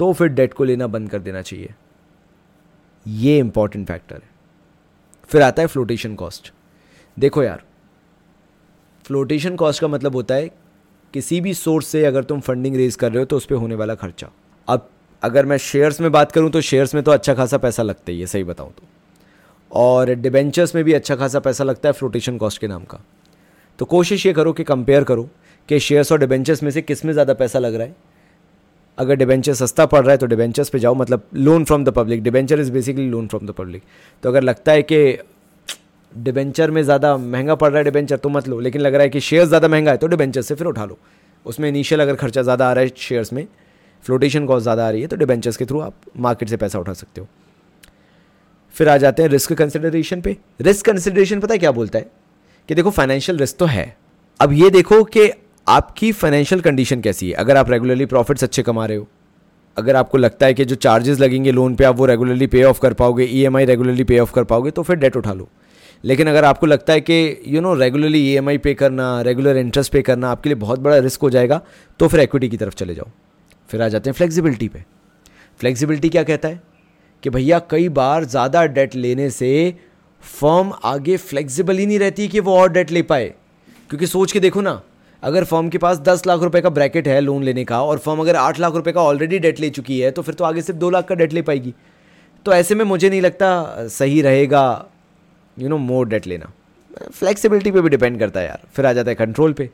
तो 0.00 0.12
फिर 0.12 0.28
डेट 0.28 0.54
को 0.54 0.64
लेना 0.64 0.86
बंद 0.86 1.10
कर 1.10 1.18
देना 1.18 1.42
चाहिए। 1.42 1.74
ये 3.06 3.38
इंपॉर्टेंट 3.38 3.86
फैक्टर 3.88 4.14
है। 4.14 4.28
फिर 5.30 5.42
आता 5.42 5.62
है 5.62 5.68
फ्लोटेशन 5.68 6.14
कॉस्ट 6.14 6.52
देखो 7.16 7.42
यार 7.42 7.62
फ्लोटेशन 9.04 9.56
कॉस्ट 9.56 9.80
का 9.80 9.88
मतलब 9.88 10.14
होता 10.14 10.34
है, 10.34 10.50
किसी 11.14 11.40
भी 11.40 11.54
सोर्स 11.54 11.86
से 11.86 12.04
अगर 12.04 12.24
तुम 12.24 12.40
फंडिंग 12.40 12.76
रेज 12.76 12.96
कर 12.96 13.10
रहे 13.10 13.18
हो 13.18 13.24
तो 13.24 13.36
उस 13.36 13.46
पर 13.46 13.54
होने 13.54 13.74
वाला 13.74 13.94
खर्चा। 13.94 14.30
अब 14.68 14.88
अगर 15.22 15.46
मैं 15.46 15.56
शेयर्स 15.58 16.00
में 16.00 16.10
बात 16.12 16.32
करूँ 16.32 16.50
तो 16.50 16.60
शेयर्स 16.60 16.94
में 16.94 17.02
तो 17.04 17.10
अच्छा 17.10 17.34
खासा 17.34 17.58
पैसा 17.58 17.82
लगता 17.82 18.12
ही 18.12 18.20
है, 18.20 18.26
सही 18.26 18.44
बताऊँ 18.44 18.72
तो। 18.72 18.82
और 19.70 20.10
डिबेंचर्स 20.10 20.74
में 20.74 20.82
भी 20.84 20.92
अच्छा 20.92 21.16
खासा 21.16 21.40
पैसा 21.40 21.64
लगता 21.64 21.88
है 21.88 21.92
फ्लोटेशन 21.92 22.36
कॉस्ट 22.38 22.60
के 22.60 22.68
नाम 22.68 22.84
का। 22.84 23.00
तो 23.78 23.84
कोशिश 23.84 24.26
ये 24.26 24.32
करो 24.32 24.52
कि 24.52 24.64
कंपेयर 24.64 25.04
करो 25.04 25.28
कि 25.68 25.78
शेयर्स 25.80 26.12
और 26.12 26.18
डिबेंचर्स 26.18 26.62
में 26.62 26.70
से 26.70 26.82
किसमें 26.82 27.12
ज़्यादा 27.12 27.34
पैसा 27.34 27.58
लग 27.58 27.74
रहा 27.74 27.86
है। 27.86 27.94
अगर 28.98 29.14
डिबेंचर 29.14 29.54
सस्ता 29.54 29.86
पड़ 29.86 30.00
रहा 30.00 30.10
है 30.10 30.18
तो 30.18 30.26
डिबेंचर्स 30.26 30.68
पे 30.68 30.78
जाओ 30.78 30.94
मतलब 30.94 31.22
loan 31.36 31.64
from 31.64 31.84
the 31.84 31.88
public 31.92 32.22
debenture 32.22 32.60
is 32.60 32.72
basically 32.72 33.08
loan 33.10 33.26
from 33.28 33.46
the 33.46 33.50
public 33.50 33.82
तो 34.22 34.28
अगर 34.28 34.42
लगता 34.42 34.72
है 34.72 34.82
कि 34.82 35.18
डिबेंचर 36.12 36.70
में 36.70 36.82
ज़्यादा 36.82 37.16
महँगा 37.16 37.54
पड़ 37.54 37.68
रहा 37.70 37.78
है 37.78 37.84
डिबेंचर 37.84 38.16
तो 38.16 38.28
मत 38.28 38.48
लो, 38.48 38.60
लेकिन 38.60 38.80
लग 38.80 38.94
रहा 38.94 39.02
है 39.02 39.08
कि 39.08 39.20
शेयर 39.20 39.44
ज़्यादा 39.46 39.68
महँगा 39.68 39.90
है 39.90 39.96
तो 39.96 40.06
डिबेंचर 40.06 40.42
से 40.42 40.54
फिर 40.54 40.66
उठा 40.66 40.84
लो। 40.84 40.98
उसमें 41.46 41.68
इनिशियल 41.68 42.00
अगर 42.02 42.14
खर्चा 42.16 42.42
ज़्यादा 42.42 42.68
आ 42.68 42.72
रहा 42.72 42.84
है 42.84 42.90
शेयर्स 42.98 43.32
में 43.32 43.46
फ्लोटेशन 44.04 44.46
कॉस्ट 44.46 44.62
ज़्यादा 44.62 44.86
आ 44.86 44.90
रही 44.90 45.00
है 45.00 45.06
तो 45.06 45.16
डिबेंचर्स 45.16 45.56
के 45.56 45.64
थ्रू 45.64 45.80
आप 45.80 45.94
मार्केट 46.18 46.48
से 46.48 46.56
पैसा 46.56 46.78
उठा 46.78 46.92
सकते 46.92 47.20
हो। 47.20 47.26
फिर 48.74 48.88
आ 48.88 48.96
जाते 48.96 49.22
हैं 49.22 49.28
रिस्क 49.30 49.52
कंसिडरेशन 49.52 50.20
पे। 50.20 50.36
रिस्क 50.60 50.86
कंसिडरेशन 50.86 51.40
पता 51.40 51.54
है 51.54 51.58
क्या 51.58 51.72
बोलता 51.72 51.98
है? 51.98 52.10
कि 52.68 52.74
देखो 52.74 52.90
फाइनेंशियल 52.90 53.38
रिस्क 53.38 53.56
तो 53.58 53.66
है। 53.66 53.96
अब 54.40 54.52
ये 54.52 54.70
देखो 54.70 55.02
कि 55.06 55.30
आपकी 55.66 56.10
फाइनेंशियल 56.12 56.60
कंडीशन 56.60 57.00
कैसी 57.00 57.28
है? 57.28 57.34
अगर 57.34 57.56
आप 57.56 57.70
रेगुलरली 57.70 58.06
प्रॉफिट्स 58.06 58.44
अच्छे 58.44 58.62
कमा 58.62 58.84
रहे 58.86 58.96
हो, 58.96 59.06
अगर 59.76 59.96
आपको 59.96 60.18
लगता 60.18 60.46
है 60.46 60.54
कि 60.54 60.64
जो 60.64 60.74
चार्जेस 60.74 61.20
लगेंगे 61.20 61.52
लोन 61.52 61.74
पे, 61.74 61.84
आप 61.84 61.96
वो 61.96 62.06
रेगुलरली 62.06 62.46
पे 62.46 62.62
ऑफ़ 62.64 62.80
कर 62.80 62.92
पाओगे 62.92 63.24
ईएमआई 63.24 63.64
रेगुलरली 63.64 64.04
पे 64.04 64.18
ऑफ़ 64.18 64.32
कर 64.32 64.44
पाओगे 64.44 64.70
तो 64.70 64.82
फिर 64.82 64.96
डेट 64.96 65.16
उठा 65.16 65.32
लो। 65.32 65.48
लेकिन 66.04 66.28
अगर 66.28 66.44
आपको 66.44 66.66
लगता 66.66 66.92
है 66.92 67.00
कि 67.00 67.42
यू 67.48 67.60
नो 67.60 67.74
रेगुलरली 67.74 68.20
ई 68.28 68.58
पे 68.58 68.74
करना 68.74 69.20
रेगुलर 69.22 69.56
इंटरेस्ट 69.56 69.92
पे 69.92 70.02
करना 70.02 70.30
आपके 70.30 70.48
लिए 70.48 70.56
बहुत 70.56 70.80
बड़ा 70.80 70.98
रिस्क 70.98 71.20
हो 71.20 71.30
जाएगा 71.30 71.60
तो 72.00 72.08
फिर 72.08 72.20
एक्विटी 72.20 72.48
की 72.48 72.56
तरफ़ 72.56 72.74
चले 72.74 72.94
जाओ। 72.94 73.10
फिर 73.70 73.82
आ 73.82 73.88
जाते 73.88 74.10
हैं 74.10 74.14
फ्लेक्सिबिलिटी 74.14 74.68
पे। 74.68 74.84
फ्लेक्सिबिलिटी 75.60 76.08
क्या 76.08 76.22
कहता 76.22 76.48
है? 76.48 76.60
कि 77.22 77.30
भैया, 77.30 77.58
कई 77.70 77.88
बार 77.88 78.24
ज़्यादा 78.24 78.64
डेट 78.66 78.94
लेने 78.94 79.30
से 79.30 79.74
फर्म 80.22 80.72
आगे 80.84 81.16
फ्लेक्सिबल 81.16 81.78
ही 81.78 81.86
नहीं 81.86 81.98
रहती 81.98 82.28
कि 82.28 82.40
वो 82.40 82.58
और 82.58 82.72
डेट 82.72 82.90
ले 82.90 83.02
पाए। 83.02 83.34
क्योंकि 83.90 84.06
सोच 84.06 84.32
के 84.32 84.40
देखो 84.40 84.60
ना 84.60 84.80
अगर 85.22 85.44
फर्म 85.44 85.68
के 85.68 85.78
पास 85.78 85.98
दस 85.98 86.26
लाख 86.26 86.40
रुपए 86.40 86.60
का 86.60 86.70
ब्रैकेट 86.70 87.08
है 87.08 87.20
लोन 87.20 87.42
लेने 87.42 87.64
का 87.64 87.82
और 87.82 87.98
फर्म 87.98 88.20
अगर 88.20 88.36
आठ 88.36 88.60
लाख 88.60 88.74
रुपए 88.74 88.92
का 88.92 89.02
ऑलरेडी 89.02 89.38
डेट 89.38 89.60
ले 89.60 89.70
चुकी 89.70 89.98
है 90.00 90.10
तो 90.10 90.22
फिर 90.22 90.34
तो 90.34 90.44
आगे 90.44 90.62
सिर्फ़ 90.62 90.80
दो 90.80 90.90
लाख 90.90 91.08
का 91.08 91.14
डेट 91.14 91.32
ले 91.32 91.42
पाएगी। 91.42 91.74
तो 92.46 92.52
ऐसे 92.52 92.74
में 92.74 92.84
मुझे 92.84 93.08
नहीं 93.10 93.20
लगता 93.22 93.88
सही 93.88 94.20
रहेगा 94.22 94.84
यू 95.56 95.68
नो 95.68 95.78
मोर 95.78 96.08
डेट 96.08 96.26
लेना। 96.26 96.52
फ्लेक्सिबिलिटी 97.12 97.70
पे 97.70 97.80
भी 97.80 97.88
डिपेंड 97.88 98.18
करता 98.18 98.40
है 98.40 98.46
यार, 98.46 98.60
फिर 98.74 98.86
आ 98.86 98.92
जाता 98.92 99.10
है 99.10 99.14
कंट्रोल 99.14 99.52
पे। 99.52 99.68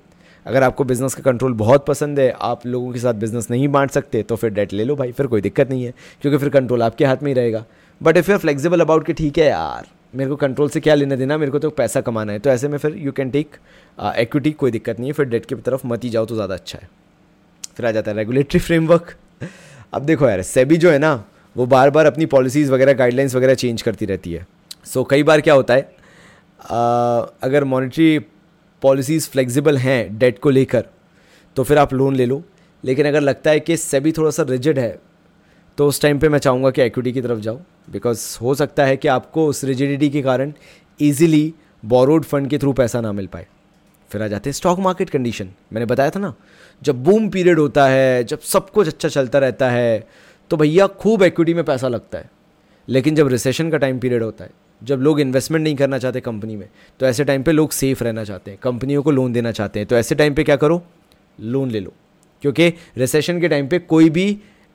अगर 0.46 0.62
आपको 0.62 0.84
बिज़नेस 0.84 1.14
का 1.14 1.22
कंट्रोल 1.22 1.52
बहुत 1.54 1.84
पसंद 1.86 2.18
है, 2.20 2.30
आप 2.32 2.66
लोगों 2.66 2.92
के 2.92 2.98
साथ 2.98 3.14
बिज़नेस 3.14 3.50
नहीं 3.50 3.68
बांट 3.68 3.90
सकते 3.90 4.22
तो 4.22 4.36
फिर 4.36 4.50
डेट 4.50 4.72
ले 4.72 4.84
लो 4.84 4.96
भाई, 4.96 5.12
फिर 5.12 5.26
कोई 5.26 5.40
दिक्कत 5.40 5.70
नहीं 5.70 5.84
है, 5.84 5.92
क्योंकि 6.22 6.38
फिर 6.38 6.48
कंट्रोल 6.50 6.82
आपके 6.82 7.04
हाथ 7.04 7.22
में 7.22 7.28
ही 7.28 7.34
रहेगा। 7.34 7.64
But 8.00 8.16
if 8.16 8.30
you 8.30 8.34
are 8.34 8.40
flexible 8.40 8.80
about 8.80 9.06
कि 9.06 9.12
ठीक 9.12 9.38
है 9.38 9.46
यार, 9.46 9.86
मेरे 10.14 10.30
को 10.30 10.36
कंट्रोल 10.36 10.68
से 10.68 10.80
क्या 10.80 10.94
लेना 10.94 11.16
देना, 11.16 11.38
मेरे 11.38 11.52
को 11.52 11.58
तो 11.58 11.70
पैसा 11.72 12.00
कमाना 12.00 12.32
है 12.32 12.38
तो 12.38 12.50
ऐसे 12.50 12.68
में 12.68 12.78
फिर 12.78 12.96
यू 12.96 13.12
कैन 13.12 13.30
टेक 13.30 13.56
एक्विटी 13.98 14.50
कोई 14.52 14.70
दिक्कत 14.70 14.98
नहीं 14.98 15.08
है 15.08 15.12
फिर 15.12 15.26
डेट 15.26 15.46
की 15.46 15.54
तरफ़ 15.56 15.86
मत 15.86 16.04
ही 16.04 16.10
जाओ 16.10 16.26
तो 16.26 16.34
ज़्यादा 16.34 16.54
अच्छा 16.54 16.78
है। 16.82 16.88
फिर 17.76 17.86
आ 17.86 17.90
जाता 17.90 18.10
है 18.10 18.16
रेगुलेटरी 18.16 18.60
फ्रेमवर्क 18.60 19.14
अब 19.92 20.02
देखो 20.02 20.28
यार 20.28 20.42
सेबी 20.44 20.76
जो 20.76 20.90
है 20.90 20.98
ना 20.98 21.12
वो 21.56 21.66
बार 21.66 21.90
बार 21.90 22.06
अपनी 22.06 22.26
पॉलिसीज़ 22.26 22.72
वगैरह 22.72 22.92
गाइडलाइंस 22.94 23.34
वगैरह 23.34 23.54
चेंज 23.54 23.82
करती 23.82 24.06
रहती 24.06 24.32
है। 24.32 24.46
सो 24.84 25.00
so, 25.00 25.06
कई 25.10 25.22
बार 25.22 25.40
क्या 25.40 25.54
होता 25.54 25.74
है 25.74 25.82
आ, 26.60 27.20
अगर 27.42 27.64
मॉनिटरी 27.64 28.18
पॉलिसीज़ 28.82 29.28
फ्लेक्सिबल 29.30 29.78
हैं 29.78 30.18
डेट 30.18 30.38
को 30.38 30.50
लेकर 30.50 30.84
तो 31.56 31.64
फिर 31.64 31.78
आप 31.78 31.92
लोन 31.94 32.16
ले 32.16 32.26
लो। 32.26 32.42
लेकिन 32.84 33.06
अगर 33.06 33.20
लगता 33.20 33.50
है 33.50 33.60
कि 33.60 33.76
सेबी 33.76 34.12
थोड़ा 34.12 34.30
सा 34.30 34.42
रिजिड 34.42 34.78
है 34.78 34.98
तो 35.78 35.86
उस 35.88 36.00
टाइम 36.02 36.18
पे 36.18 36.28
मैं 36.28 36.38
चाहूँगा 36.38 36.70
कि 36.70 36.82
एक्विटी 36.82 37.12
की 37.12 37.20
तरफ़ 37.22 37.38
जाओ। 37.40 37.60
बिकॉज़ 37.90 38.26
हो 38.42 38.54
सकता 38.54 38.84
है 38.84 38.96
कि 38.96 39.08
आपको 39.08 39.46
उस 39.46 39.64
रिजिडिटी 39.64 40.08
के 40.10 40.22
कारण 40.22 40.52
ईजिली 41.00 41.52
बोरोड 41.84 42.24
फंड 42.24 42.48
के 42.50 42.58
थ्रू 42.58 42.72
पैसा 42.72 43.00
ना 43.00 43.12
मिल 43.12 43.26
पाए। 43.26 43.46
फिर 44.12 44.22
आ 44.22 44.26
जाते 44.28 44.50
हैं। 44.50 44.54
स्टॉक 44.54 44.78
मार्केट 44.78 45.10
कंडीशन 45.10 45.50
मैंने 45.72 45.86
बताया 45.86 46.10
था 46.10 46.20
ना, 46.20 46.34
जब 46.82 47.02
बूम 47.04 47.28
पीरियड 47.28 47.58
होता 47.58 47.86
है, 47.86 48.24
जब 48.24 48.40
सब 48.40 48.70
कुछ 48.70 48.88
अच्छा 48.88 49.08
चलता 49.08 49.38
रहता 49.38 49.70
है 49.70 50.06
तो 50.50 50.56
भैया 50.56 50.86
खूब 50.86 51.22
इक्विटी 51.22 51.54
में 51.54 51.64
पैसा 51.64 51.88
लगता 51.88 52.18
है। 52.18 52.30
लेकिन 52.88 53.14
जब 53.14 53.28
रिसेशन 53.28 53.70
का 53.70 53.78
टाइम 53.78 53.98
पीरियड 53.98 54.22
होता 54.22 54.44
है, 54.44 54.50
जब 54.82 55.00
लोग 55.00 55.20
इन्वेस्टमेंट 55.20 55.62
नहीं 55.64 55.76
करना 55.76 55.98
चाहते 55.98 56.20
कंपनी 56.20 56.56
में 56.56 56.68
तो 57.00 57.06
ऐसे 57.06 57.24
टाइम 57.24 57.42
पे 57.42 57.52
लोग 57.52 57.70
सेफ़ 57.70 58.02
रहना 58.04 58.24
चाहते 58.24 58.50
हैं 58.50 58.58
कंपनियों 58.62 59.02
को 59.02 59.10
लोन 59.10 59.32
देना 59.32 59.52
चाहते 59.52 59.78
हैं। 59.78 59.88
तो 59.88 59.96
ऐसे 59.96 60.14
टाइम 60.14 60.34
पे 60.34 60.44
क्या 60.44 60.56
करो? 60.56 60.82
लोन 61.40 61.70
ले 61.70 61.80
लो। 61.80 61.92
क्योंकि 62.42 62.68
रिसेशन 62.96 63.40
के 63.40 63.48
टाइम 63.48 63.68
पे 63.68 63.78
कोई 63.78 64.10
भी 64.10 64.26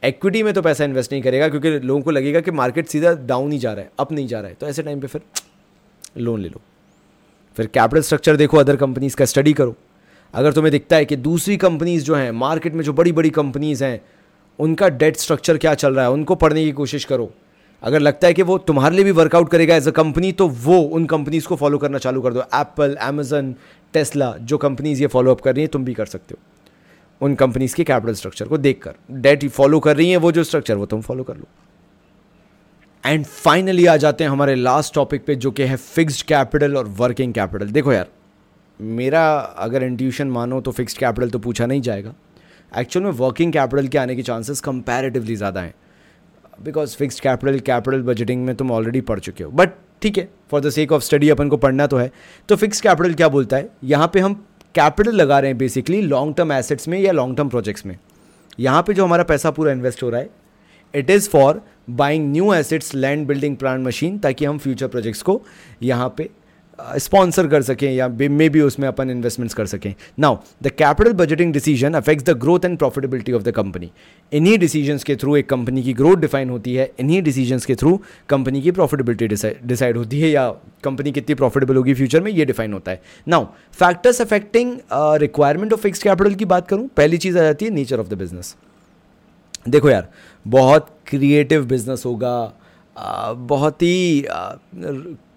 इक्विटी 0.03 0.43
में 0.43 0.53
तो 0.53 0.61
पैसा 0.61 0.83
इन्वेस्ट 0.83 1.11
नहीं 1.11 1.21
करेगा, 1.21 1.49
क्योंकि 1.49 1.69
लोगों 1.79 2.01
को 2.01 2.11
लगेगा 2.11 2.39
कि 2.39 2.51
मार्केट 2.51 2.87
सीधा 2.87 3.13
डाउन 3.27 3.51
ही 3.51 3.57
जा 3.57 3.73
रहा 3.73 3.83
है 3.83 3.91
अप 3.99 4.11
नहीं 4.11 4.27
जा 4.27 4.39
रहा 4.39 4.49
है। 4.49 4.55
तो 4.55 4.67
ऐसे 4.67 4.83
टाइम 4.83 4.99
पे 4.99 5.07
फिर 5.07 5.21
लोन 6.17 6.41
ले 6.41 6.49
लो। 6.49 6.61
फिर 7.57 7.65
कैपिटल 7.65 8.01
स्ट्रक्चर 8.01 8.35
देखो 8.35 8.57
अदर 8.57 8.75
कंपनीज़ 8.75 9.15
का 9.15 9.25
स्टडी 9.25 9.53
करो। 9.53 9.75
अगर 10.33 10.53
तुम्हें 10.53 10.71
दिखता 10.71 10.95
है 10.95 11.05
कि 11.05 11.15
दूसरी 11.15 11.57
कंपनीज़ 11.57 12.03
जो 12.03 12.15
हैं 12.15 12.31
मार्केट 12.31 12.73
में 12.73 12.83
जो 12.83 12.93
बड़ी 12.93 13.11
बड़ी 13.11 13.29
कंपनीज़ 13.29 13.83
हैं, 13.83 14.01
उनका 14.59 14.89
डेट 14.89 15.17
स्ट्रक्चर 15.17 15.57
क्या 15.57 15.73
चल 15.73 15.93
रहा 15.93 16.05
है, 16.05 16.11
उनको 16.11 16.35
पढ़ने 16.35 16.63
की 16.63 16.71
कोशिश 16.71 17.05
करो। 17.05 17.31
अगर 17.83 17.99
लगता 17.99 18.27
है 18.27 18.33
कि 18.33 18.41
वो 18.41 18.57
तुम्हारे 18.57 18.95
लिए 18.95 19.05
भी 19.05 19.11
वर्कआउट 19.11 19.49
करेगा 19.49 19.75
एज 19.75 19.87
अ 19.87 19.91
कंपनी 19.91 20.31
तो 20.31 20.47
वो 20.47 20.79
उन 20.79 21.05
कंपनीज़ 21.05 21.47
को 21.47 21.55
फॉलो 21.55 21.77
करना 21.77 21.97
चालू 21.97 22.21
कर 22.21 22.33
दो। 22.33 22.41
एप्पल 22.41 22.95
अमेजन 22.95 23.55
टेस्ला 23.93 24.35
जो 24.41 24.57
कंपनीज़ 24.57 25.01
ये 25.01 25.07
फॉलो 25.07 25.31
अप 25.31 25.41
कर 25.41 25.53
रही 25.53 25.61
हैं, 25.61 25.71
तुम 25.71 25.85
भी 25.85 25.93
कर 25.93 26.05
सकते 26.05 26.35
हो। 26.37 27.25
उन 27.25 27.35
कंपनीज़ 27.35 27.75
के 27.75 27.83
कैपिटल 27.83 28.13
स्ट्रक्चर 28.13 28.47
को 28.47 28.57
देखकर। 28.57 28.93
डेट 29.11 29.49
फॉलो 29.49 29.79
कर 29.79 29.97
रही 29.97 30.09
हैं, 30.09 30.17
वो 30.17 30.31
जो 30.31 30.43
स्ट्रक्चर 30.43 30.75
वो 30.75 30.85
तुम 30.85 31.01
फॉलो 31.01 31.23
कर 31.23 31.37
लो। 31.37 31.47
एंड 33.07 33.25
फाइनली 33.25 33.85
आ 33.85 33.95
जाते 33.97 34.23
हैं 34.23 34.31
हमारे 34.31 34.53
लास्ट 34.55 34.93
टॉपिक 34.93 35.25
पे, 35.25 35.35
जो 35.35 35.51
कि 35.51 35.63
है 35.63 35.75
फिक्स्ड 35.75 36.25
कैपिटल 36.27 36.75
और 36.77 36.87
वर्किंग 36.97 37.33
कैपिटल 37.33 37.69
देखो 37.71 37.91
यार, 37.93 38.07
मेरा 38.79 39.27
अगर 39.37 39.83
इंट्यूशन 39.83 40.27
मानो 40.27 40.59
तो 40.61 40.71
फिक्स्ड 40.71 40.97
कैपिटल 40.97 41.29
तो 41.29 41.39
पूछा 41.39 41.65
नहीं 41.65 41.81
जाएगा. 41.81 42.13
एक्चुअल 42.71 43.05
में 43.05 43.11
वर्किंग 43.13 43.53
कैपिटल 43.53 43.87
के 43.87 43.97
आने 43.97 44.15
के 44.15 44.21
चांसेस 44.23 44.61
कंपैरेटिवली 44.61 45.35
ज़्यादा 45.35 45.61
हैं. 45.61 45.73
Because 46.63 46.95
fixed 46.97 47.23
capital 47.23 47.59
capital 47.61 48.01
budgeting 48.03 48.45
में 48.45 48.55
तुम 48.55 48.71
ऑलरेडी 48.71 49.01
पढ़ 49.01 49.19
चुके 49.19 49.43
हो. 49.43 49.51
बट 49.51 49.69
ठीक 50.01 50.17
है 50.17 50.27
for 50.51 50.61
the 50.61 50.69
sake 50.69 50.91
of 50.91 51.03
study 51.03 51.29
अपन 51.29 51.49
को 51.49 51.57
पढ़ना 51.57 51.87
तो 51.87 51.97
है. 51.97 52.11
तो 52.49 52.55
फिक्स 52.55 52.81
कैपिटल 52.81 53.13
क्या 53.13 53.29
बोलता 53.29 53.57
है? 53.57 53.69
यहाँ 53.85 54.09
पे 54.13 54.19
हम 54.19 54.33
कैपिटल 54.75 55.11
लगा 55.13 55.39
रहे 55.39 55.51
हैं 55.51 55.57
बेसिकली 55.57 56.01
लॉन्ग 56.03 56.35
टर्म 56.35 56.51
एसेट्स 56.53 56.87
में 56.87 56.99
या 56.99 57.11
लॉन्ग 57.11 57.37
टर्म 57.37 57.49
प्रोजेक्ट्स 57.49 57.85
में. 57.85 57.97
यहाँ 58.59 58.83
पे 58.83 58.93
जो 58.93 59.05
हमारा 59.05 59.23
पैसा 59.23 59.51
पूरा 59.51 59.71
इन्वेस्ट 59.71 60.03
हो 60.03 60.09
रहा 60.09 60.21
है 60.21 60.29
it 60.93 61.09
is 61.09 61.29
for 61.29 61.61
buying 61.87 62.31
new 62.31 62.53
assets 62.53 62.93
land 62.95 63.27
building 63.27 63.55
plan 63.57 63.83
machine 63.83 64.17
ताकि 64.19 64.45
हम 64.45 64.57
फ्यूचर 64.57 64.87
प्रोजेक्ट्स 64.87 65.21
को 65.21 65.41
यहाँ 65.83 66.13
पे 66.17 66.29
स्पॉन्सर 66.79 67.47
कर 67.47 67.61
सकें 67.61 67.91
या 67.91 68.07
मे 68.07 68.47
भी 68.49 68.61
उसमें 68.61 68.87
अपन 68.87 69.09
इन्वेस्टमेंट्स 69.09 69.53
कर 69.55 69.65
सकें। 69.65 69.93
Now 70.19 70.37
the 70.63 70.69
capital 70.71 71.13
budgeting 71.13 71.53
decision 71.53 71.93
affects 71.93 72.25
the 72.25 72.37
growth 72.39 72.65
and 72.65 72.77
profitability 72.77 73.31
of 73.33 73.43
the 73.43 73.51
company 73.51 73.89
इन्हीं 74.31 74.57
डिसीजंस 74.59 75.03
के 75.03 75.15
थ्रू 75.15 75.35
एक 75.37 75.49
कंपनी 75.49 75.83
की 75.83 75.93
ग्रोथ 75.93 76.17
डिफाइन 76.17 76.49
होती 76.49 76.75
है, 76.75 76.91
इन्हीं 76.99 77.21
डिसीजंस 77.23 77.65
के 77.65 77.75
थ्रू 77.75 77.99
कंपनी 78.29 78.61
की 78.61 78.71
प्रॉफिटेबिलिटी 78.71 79.27
डिसाइड 79.27 79.97
होती 79.97 80.21
है 80.21 80.29
या 80.29 80.47
कंपनी 80.83 81.11
कितनी 81.11 81.35
प्रॉफिटेबल 81.35 81.75
होगी 81.75 81.93
फ्यूचर 81.93 82.21
में, 82.21 82.31
ये 82.31 82.45
डिफाइन 82.45 82.73
होता 82.73 82.91
है। 82.91 83.01
Now 83.27 83.45
factors 83.79 84.21
affecting 84.21 84.77
requirement 85.21 85.73
of 85.73 85.81
fix 85.81 86.03
capital 86.03 86.35
की 86.35 86.45
बात 86.45 86.67
करूँ, 86.67 86.87
पहली 86.97 87.17
चीज़ 87.17 87.37
आ 87.37 87.41
जाती 87.41 87.65
है 87.65 87.71
नेचर 87.71 87.99
ऑफ़ 87.99 88.07
द 88.07 88.17
बिज़नेस 88.19 88.55
देखो 89.67 89.89
यार, 89.89 90.07
बहुत 90.45 90.87
क्रिएटिव 91.07 91.65
बिज़नेस 91.65 92.03
होगा 92.05 92.53
बहुत 92.95 93.81
ही 93.81 94.25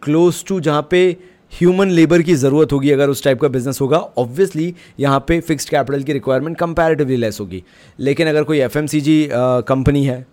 क्लोज 0.02 0.44
टू 0.48 0.60
जहाँ 0.60 0.86
पे 0.90 1.04
ह्यूमन 1.52 1.90
लेबर 1.90 2.22
की 2.22 2.34
ज़रूरत 2.34 2.72
होगी 2.72 2.90
अगर 2.90 3.10
उस 3.10 3.22
टाइप 3.24 3.40
का 3.40 3.48
बिज़नेस 3.48 3.80
होगा 3.80 3.98
ऑब्वियसली 4.18 4.74
यहाँ 5.00 5.24
पे 5.28 5.40
फिक्स्ड 5.40 5.68
कैपिटल 5.68 6.02
की 6.02 6.12
रिक्वायरमेंट 6.12 6.56
कंपैरेटिवली 6.58 7.16
लेस 7.16 7.40
होगी। 7.40 7.62
लेकिन 7.98 8.28
अगर 8.28 8.44
कोई 8.44 8.60
एफएमसीजी 8.60 9.28
कंपनी 9.32 10.04
है 10.04 10.24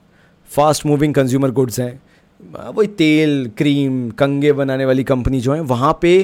फास्ट 0.50 0.86
मूविंग 0.86 1.14
कंज्यूमर 1.14 1.52
गुड्स 1.52 1.80
हैं 1.80 2.00
वही 2.76 2.88
तेल 2.88 3.50
क्रीम 3.58 4.10
कंगे 4.10 4.52
बनाने 4.54 4.86
वाली 4.86 5.04
कंपनी 5.04 5.40
जो 5.40 5.54
है, 5.54 5.62
वहाँ 5.62 5.98
पे 6.02 6.16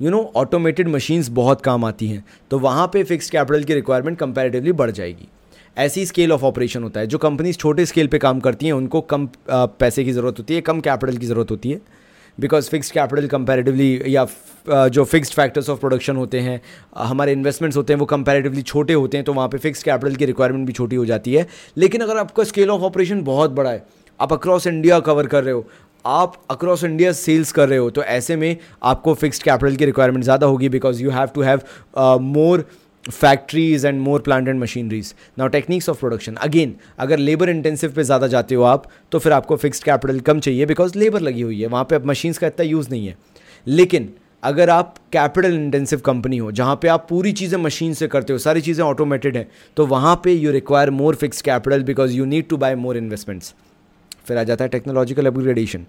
यू 0.00 0.10
नो 0.10 0.20
ऑटोमेटेड 0.36 0.88
मशीन्स 0.88 1.28
बहुत 1.30 1.60
काम 1.60 1.84
आती 1.84 2.08
हैं 2.08 2.24
तो 2.50 2.58
वहाँ 2.58 2.86
पे 2.92 3.04
फिक्स्ड 3.04 3.32
कैपिटल 3.32 3.64
की 3.64 3.74
रिक्वायरमेंट 3.74 4.18
कंपैरेटिवली 4.18 4.72
बढ़ 4.72 4.90
जाएगी। 4.90 5.28
ऐसी 5.76 6.04
स्केल 6.06 6.32
ऑफ़ 6.32 6.44
ऑपरेशन 6.44 6.82
होता 6.82 7.00
है। 7.00 7.06
जो 7.06 7.18
कंपनीज़ 7.18 7.56
छोटे 7.58 7.86
स्केल 7.86 8.06
पे 8.06 8.18
काम 8.18 8.40
करती 8.40 8.66
हैं, 8.66 8.72
उनको 8.72 9.00
कम 9.02 9.28
पैसे 9.48 10.04
की 10.04 10.12
ज़रूरत 10.12 10.38
होती 10.38 10.54
है, 10.54 10.60
कम 10.62 10.80
कैपिटल 10.80 11.16
की 11.16 11.26
ज़रूरत 11.26 11.50
होती 11.50 11.70
है। 11.70 11.80
बिकॉज़ 12.38 12.68
फिक्स 12.70 12.90
कैपिटल 12.90 13.26
कंपेरेटिवली 13.28 14.14
या 14.14 14.26
जो 14.66 15.04
फिक्स्ड 15.04 15.34
फैक्टर्स 15.34 15.68
ऑफ़ 15.70 15.80
प्रोडक्शन 15.80 16.16
होते 16.16 16.40
हैं, 16.40 16.60
हमारे 16.98 17.32
इन्वेस्टमेंट्स 17.32 17.76
होते 17.76 17.92
हैं, 17.92 18.00
वो 18.00 18.06
कंपेरेटिवली 18.06 18.62
छोटे 18.62 18.92
होते 18.94 19.16
हैं 19.16 19.24
तो 19.24 19.32
वहाँ 19.32 19.48
पे 19.48 19.58
फिक्स 19.58 19.82
कैपिटल 19.82 20.16
की 20.16 20.24
रिक्वायरमेंट 20.26 20.66
भी 20.66 20.72
छोटी 20.72 20.96
हो 20.96 21.04
जाती 21.06 21.34
है। 21.34 21.46
लेकिन 21.76 22.00
अगर 22.00 22.16
आपका 22.18 22.44
स्केल 22.44 22.70
ऑफ़ 22.70 22.82
ऑपरेशन 22.82 23.22
बहुत 23.24 23.50
बड़ा 23.52 23.70
है, 23.70 23.84
आप 24.20 24.32
अक्रॉस 24.32 24.66
इंडिया 24.66 24.98
कवर 25.00 25.26
कर 25.26 25.44
रहे 25.44 25.54
हो, 25.54 25.66
आप 26.04 26.34
अक्रॉस 26.50 26.82
इंडिया 26.84 27.12
सेल्स 27.14 27.52
कर 27.52 27.68
रहे 27.68 27.78
हो 27.78 27.90
तो 27.90 28.02
ऐसे 28.04 28.36
में 28.36 28.56
आपको 28.82 29.14
फिक्स्ड 29.14 29.42
कैपिटल 29.42 29.76
की 29.76 29.84
रिक्वायरमेंट 29.84 30.24
ज़्यादा 30.24 30.46
होगी 30.46 30.68
because 30.68 31.02
you 31.02 31.10
have 31.10 31.28
to 31.34 31.42
have 31.42 31.60
more 32.22 32.64
factories 33.10 33.84
and 33.86 34.00
more 34.00 34.20
plant 34.20 34.48
and 34.48 34.60
machineries 34.60 35.14
now 35.38 35.48
techniques 35.48 35.88
of 35.88 35.98
production 36.00 36.34
again 36.42 36.74
अगर 36.98 37.18
लेबर 37.18 37.48
इंटेंसिव 37.48 37.92
पे 37.92 38.02
ज़्यादा 38.04 38.26
जाते 38.26 38.54
हो 38.54 38.62
आप 38.64 38.90
तो 39.12 39.18
फिर 39.18 39.32
आपको 39.32 39.56
फिक्स्ड 39.56 39.84
कैपिटल 39.84 40.20
कम 40.22 40.40
चाहिए 40.40 40.66
बिकॉज़ 40.66 40.98
लेबर 40.98 41.20
लगी 41.20 41.42
हुई 41.42 41.60
है। 41.60 41.66
वहाँ 41.68 41.84
पे 41.84 41.94
अब 41.94 42.06
मशीन्स 42.06 42.38
का 42.38 42.46
इतना 42.46 42.64
यूज़ 42.64 42.90
नहीं 42.90 43.06
है। 43.06 43.16
लेकिन, 43.66 44.08
अगर 44.42 44.70
आप 44.70 44.94
कैपिटल 45.12 45.54
इंटेंसिव 45.54 46.00
कंपनी 46.00 46.38
हो, 46.38 46.50
जहाँ 46.52 46.78
पे 46.82 46.88
आप 46.88 47.06
पूरी 47.10 47.32
चीज़ें 47.32 47.58
मशीन 47.58 47.94
से 47.94 48.08
करते 48.08 48.32
हो, 48.32 48.38
सारी 48.38 48.60
चीज़ें 48.60 48.84
ऑटोमेटेड 48.84 49.36
हैं 49.36 49.46
तो 49.76 49.86
वहाँ 49.86 50.14
पे 50.24 50.32
you 50.32 50.50
require 50.52 50.90
more 50.92 51.14
fix 51.14 51.42
capital 51.42 51.82
because 51.82 52.12
you 52.12 52.24
need 52.24 52.48
to 52.48 52.56
buy 52.56 52.74
more 52.76 52.96
investments 52.96 53.54
फिर 54.26 54.38
आ 54.38 54.42
जाता 54.42 54.64
है 54.64 54.68
टेक्नोलॉजिकल 54.70 55.26
अपग्रेडेशन 55.26 55.86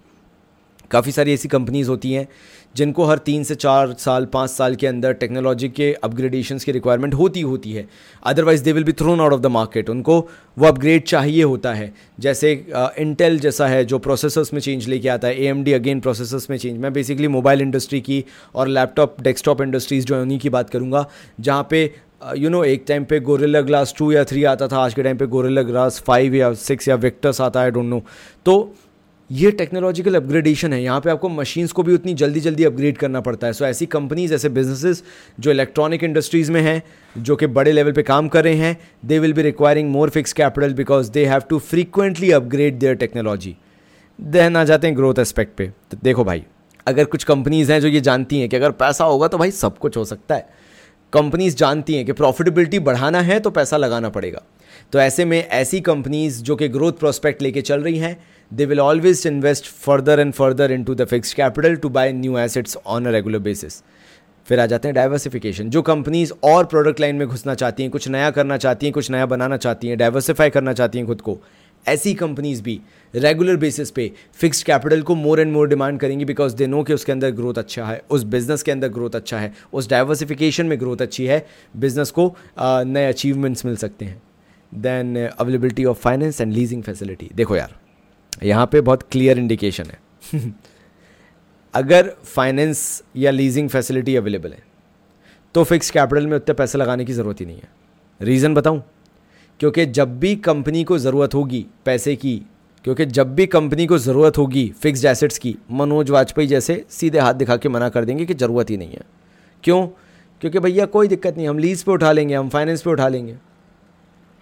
काफ़ी 0.91 1.11
सारी 1.11 1.33
ऐसी 1.33 1.47
कंपनीज़ 1.47 1.89
होती 1.89 2.11
हैं 2.13 2.27
जिनको 2.75 3.05
हर 3.05 3.17
तीन 3.17 3.43
से 3.43 3.55
चार 3.55 3.93
साल 3.99 4.25
पाँच 4.25 4.49
साल 4.49 4.75
के 4.75 4.87
अंदर 4.87 5.13
टेक्नोलॉजी 5.13 5.69
के 5.69 5.91
अपग्रेडेशंस 6.03 6.63
की 6.63 6.71
रिक्वायरमेंट 6.71 7.13
होती 7.13 7.41
होती 7.41 7.71
है। 7.73 7.87
Otherwise 8.23 8.63
they 8.63 8.71
will 8.71 8.83
be 8.83 8.93
thrown 8.93 9.21
out 9.21 9.33
of 9.33 9.41
the 9.41 9.45
market 9.47 9.89
उनको 9.89 10.19
वो 10.57 10.67
अपग्रेड 10.67 11.03
चाहिए 11.03 11.43
होता 11.43 11.73
है। 11.73 11.93
जैसे 12.19 12.51
इंटेल 12.99 13.35
uh, 13.35 13.41
जैसा 13.43 13.67
है 13.67 13.83
जो 13.85 13.99
प्रोसेसर्स 13.99 14.53
में 14.53 14.61
चेंज 14.61 14.87
लेके 14.87 15.09
आता 15.09 15.27
है। 15.27 15.41
A 15.43 15.47
M 15.47 15.63
D 15.63 15.73
again 15.73 15.99
processors 15.99 16.49
में 16.49 16.57
चेंज 16.57 16.77
मैं 16.79 16.93
बेसिकली 16.93 17.27
मोबाइल 17.27 17.61
इंडस्ट्री 17.61 18.01
की 18.01 18.23
और 18.55 18.67
लैपटॉप 18.67 19.21
डेस्कटॉप 19.21 19.61
इंडस्ट्रीज़ 19.61 20.05
जो 20.05 20.15
है 20.15 20.21
उन्हीं 20.21 20.39
की 20.39 20.49
बात 20.49 20.69
करूँगा। 20.69 21.05
जहाँ 21.39 21.67
पे 21.69 21.83
यू 22.37 22.49
नो 22.49 22.63
एक 22.63 22.83
टाइम 22.87 23.03
पे 23.05 23.19
गोरेला 23.19 23.61
ग्लास 23.61 23.93
टू 23.97 24.11
या 24.11 24.23
थ्री 24.23 24.43
आता 24.43 24.67
था। 24.67 24.77
आज 24.77 24.93
के 24.93 25.03
टाइम 25.03 25.17
पे 25.17 25.25
गोरेला 25.27 25.61
ग्लास 25.61 25.99
फाइव 26.07 26.35
या 26.35 26.53
सिक्स 26.61 26.87
या 26.87 26.95
विक्टर्स 26.97 27.41
आता 27.41 27.61
है 27.61 27.71
डोंट 27.71 27.85
नो 27.85 28.03
तो 28.45 28.75
ये 29.29 29.51
टेक्नोलॉजिकल 29.51 30.15
अपग्रेडेशन 30.15 30.73
है। 30.73 30.81
यहाँ 30.83 30.99
पे 31.01 31.09
आपको 31.09 31.29
मशीन्स 31.29 31.71
को 31.71 31.83
भी 31.83 31.93
उतनी 31.93 32.13
जल्दी 32.13 32.39
जल्दी 32.39 32.63
अपग्रेड 32.63 32.97
करना 32.97 33.21
पड़ता 33.21 33.47
है। 33.47 33.53
सो 33.53 33.63
so, 33.63 33.69
ऐसी 33.69 33.85
कंपनीज़ 33.85 34.33
ऐसे 34.33 34.49
बिजनेसेस 34.49 35.03
जो 35.39 35.51
इलेक्ट्रॉनिक 35.51 36.03
इंडस्ट्रीज़ 36.03 36.51
में 36.51 36.61
हैं 36.61 36.81
जो 37.17 37.35
कि 37.35 37.47
बड़े 37.47 37.71
लेवल 37.71 37.91
पे 37.91 38.03
काम 38.03 38.27
कर 38.27 38.43
रहे 38.43 38.55
हैं 38.55 38.77
they 39.05 39.19
will 39.19 39.33
be 39.33 39.41
requiring 39.41 39.89
more 39.91 40.09
fix 40.09 40.33
capital 40.33 40.73
because 40.73 41.11
they 41.11 41.25
have 41.25 41.41
to 41.49 41.59
frequently 41.59 42.31
upgrade 42.31 42.77
their 42.79 42.95
technology 42.95 43.55
then 44.19 44.55
आ 44.55 44.63
जाते 44.63 44.87
हैं 44.87 44.95
ग्रोथ 44.97 45.19
एस्पेक्ट 45.19 45.57
पे। 45.57 45.67
तो 45.91 45.97
देखो 46.03 46.23
भाई 46.23 46.43
अगर 46.87 47.05
कुछ 47.05 47.23
कंपनीज़ 47.23 47.71
हैं 47.71 47.79
जो 47.81 47.87
ये 47.87 48.01
जानती 48.01 48.39
हैं 48.39 48.49
कि 48.49 48.55
अगर 48.55 48.71
पैसा 48.73 49.05
होगा 49.05 49.27
तो 49.27 49.37
भाई 49.37 49.51
सब 49.51 49.77
कुछ 49.77 49.97
हो 49.97 50.05
सकता 50.05 50.35
है। 50.35 50.47
कंपनीज़ 51.13 51.55
जानती 51.55 51.95
हैं 51.95 52.05
कि 52.05 52.11
प्रॉफिटेबिलिटी 52.11 52.79
बढ़ाना 52.79 53.21
है 53.21 53.39
तो 53.39 53.49
पैसा 53.49 53.77
लगाना 53.77 54.09
पड़ेगा। 54.09 54.41
तो 54.93 54.99
ऐसे 54.99 55.25
में 55.25 55.37
ऐसी 55.39 55.79
कंपनीज़ 55.81 56.41
जो 56.43 56.55
कि 56.55 56.67
ग्रोथ 56.67 56.93
प्रोस्पेक्ट 56.93 57.41
लेके 57.41 57.61
चल 57.61 57.81
रही 57.81 57.97
हैं 57.97 58.17
they 58.51 58.65
will 58.65 58.81
always 58.81 59.25
invest 59.25 59.67
further 59.79 60.17
and 60.19 60.35
further 60.35 60.67
into 60.75 60.95
the 60.95 61.05
fixed 61.05 61.35
capital 61.35 61.77
to 61.77 61.89
buy 61.89 62.11
new 62.13 62.37
assets 62.37 62.77
on 62.87 63.07
a 63.07 63.13
regular 63.17 63.41
basis. 63.47 63.81
फिर 64.47 64.59
आ 64.59 64.65
जाते 64.65 64.87
हैं 64.87 64.95
डाइवर्सिफिकेशन 64.95 65.69
जो 65.69 65.81
कंपनीज़ 65.81 66.31
और 66.43 66.65
प्रोडक्ट 66.65 66.99
लाइन 66.99 67.15
में 67.15 67.27
घुसना 67.27 67.53
चाहती 67.53 67.83
हैं, 67.83 67.91
कुछ 67.91 68.07
नया 68.07 68.29
करना 68.31 68.57
चाहती 68.57 68.85
हैं, 68.85 68.93
कुछ 68.93 69.09
नया 69.11 69.25
बनाना 69.25 69.57
चाहती 69.57 69.87
हैं 69.87 69.97
डाइवर्सिफाई 69.97 70.49
करना 70.49 70.73
चाहती 70.73 70.97
हैं 70.97 71.07
खुद 71.07 71.21
को, 71.21 71.37
ऐसी 71.85 72.13
कंपनीज़ 72.13 72.61
भी 72.63 72.79
रेगुलर 73.13 73.55
बेसिस 73.57 73.91
पे 73.91 74.11
फिक्स्ड 74.33 74.65
कैपिटल 74.65 75.01
को 75.01 75.15
मोर 75.15 75.39
एंड 75.39 75.51
मोर 75.53 75.67
डिमांड 75.69 75.99
करेंगी 75.99 76.25
बिकॉज़ 76.25 76.55
दे 76.55 76.67
नो 76.67 76.83
कि 76.83 76.93
उसके 76.93 77.11
अंदर 77.11 77.31
ग्रोथ 77.31 77.57
अच्छा 77.57 77.85
है, 77.85 78.01
उस 78.09 78.23
बिज़नेस 78.25 78.63
के 78.63 78.71
अंदर 78.71 78.87
ग्रोथ 78.87 79.15
अच्छा 79.15 79.39
है, 79.39 79.53
उस 79.73 79.89
डाइवर्सिफिकेशन 79.89 80.65
में 80.65 80.79
ग्रोथ 80.79 81.01
अच्छी 81.01 81.25
है 81.25 81.45
बिज़नेस 81.77 82.11
को 82.11 82.35
नए 82.59 83.07
अचीवमेंट्स 83.07 83.65
मिल 83.65 83.75
सकते 83.77 84.05
हैं। 84.05 84.21
Then 84.71 85.27
availability 85.27 85.85
of 85.85 85.99
finance 85.99 86.41
and 86.41 86.53
leasing 86.53 86.83
facility 86.83 87.29
देखो 87.35 87.55
यार। 87.55 87.75
यहाँ 88.43 88.65
पे 88.71 88.81
बहुत 88.81 89.03
क्लियर 89.03 89.39
इंडिकेशन 89.39 89.83
है। 89.83 89.99
अगर 91.73 92.09
फाइनेंस 92.23 93.03
या 93.15 93.31
लीजिंग 93.31 93.69
फैसिलिटी 93.69 94.15
अवेलेबल 94.15 94.51
है 94.51 94.63
तो 95.55 95.63
फिक्स 95.63 95.89
कैपिटल 95.91 96.27
में 96.27 96.35
उतने 96.37 96.53
पैसे 96.53 96.77
लगाने 96.77 97.05
की 97.05 97.13
ज़रूरत 97.13 97.41
ही 97.41 97.45
नहीं 97.45 97.57
है। 97.57 97.69
रीज़न 98.21 98.53
बताऊँ? 98.53 98.83
क्योंकि 99.59 99.85
जब 99.85 100.19
भी 100.19 100.35
कंपनी 100.35 100.83
को 100.83 100.97
ज़रूरत 100.97 101.33
होगी 101.33 101.65
पैसे 101.85 102.15
की 102.15 102.41
क्योंकि 102.85 103.05
जब 103.05 103.33
भी 103.35 103.45
कंपनी 103.47 103.85
को 103.85 103.97
ज़रूरत 103.97 104.37
होगी 104.37 104.67
फिक्स्ड 104.81 105.05
एसेट्स 105.05 105.37
की 105.37 105.55
मनोज 105.71 106.09
वाजपेयी 106.09 106.47
जैसे 106.47 106.85
सीधे 106.89 107.19
हाथ 107.19 107.33
दिखा 107.33 107.57
के 107.57 107.69
मना 107.69 107.89
कर 107.89 108.05
देंगे 108.05 108.25
कि 108.25 108.33
ज़रूरत 108.33 108.69
ही 108.69 108.77
नहीं 108.77 108.91
है। 108.91 109.01
क्यों? 109.63 109.87
क्योंकि 110.41 110.59
भैया 110.59 110.85
कोई 110.85 111.07
दिक्कत 111.07 111.37
नहीं 111.37 111.47
हम 111.47 111.57
लीज 111.57 111.83
पे 111.83 111.91
उठा 111.91 112.11
लेंगे 112.11 112.35
हम 112.35 112.49
फाइनेंस 112.49 112.81
पे 112.81 112.89
उठा 112.89 113.07
लेंगे। 113.07 113.35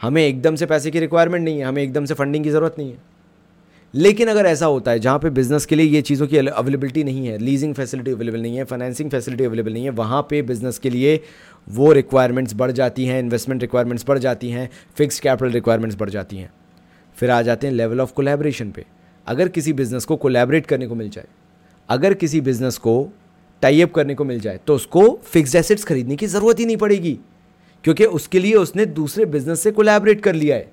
हमें 0.02 0.26
एकदम 0.28 0.56
से 0.56 0.66
पैसे 0.66 0.92
की 0.92 1.00
रिक्वायरमेंट 1.00 1.44
नहीं 1.46 1.60
है 1.60 1.66
हमें 1.66 1.82
एकदम 1.84 2.06
से 2.06 2.14
फंडिंग 2.14 2.44
की 2.44 2.50
ज़रूरत 2.50 2.76
नहीं 2.78 2.92
है। 2.92 3.13
लेकिन 3.94 4.28
अगर 4.28 4.46
ऐसा 4.46 4.66
होता 4.66 4.92
है, 4.92 5.00
जहाँ 5.00 5.20
पे 5.20 5.30
बिज़नेस 5.30 5.66
के 5.66 5.76
लिए 5.76 5.86
ये 5.86 6.02
चीज़ों 6.02 6.28
की 6.28 6.38
अवेलेबिलिटी 6.38 7.04
नहीं 7.04 7.28
है 7.28 7.38
लीजिंग 7.38 7.74
फैसिलिटी 7.76 8.12
अवेलेबल 8.12 8.42
नहीं 8.42 8.58
है 8.58 8.64
फाइनेंसिंग 8.64 9.10
फैसिलिटी 9.12 9.44
अवेलेबल 9.44 9.74
नहीं 9.74 9.84
है, 9.84 9.90
वहाँ 9.92 10.22
पे 10.30 10.42
बिज़नेस 10.42 10.80
के 10.80 10.90
लिए 10.90 11.20
वो 11.68 11.92
रिक्वायरमेंट्स 11.94 12.54
बढ़ 12.56 12.72
जाती 12.72 13.06
हैं 13.06 13.20
इन्वेस्टमेंट 13.20 13.62
रिक्वायरमेंट्स 13.62 14.06
बढ़ 14.08 14.20
जाती 14.20 14.50
हैं 14.50 14.70
फिक्स 14.98 15.20
कैपिटल 15.20 15.52
रिक्वायरमेंट्स 15.52 15.98
बढ़ 16.00 16.10
जाती 16.10 16.38
हैं। 16.38 16.52
फिर 17.18 17.32
आ 17.32 17.42
जाते 17.42 17.68
हैं 17.68 17.74
लेवल 17.74 18.02
ऑफ़ 18.02 18.14
कोलेब्रेशन 18.14 18.72
पे। 18.72 18.86
अगर 19.28 19.48
किसी 19.50 19.74
बिज़नेस 19.74 20.06
को 20.06 20.16
कोलेबरेट 20.18 20.66
करने 20.66 20.88
को 20.88 20.96
मिल 20.96 21.10
जाए, 21.10 21.28
अगर 21.90 22.14
किसी 22.16 22.42
बिज़नेस 22.42 22.78
को 22.78 23.10
टाइप 23.64 23.94
करने 23.94 24.16
को 24.16 24.24
मिल 24.26 24.40
जाए 24.40 24.60
तो 24.68 24.76
उसको 24.76 25.08
फिक्स्ड 25.24 25.56
एसेट्स 25.56 25.84
खरीदने 25.84 26.16
की 26.16 26.28
ज़रूरत 26.28 26.60
ही 26.60 26.66
नहीं 26.66 26.78
पड़ेगी, 26.78 27.20
क्योंकि 27.86 28.06
उसके 28.08 28.40
लिए 28.40 28.54
उसने 28.56 28.86
दूसरे 28.88 29.26
बिज़नेस 29.28 29.64
से 29.64 29.72
कोलेबरेट 29.72 30.22
कर 30.22 30.36
लिया 30.36 30.56
है। 30.56 30.72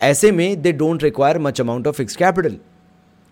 ऐसे 0.00 0.30
में 0.32 0.62
they 0.62 0.72
don't 0.72 1.02
require 1.02 1.38
much 1.38 1.60
amount 1.60 1.86
of 1.86 1.96
fix 1.96 2.16
capital 2.16 2.56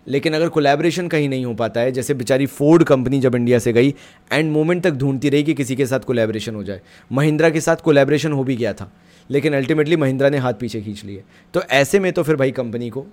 लेकिन 0.07 0.33
अगर 0.33 0.49
कोलैबोरेशन 0.49 1.07
कहीं 1.07 1.29
नहीं 1.29 1.45
हो 1.45 1.53
पाता 1.53 1.81
है, 1.81 1.91
जैसे 1.91 2.13
बेचारी 2.13 2.45
फोर्ड 2.45 2.83
कंपनी 2.83 3.19
जब 3.19 3.35
इंडिया 3.35 3.59
से 3.59 3.73
गई 3.73 3.93
एंड 4.31 4.51
मोमेंट 4.51 4.83
तक 4.83 4.91
ढूंढती 4.91 5.29
रही 5.29 5.43
कि 5.43 5.53
किसी 5.53 5.75
के 5.75 5.85
साथ 5.85 5.99
कोलैबोरेशन 5.99 6.55
हो 6.55 6.63
जाए। 6.63 6.81
महिंद्रा 7.11 7.49
के 7.49 7.61
साथ 7.61 7.75
कोलैबोरेशन 7.75 8.31
हो 8.31 8.43
भी 8.43 8.55
गया 8.55 8.73
था, 8.73 8.91
लेकिन 9.29 9.53
अल्टीमेटली 9.53 9.95
महिंद्रा 9.95 10.29
ने 10.29 10.37
हाथ 10.37 10.53
पीछे 10.53 10.81
खींच 10.81 11.03
लिए। 11.05 11.23
तो 11.53 11.61
ऐसे 11.61 11.99
में 11.99 12.11
तो 12.13 12.23
फिर 12.23 12.35
भाई 12.35 12.51
कंपनी 12.51 12.89
को 12.89 13.05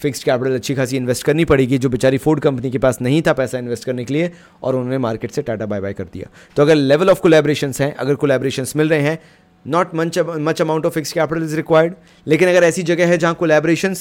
फिक्स्ड 0.00 0.24
कैपिटल 0.24 0.54
अच्छी 0.54 0.74
खासी 0.74 0.96
इन्वेस्ट 0.96 1.24
करनी 1.24 1.44
पड़ेगी, 1.44 1.78
जो 1.78 1.88
बेचारी 1.88 2.18
फोर्ड 2.18 2.40
कंपनी 2.40 2.70
के 2.70 2.78
पास 2.78 3.00
नहीं 3.02 3.22
था 3.22 3.32
पैसा 3.32 3.58
इन्वेस्ट 3.58 3.84
करने 3.84 4.04
के 4.04 4.14
लिए, 4.14 4.30
और 4.62 4.76
उन्होंने 4.76 4.98
मार्केट 4.98 5.30
से 5.30 5.42
टाटा 5.42 5.66
बाय 5.66 5.80
बाय 5.80 5.92
कर 5.92 6.04
दिया। 6.04 6.30
तो 6.56 6.62
अगर 6.62 6.74
लेवल 6.74 7.10
ऑफ़ 7.10 7.20
कोलेब्रेशन 7.20 7.72
हैं, 7.80 7.94
अगर 7.94 8.14
कोलेब्रेशन 8.14 8.66
मिल 8.76 8.88
रहे 8.88 9.00
हैं 9.00 9.18
not 9.66 9.94
much 9.94 10.18
much 10.18 10.62
amount 10.62 10.86
of 10.86 10.94
fix 10.94 11.12
capital 11.12 11.42
is 11.42 11.56
required 11.56 11.94
लेकिन 12.26 12.48
अगर 12.48 12.64
ऐसी 12.64 12.82
जगह 12.82 13.06
है 13.06 13.18
जहाँ 13.18 13.34
कोलेब्रेशन 13.34 13.94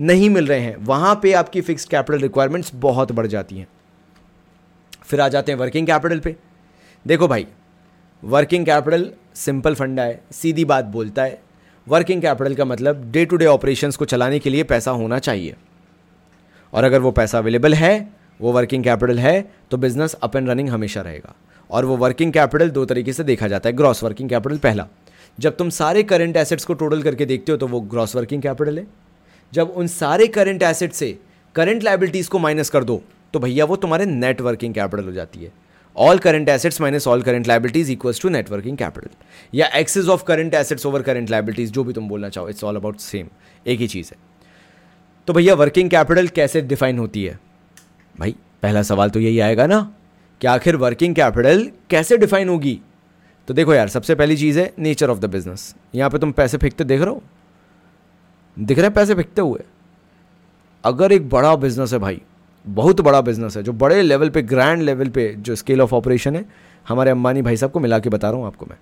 नहीं 0.00 0.30
मिल 0.30 0.46
रहे 0.46 0.60
हैं, 0.60 0.76
वहाँ 0.76 1.18
पे 1.22 1.32
आपकी 1.32 1.60
फिक्स 1.60 1.84
कैपिटल 1.84 2.20
रिक्वायरमेंट्स 2.20 2.70
बहुत 2.74 3.12
बढ़ 3.12 3.26
जाती 3.26 3.58
हैं। 3.58 3.66
फिर 5.02 5.20
आ 5.20 5.28
जाते 5.28 5.52
हैं 5.52 5.58
वर्किंग 5.58 5.86
कैपिटल 5.86 6.18
पे। 6.18 6.36
देखो 7.06 7.28
भाई 7.28 7.46
वर्किंग 8.24 8.66
कैपिटल 8.66 9.10
सिंपल 9.34 9.74
फंडा 9.74 10.02
है 10.02 10.20
सीधी 10.32 10.64
बात 10.64 10.84
बोलता 10.84 11.22
है। 11.22 11.42
वर्किंग 11.88 12.22
कैपिटल 12.22 12.54
का 12.54 12.64
मतलब 12.64 13.10
डे 13.12 13.24
टू 13.24 13.36
डे 13.36 13.46
ऑपरेशंस 13.46 13.96
को 13.96 14.04
चलाने 14.04 14.38
के 14.38 14.50
लिए 14.50 14.62
पैसा 14.62 14.90
होना 14.90 15.18
चाहिए। 15.18 15.54
और 16.72 16.84
अगर 16.84 16.98
वो 16.98 17.10
पैसा 17.10 17.38
अवेलेबल 17.38 17.74
है, 17.74 18.08
वो 18.40 18.52
वर्किंग 18.52 18.84
कैपिटल 18.84 19.18
है 19.18 19.52
तो 19.70 19.76
बिज़नेस 19.76 20.14
अप 20.14 20.36
एंड 20.36 20.48
रनिंग 20.48 20.68
हमेशा 20.68 21.00
रहेगा। 21.00 21.34
और 21.70 21.84
वो 21.84 21.96
वर्किंग 21.96 22.32
कैपिटल 22.32 22.70
दो 22.70 22.84
तरीके 22.84 23.12
से 23.12 23.24
देखा 23.24 23.48
जाता 23.48 23.68
है। 23.68 23.76
ग्रॉस 23.76 24.02
वर्किंग 24.02 24.28
कैपिटल 24.30 24.58
पहला। 24.58 24.88
जब 25.38 25.56
तुम 25.56 25.70
सारे 25.70 26.02
करंट 26.02 26.36
एसेट्स 26.36 26.64
को 26.64 26.74
टोटल 26.74 27.02
करके 27.02 27.26
देखते 27.26 27.52
हो 27.52 27.58
तो 27.58 27.66
वो 27.66 27.80
ग्रॉस 27.80 28.14
वर्किंग 28.16 28.42
कैपिटल 28.42 28.78
है। 28.78 28.86
जब 29.52 29.70
उन 29.70 29.86
सारे 29.86 30.26
करंट 30.26 30.62
एसेट 30.62 30.92
से 30.92 31.16
करंट 31.54 31.82
लाइबिलिटीज 31.82 32.28
को 32.28 32.38
माइनस 32.38 32.70
कर 32.70 32.84
दो 32.84 33.02
तो 33.34 33.38
भैया 33.38 33.64
वो 33.64 33.76
तुम्हारे 33.76 34.06
नेट 34.06 34.40
वर्किंग 34.40 34.74
कैपिटल 34.74 35.04
हो 35.04 35.12
जाती 35.12 35.44
है। 35.44 35.52
All 35.96 36.18
current 36.18 36.48
assets 36.48 36.80
minus 36.80 37.06
all 37.08 37.22
current 37.22 37.46
liabilities 37.48 37.90
equals 37.90 38.20
to 38.20 38.28
net working 38.28 38.76
capital 38.76 39.08
या 39.54 39.66
excess 39.76 40.06
of 40.08 40.24
current 40.24 40.54
assets 40.54 40.86
over 40.86 41.02
current 41.02 41.30
liabilities 41.30 41.72
जो 41.72 41.84
भी 41.84 41.92
तुम 41.92 42.08
बोलना 42.08 42.28
चाहो 42.28 42.48
इट्स 42.48 42.64
ऑल 42.64 42.76
अबाउट 42.76 42.98
सेम 42.98 43.28
एक 43.66 43.80
ही 43.80 43.86
चीज़ 43.86 44.10
है। 44.12 44.16
तो 45.28 45.32
भैया 45.32 45.54
वर्किंग 45.54 45.90
कैपिटल 45.90 46.28
कैसे 46.28 46.60
डिफाइन 46.60 46.98
होती 46.98 47.24
है? 47.24 47.38
भाई, 48.16 48.34
पहला 48.62 48.82
सवाल 48.82 49.10
तो 49.10 49.20
यही 49.20 49.40
आएगा 49.40 49.66
ना 49.66 49.80
कि 50.40 50.46
आखिर 50.46 50.76
वर्किंग 50.76 51.14
कैपिटल 51.14 51.70
कैसे 51.90 52.16
डिफाइन 52.16 52.48
होगी? 52.48 52.80
तो 53.52 53.56
देखो 53.56 53.74
यार, 53.74 53.88
सबसे 53.88 54.14
पहली 54.14 54.36
चीज़ 54.36 54.58
है 54.58 54.72
नेचर 54.78 55.10
ऑफ़ 55.10 55.18
द 55.18 55.24
बिज़नेस 55.24 55.74
यहाँ 55.94 56.10
पे 56.10 56.18
तुम 56.18 56.30
पैसे 56.32 56.58
फेंकते 56.58 56.84
देख 56.84 57.00
रहे 57.00 57.10
हो? 57.10 57.22
दिख 58.56 58.78
रहे 58.78 58.86
हैं 58.86 58.94
पैसे 58.94 59.14
फेंकते 59.14 59.42
हुए? 59.42 59.60
अगर 60.84 61.12
एक 61.12 61.28
बड़ा 61.28 61.54
बिज़नेस 61.56 61.92
है 61.92 61.98
भाई, 61.98 62.20
बहुत 62.66 63.00
बड़ा 63.00 63.20
बिज़नेस 63.20 63.56
है, 63.56 63.62
जो 63.62 63.72
बड़े 63.72 64.00
लेवल 64.02 64.30
पे 64.30 64.42
ग्रैंड 64.42 64.82
लेवल 64.82 65.08
पे 65.08 65.28
जो 65.38 65.54
स्केल 65.54 65.80
ऑफ़ 65.80 65.94
ऑपरेशन 65.94 66.36
है, 66.36 66.44
हमारे 66.88 67.10
अंबानी 67.10 67.42
भाई 67.42 67.56
साहब 67.56 67.72
को 67.72 67.80
मिला 67.80 67.98
के 67.98 68.08
बता 68.08 68.30
रहा 68.30 68.38
हूँ 68.38 68.46
आपको 68.46 68.66
मैं। 68.66 68.78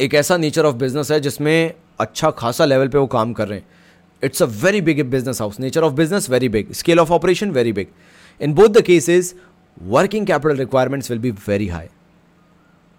एक 0.00 0.14
ऐसा 0.14 0.36
नेचर 0.36 0.64
ऑफ़ 0.64 0.76
बिज़नेस 0.76 1.12
है 1.12 1.20
जिसमें 1.20 1.74
अच्छा 2.00 2.30
खासा 2.30 2.64
लेवल 2.64 2.88
पे 2.88 2.98
वो 2.98 3.06
काम 3.06 3.32
कर 3.32 3.48
रहे 3.48 3.58
हैं। 3.58 3.66
It's 4.22 4.42
a 4.42 4.46
very 4.64 4.80
big 4.80 5.06
business 5.10 5.40
house 5.40 5.60
nature 5.60 5.82
of 5.82 5.94
business 5.94 6.30
very 6.30 6.48
big 6.48 6.72
scale 6.72 7.00
of 7.00 7.12
operation 7.12 7.50
very 7.50 7.72
big 7.72 7.86
in 8.40 8.54
both 8.54 8.68
the 8.68 8.82
cases 8.82 9.34
working 9.82 10.26
capital 10.26 10.56
requirements 10.56 11.10
will 11.10 11.20
be 11.20 11.30
very 11.48 11.68
high 11.68 11.86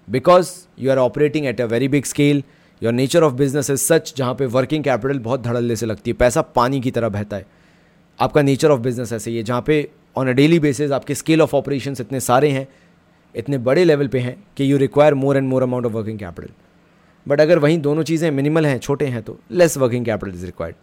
because 0.08 0.52
you 0.80 0.92
are 0.92 0.98
operating 0.98 1.46
at 1.46 1.62
a 1.62 1.66
very 1.66 1.88
big 1.88 2.06
scale 2.06 2.44
your 2.82 2.94
nature 2.94 3.24
of 3.24 3.34
business 3.34 3.70
is 3.70 3.82
such 3.82 4.14
जहाँ 4.18 4.34
पे 4.36 4.46
working 4.48 4.84
capital 4.84 5.20
बहुत 5.20 5.44
धड़ल्ले 5.44 5.76
से 5.76 5.86
लगती 5.86 6.12
है, 6.12 6.16
पैसा 6.16 6.42
पानी 6.42 6.82
की 6.82 6.92
तरह 6.92 7.10
बहता 7.10 7.38
है। 7.38 7.46
आपका 8.20 8.42
नेचर 8.42 8.72
ऑफ़ 8.72 8.80
बिज़नेस 8.82 9.14
ऐसे 9.14 9.32
ही 9.32 9.38
है, 9.38 9.44
जहाँ 9.44 9.62
पे 9.62 9.88
ऑन 10.18 10.30
अ 10.30 10.32
डेली 10.32 10.60
बेसिस 10.60 10.92
आपके 10.92 11.16
स्केल 11.16 11.42
ऑफ़ 11.42 11.56
ऑपरेशन 11.56 11.96
इतने 12.00 12.20
सारे 12.20 12.50
हैं, 12.50 12.68
इतने 13.36 13.58
बड़े 13.60 13.84
लेवल 13.86 14.08
पे 14.08 14.20
हैं 14.20 14.36
कि 14.58 14.72
you 14.72 14.78
require 14.78 15.14
more 15.14 15.38
and 15.38 15.48
more 15.50 15.64
amount 15.64 15.86
of 15.86 15.94
working 15.94 16.20
capital 16.20 16.50
but 17.26 17.42
अगर 17.42 17.60
वहीं 17.60 17.80
दोनों 17.82 18.04
चीज़ें 18.04 18.30
मिनिमल 18.32 18.66
हैं, 18.66 18.78
छोटे 18.80 19.06
हैं 19.06 19.22
तो 19.24 19.40
less 19.52 19.78
working 19.78 20.06
capital 20.06 20.34
is 20.34 20.46
required 20.46 20.76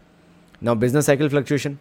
now 0.62 0.74
business 0.76 1.06
cycle 1.06 1.28
fluctuation 1.28 1.76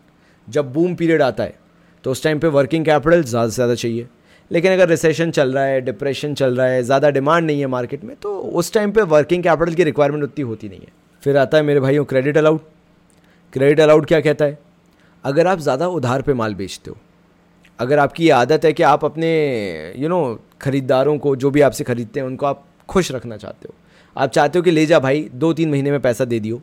जब 0.47 0.71
बूम 0.73 0.95
पीरियड 0.95 1.21
आता 1.21 1.43
है 1.43 1.57
तो 2.03 2.11
उस 2.11 2.23
टाइम 2.23 2.39
पे 2.39 2.47
वर्किंग 2.49 2.85
कैपिटल 2.85 3.23
ज़्यादा 3.23 3.49
से 3.49 3.55
ज़्यादा 3.55 3.75
चाहिए। 3.75 4.07
लेकिन 4.51 4.71
अगर 4.73 4.89
रिसेशन 4.89 5.31
चल 5.31 5.53
रहा 5.53 5.63
है 5.63 5.81
डिप्रेशन 5.81 6.33
चल 6.33 6.55
रहा 6.55 6.67
है, 6.67 6.81
ज़्यादा 6.83 7.09
डिमांड 7.09 7.45
नहीं 7.47 7.59
है 7.59 7.67
मार्केट 7.67 8.03
में 8.03 8.15
तो 8.21 8.37
उस 8.39 8.73
टाइम 8.73 8.91
पे 8.91 9.01
वर्किंग 9.03 9.43
कैपिटल 9.43 9.73
की 9.73 9.83
रिक्वायरमेंट 9.83 10.23
उतनी 10.23 10.43
होती 10.43 10.69
नहीं 10.69 10.79
है। 10.79 10.91
फिर 11.23 11.37
आता 11.37 11.57
है, 11.57 11.63
मेरे 11.63 11.79
भाइयों 11.79 12.05
क्रेडिट 12.05 12.37
अलाउड 12.37 12.59
क्रेडिट 13.53 13.79
अलाउड 13.79 14.05
क्या 14.05 14.19
कहता 14.21 14.45
है? 14.45 14.57
अगर 15.23 15.47
आप 15.47 15.59
ज़्यादा 15.59 15.87
उधार 15.89 16.21
पे 16.21 16.33
माल 16.33 16.53
बेचते 16.55 16.91
हो, 16.91 16.97
अगर 17.79 17.99
आपकी 17.99 18.23
ये 18.23 18.29
आदत 18.31 18.65
है 18.65 18.71
कि 18.73 18.83
आप 18.85 19.05
अपने 19.05 19.29
यू 19.97 20.09
नो 20.09 20.39
ख़रीदारों 20.61 21.17
को, 21.17 21.35
जो 21.35 21.51
भी 21.51 21.61
आपसे 21.61 21.83
ख़रीदते 21.83 22.19
हैं, 22.19 22.27
उनको 22.27 22.45
आप 22.45 22.63
खुश 22.89 23.11
रखना 23.11 23.37
चाहते 23.37 23.67
हो, 23.67 23.73
आप 24.15 24.29
चाहते 24.29 24.59
हो 24.59 24.63
कि, 24.63 24.71
ले 24.71 24.85
जा 24.85 24.99
भाई 24.99 25.29
दो 25.35 25.53
तीन 25.53 25.71
महीने 25.71 25.91
में 25.91 25.99
पैसा 26.01 26.25
दे 26.25 26.39
दियो। 26.39 26.61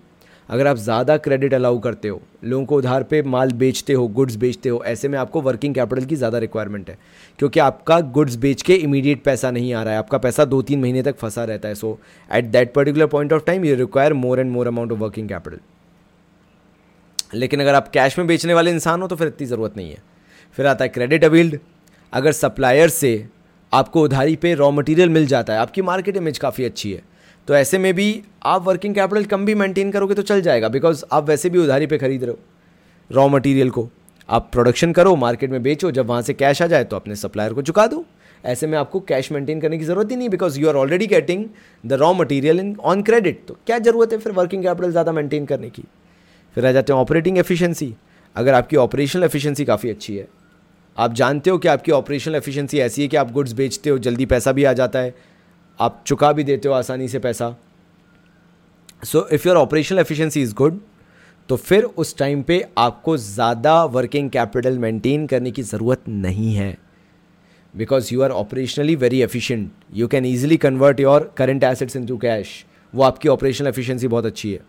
अगर 0.49 0.67
आप 0.67 0.77
ज़्यादा 0.77 1.17
क्रेडिट 1.17 1.55
अलाउ 1.55 1.79
करते 1.79 2.09
हो, 2.09 2.21
लोगों 2.45 2.65
को 2.67 2.77
उधार 2.77 3.03
पे 3.03 3.23
माल 3.25 3.53
बेचते 3.55 3.93
हो 3.93 4.07
गुड्स 4.09 4.37
बेचते 4.37 4.69
हो, 4.69 4.83
ऐसे 4.87 5.09
में 5.09 5.19
आपको 5.19 5.41
वर्किंग 5.43 5.75
कैपिटल 5.75 6.05
की 6.05 6.17
ज़्यादा 6.17 6.39
रिक्वायरमेंट 6.39 6.91
है। 6.91 6.99
क्योंकि 7.39 7.61
आपका 7.61 8.01
गुड्स 8.01 8.37
बेच 8.37 8.63
के 8.63 8.75
इमीडिएट 8.77 9.23
पैसा 9.25 9.51
नहीं 9.51 9.73
आ 9.75 9.83
रहा 9.83 9.93
है, 9.93 9.99
आपका 9.99 10.19
पैसा 10.19 10.45
दो 10.45 10.61
तीन 10.63 10.81
महीने 10.81 11.03
तक 11.03 11.17
फंसा 11.19 11.45
रहता 11.45 11.69
है। 11.69 11.75
So 11.75 11.99
at 12.31 12.45
that 12.47 12.73
particular 12.75 13.07
point 13.07 13.33
of 13.33 13.45
time 13.47 13.65
you 13.65 13.77
require 13.77 14.13
more 14.15 14.41
and 14.41 14.51
more 14.51 14.67
amount 14.67 14.93
of 14.93 14.99
working 15.01 15.29
capital 15.29 15.59
लेकिन 17.35 17.61
अगर 17.61 17.75
आप 17.75 17.89
कैश 17.89 18.19
में 18.19 18.27
बेचने 18.27 18.55
वाले 18.55 18.71
इंसान 18.71 19.03
हो 19.03 19.09
तो 19.09 19.17
फिर 19.17 19.29
इतनी 19.29 19.47
ज़रूरत 19.47 19.77
नहीं 19.77 19.91
है। 19.91 20.03
फिर 20.59 20.67
आता 20.67 20.85
है 20.85 20.89
क्रेडिट 20.89 21.25
अवील्ड 21.25 21.59
अगर 22.13 22.33
सप्लायर 22.33 22.89
से 22.89 23.27
आपको 23.73 24.03
उधारी 24.03 24.37
पे 24.37 24.55
रॉ 24.55 24.71
मटेरियल 24.71 25.09
मिल 25.09 25.27
जाता 25.27 25.53
है, 25.53 25.59
आपकी 25.59 25.83
मार्केट 25.83 26.17
इमेज 26.17 26.39
काफ़ी 26.39 26.65
अच्छी 26.65 26.93
है। 26.93 27.03
तो 27.49 27.55
ऐसे 27.55 27.79
में 27.79 27.93
भी 27.95 28.23
आप 28.45 28.63
वर्किंग 28.63 28.95
कैपिटल 28.95 29.25
कम 29.25 29.45
भी 29.47 29.55
मेंटेन 29.55 29.91
करोगे 29.93 30.15
तो 30.15 30.23
चल 30.23 30.41
जाएगा 30.43 30.69
बिकॉज़ 30.69 31.05
आप 31.13 31.29
वैसे 31.29 31.51
भी 31.51 31.59
उधारी 31.59 31.87
पे 31.87 31.99
खरीद 31.99 32.25
रहे 32.25 32.33
हो 32.33 32.39
रॉ 33.11 33.29
मटेरियल 33.29 33.71
को। 33.71 33.89
आप 34.29 34.49
प्रोडक्शन 34.53 34.93
करो 34.93 35.15
मार्केट 35.17 35.51
में 35.51 35.63
बेचो, 35.63 35.91
जब 35.91 36.07
वहाँ 36.07 36.23
से 36.23 36.35
कैश 36.35 36.63
आ 36.63 36.67
जाए 36.67 36.85
तो 36.85 36.97
अपने 36.97 37.17
सप्लायर 37.17 37.53
को 37.53 37.63
चुका 37.63 37.87
दो। 37.87 38.05
ऐसे 38.45 38.67
में 38.67 38.77
आपको 38.79 39.01
कैश 39.03 39.31
मेंटेन 39.33 39.61
करने 39.61 39.79
की 39.79 39.85
ज़रूरत 39.85 40.11
ही 40.11 40.17
नहीं 40.17 40.29
because 40.29 40.59
you 40.61 40.69
are 40.69 40.77
already 40.77 41.07
getting 41.07 41.45
the 41.85 41.93
raw 41.93 42.13
material 42.15 42.61
in 42.61 42.77
on 42.83 43.03
credit 43.03 43.45
तो 43.49 43.57
क्या 43.67 43.79
ज़रूरत 43.81 44.13
है 44.13 44.19
फिर 44.19 44.33
वर्किंग 44.33 44.63
कैपिटल 44.63 44.91
ज़्यादा 44.91 45.13
मेंटेन 45.13 45.47
करने 45.47 45.71
की? 45.71 45.85
फिर 46.57 46.67
आ 46.67 46.73
जाते 46.73 46.93
हैं 46.93 47.01
ऑपरेटिंग 47.01 47.39
एफिशिएंसी 47.39 47.95
अगर 48.37 48.55
आपकी 48.55 48.77
ऑपरेशनल 48.77 49.25
एफिशिएंसी 49.25 49.65
काफ़ी 49.65 49.91
अच्छी 49.91 50.17
है, 50.17 50.27
आप 50.97 51.15
जानते 51.15 51.51
हो 51.51 51.59
कि 51.59 51.69
आपकी 51.69 51.93
ऑपरेशनल 51.93 52.35
एफिशिएंसी 52.35 52.79
ऐसी 52.81 53.03
है 53.03 53.09
कि 53.09 53.17
आप 53.17 53.33
गुड्स 53.33 53.53
बेचते 53.53 53.91
हो, 53.91 53.99
जल्दी 53.99 54.27
पैसा 54.27 54.53
भी 54.53 54.65
आ 54.65 54.73
जाता 54.73 54.99
है 54.99 55.15
आप 55.79 56.03
चुका 56.07 56.33
भी 56.33 56.45
देते 56.45 56.69
हो 56.69 56.75
आसानी 56.75 57.09
से 57.09 57.19
पैसा। 57.19 57.55
So 59.05 59.27
if 59.33 59.49
your 59.49 59.57
operational 59.57 59.99
efficiency 59.99 60.43
is 60.43 60.55
good 60.55 60.81
तो 61.49 61.57
फिर 61.57 61.85
उस 61.85 62.17
टाइम 62.19 62.43
पे 62.43 62.65
आपको 62.79 63.17
ज़्यादा 63.17 63.85
वर्किंग 63.87 64.31
कैपिटल 64.31 64.79
मेंटेन 64.79 65.27
करने 65.27 65.51
की 65.51 65.63
ज़रूरत 65.63 66.09
नहीं 66.09 66.55
है। 66.55 66.77
Because 67.75 68.13
you 68.15 68.23
are 68.23 68.31
operationally 68.33 68.95
very 68.97 69.21
efficient 69.23 69.71
you 69.95 70.09
can 70.09 70.25
easily 70.27 70.57
convert 70.57 71.01
your 71.01 71.33
current 71.37 71.65
assets 71.65 71.97
into 72.07 72.17
cash 72.19 72.65
वो 72.95 73.03
आपकी 73.03 73.29
ऑपरेशनल 73.29 73.69
एफिशिएंसी 73.69 74.09
बहुत 74.09 74.27
अच्छी 74.27 74.53
है। 74.53 74.61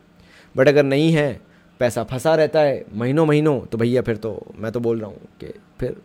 बट 0.55 0.67
अगर 0.67 0.83
नहीं 0.83 1.11
है, 1.13 1.39
पैसा 1.79 2.03
फंसा 2.03 2.33
रहता 2.35 2.59
है 2.59 2.83
महीनों 2.95 3.25
महीनों 3.25 3.59
तो 3.61 3.77
भैया 3.77 4.01
फिर 4.01 4.17
तो 4.17 4.39
मैं 4.57 4.71
तो 4.71 4.79
बोल 4.79 4.99
रहा 4.99 5.09
हूँ 5.09 5.27
कि 5.41 5.53
फिर 5.79 5.95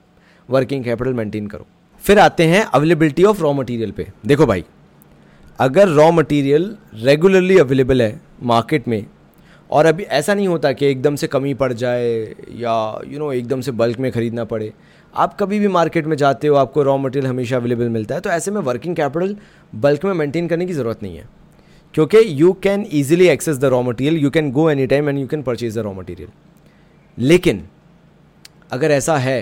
वर्किंग 0.48 0.84
कैपिटल 0.84 1.14
मेंटेन 1.14 1.46
करो। 1.46 1.66
फिर 2.04 2.18
आते 2.18 2.46
हैं 2.46 2.62
अवेलेबिलिटी 2.64 3.24
ऑफ़ 3.24 3.42
रॉ 3.42 3.52
मटेरियल 3.52 3.90
पे। 3.90 4.06
देखो 4.26 4.46
भाई 4.46 4.64
अगर 5.62 5.88
रॉ 5.88 6.10
मटेरियल 6.10 6.64
रेगुलरली 6.94 7.58
अवेलेबल 7.58 8.02
है 8.02 8.20
मार्केट 8.42 8.86
में 8.88 9.04
और 9.70 9.86
अभी 9.86 10.02
ऐसा 10.02 10.34
नहीं 10.34 10.46
होता 10.48 10.72
कि 10.72 10.86
एकदम 10.86 11.16
से 11.16 11.26
कमी 11.26 11.52
पड़ 11.54 11.72
जाए 11.72 12.08
या 12.56 12.72
यू 13.04 13.10
you 13.10 13.18
नो 13.18 13.24
know, 13.24 13.34
एकदम 13.34 13.60
से 13.60 13.72
बल्क 13.72 13.98
में 13.98 14.10
ख़रीदना 14.12 14.44
पड़े। 14.44 14.72
आप 15.14 15.36
कभी 15.40 15.58
भी 15.58 15.68
मार्केट 15.68 16.06
में 16.06 16.16
जाते 16.16 16.48
हो 16.48 16.56
आपको 16.56 16.82
रॉ 16.82 16.96
मटेरियल 16.98 17.28
हमेशा 17.30 17.56
अवेलेबल 17.56 17.88
मिलता 17.88 18.14
है 18.14 18.20
तो 18.20 18.30
ऐसे 18.30 18.50
में 18.50 18.60
वर्किंग 18.60 18.96
कैपिटल 18.96 19.36
बल्क 19.74 20.04
में 20.04 20.12
मेंटेन 20.14 20.48
करने 20.48 20.66
की 20.66 20.72
ज़रूरत 20.72 21.02
नहीं 21.02 21.16
है। 21.16 21.28
क्योंकि 21.94 22.24
you 22.40 22.52
can 22.62 22.86
easily 22.92 23.28
access 23.28 23.58
the 23.58 23.64
raw 23.64 23.82
material 23.82 24.16
you 24.16 24.30
can 24.30 24.50
go 24.52 24.68
any 24.70 24.86
time 24.86 25.08
and 25.08 25.18
you 25.18 25.26
can 25.26 25.42
purchase 25.42 25.78
the 25.78 25.78
raw 25.78 25.92
material 25.92 26.28
लेकिन 27.18 27.62
अगर 28.72 28.90
ऐसा 28.90 29.16
है 29.18 29.40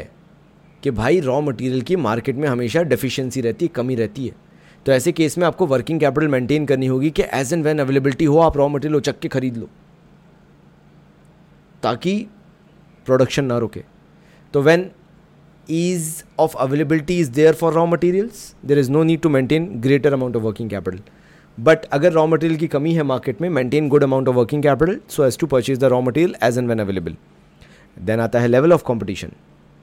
कि 0.82 0.90
भाई 0.90 1.20
रॉ 1.20 1.40
मटेरियल 1.40 1.82
की 1.82 1.96
मार्केट 1.96 2.36
में 2.36 2.48
हमेशा 2.48 2.82
डेफिशिएंसी 2.82 3.40
रहती 3.40 3.64
है 3.64 3.70
कमी 3.74 3.94
रहती 3.94 4.26
है 4.26 4.49
तो 4.86 4.92
ऐसे 4.92 5.12
केस 5.12 5.36
में 5.38 5.46
आपको 5.46 5.66
वर्किंग 5.66 6.00
कैपिटल 6.00 6.28
मेंटेन 6.28 6.66
करनी 6.66 6.86
होगी 6.86 7.10
कि 7.10 7.22
एज 7.34 7.52
एंड 7.52 7.64
वैन 7.64 7.78
अवेलेबिलिटी 7.78 8.24
हो, 8.24 8.38
आप 8.38 8.56
रॉ 8.56 8.68
मटेरियल 8.68 8.96
उचक 8.96 9.18
के 9.18 9.28
खरीद 9.28 9.56
लो। 9.56 9.68
ताकि 11.82 12.14
प्रोडक्शन 13.06 13.44
ना 13.44 13.58
रुके। 13.58 13.82
तो 14.54 14.62
when 14.62 14.90
ease 15.68 16.24
of 16.40 16.56
availability 16.58 17.18
is 17.20 17.30
there 17.32 17.54
for 17.54 17.72
raw 17.72 17.86
materials 17.86 18.54
there 18.66 18.78
is 18.78 18.90
no 18.90 19.02
need 19.02 19.20
to 19.20 19.28
maintain 19.28 19.66
greater 19.80 20.12
amount 20.12 20.36
of 20.36 20.42
working 20.42 20.70
capital 20.70 21.00
but 21.58 21.84
अगर 21.92 22.12
रॉ 22.12 22.26
मटेरियल 22.26 22.58
की 22.58 22.66
कमी 22.68 22.92
है 22.94 23.02
मार्केट 23.02 23.40
में 23.40 23.48
maintain 23.50 23.88
good 23.88 24.04
amount 24.04 24.28
of 24.28 24.36
working 24.36 24.62
capital 24.62 25.00
so 25.08 25.26
as 25.26 25.38
to 25.38 25.46
purchase 25.46 25.78
the 25.78 25.84
raw 25.84 26.00
material 26.00 26.34
as 26.42 26.58
and 26.58 26.68
when 26.68 26.78
available 26.78 27.16
then 27.96 28.20
आता 28.20 28.40
है 28.40 28.48
level 28.48 28.72
of 28.72 28.82
competition 28.84 29.32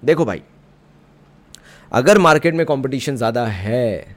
देखो 0.04 0.26
भाई, 0.26 0.42
अगर 1.92 2.18
मार्केट 2.18 2.56
में 2.56 2.66
कॉम्पिटिशन 2.66 3.16
ज़्यादा 3.16 3.46
है 3.46 4.17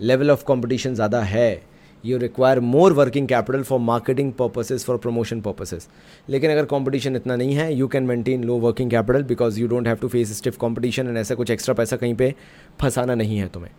लेवल 0.00 0.30
ऑफ़ 0.30 0.44
कॉम्पिटिशन 0.44 0.94
ज़्यादा 0.94 1.20
है 1.22 1.62
you 2.04 2.18
require 2.18 2.60
more 2.60 2.92
working 2.92 3.28
capital 3.28 3.62
for 3.62 3.78
marketing 3.80 4.32
purposes 4.32 4.84
for 4.84 4.96
promotion 4.98 5.40
purposes 5.40 5.86
लेकिन 6.30 6.50
अगर 6.50 6.64
कॉम्पिटिशन 6.64 7.16
इतना 7.16 7.36
नहीं 7.36 7.54
है 7.54 7.72
you 7.74 7.88
can 7.88 8.04
maintain 8.04 8.44
low 8.44 8.56
working 8.58 8.90
capital 8.90 9.22
because 9.24 9.60
you 9.60 9.68
don't 9.68 9.86
have 9.86 9.96
to 9.96 10.08
face 10.08 10.36
stiff 10.38 10.56
competition 10.56 11.08
and 11.08 11.18
ऐसा 11.18 11.34
कुछ 11.34 11.50
एक्स्ट्रा 11.50 11.74
पैसा 11.74 11.96
कहीं 11.96 12.14
पे 12.14 12.34
फंसाना 12.80 13.14
नहीं 13.14 13.38
है 13.38 13.48
तुम्हें। 13.48 13.72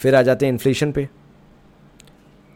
फिर 0.00 0.14
आ 0.14 0.22
जाते 0.22 0.46
हैं 0.46 0.52
इन्फ्लेशन 0.52 0.92
पे। 0.92 1.08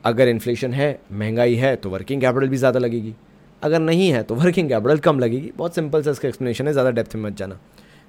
अगर 0.04 0.28
इन्फ्लेशन 0.28 0.72
है, 0.74 0.98
महँगाई 1.12 1.54
है 1.54 1.74
तो 1.76 1.90
वर्किंग 1.90 2.20
कैपिटल 2.20 2.48
भी 2.48 2.56
ज़्यादा 2.56 2.80
लगेगी। 2.80 3.14
अगर 3.62 3.78
नहीं 3.78 4.10
है 4.10 4.22
तो 4.22 4.34
वर्किंग 4.34 4.68
कैपिटल 4.68 4.98
कम 4.98 5.18
लगेगी। 5.18 5.52
बहुत 5.56 5.74
सिंपल 5.74 6.02
सा 6.02 6.10
इसका 6.10 6.28
एक्सप्लेनेशन 6.28 6.66
है, 6.66 6.72
ज़्यादा 6.72 6.90
डेप्थ 6.90 7.16
में 7.16 7.22
मत 7.22 7.36
जाना। 7.36 7.58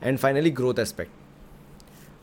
एंड 0.03 0.17
फाइनली 0.17 0.51
ग्रोथ 0.51 0.79
एस्पेक्ट 0.79 1.11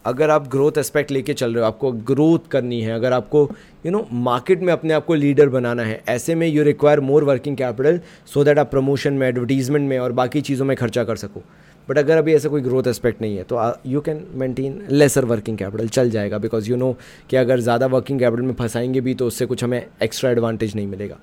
अगर 0.04 0.30
आप 0.30 0.48
ग्रोथ 0.48 0.78
एस्पेक्ट 0.78 1.10
लेके 1.10 1.34
चल 1.34 1.54
रहे 1.54 1.60
हो, 1.60 1.66
आपको 1.66 1.90
ग्रोथ 1.92 2.48
करनी 2.50 2.80
है, 2.80 2.92
अगर 2.92 3.12
आपको 3.12 3.50
यू 3.86 3.92
नो 3.92 4.06
मार्केट 4.12 4.60
में 4.60 4.72
अपने 4.72 4.94
आप 4.94 5.04
को 5.04 5.14
लीडर 5.14 5.48
बनाना 5.48 5.82
है, 5.82 6.02
ऐसे 6.08 6.34
में 6.34 6.46
you 6.46 6.62
require 6.64 7.00
more 7.00 7.24
working 7.24 7.56
capital 7.56 8.00
so 8.26 8.44
that 8.44 8.58
आप 8.58 8.70
प्रमोशन 8.70 9.14
में 9.14 9.26
एडवर्टीजमेंट 9.28 9.88
में 9.88 9.98
और 9.98 10.12
बाकी 10.12 10.40
चीज़ों 10.40 10.66
में 10.66 10.76
खर्चा 10.76 11.04
कर 11.04 11.16
सको। 11.16 11.42
बट 11.88 11.98
अगर 11.98 12.16
अभी 12.16 12.34
ऐसा 12.34 12.48
कोई 12.48 12.60
ग्रोथ 12.62 12.86
एस्पेक्ट 12.86 13.20
नहीं 13.20 13.36
है 13.36 13.42
तो 13.42 13.58
you 13.86 14.00
can 14.00 14.24
maintain 14.34 14.80
lesser 14.90 15.24
working 15.24 15.58
capital 15.58 15.88
चल 15.88 16.10
जाएगा 16.10 16.38
बिकॉज़ 16.38 16.70
यू 16.70 16.76
नो 16.76 16.92
कि 17.30 17.36
अगर 17.36 17.60
ज़्यादा 17.60 17.86
वर्किंग 17.86 18.20
कैपिटल 18.20 18.42
में 18.42 18.54
फंसाएँगे 18.54 19.00
भी 19.00 19.14
तो 19.14 19.26
उससे 19.26 19.46
कुछ 19.46 19.64
हमें 19.64 19.84
एक्स्ट्रा 20.02 20.30
एडवांटेज 20.30 20.76
नहीं 20.76 20.86
मिलेगा। 20.86 21.18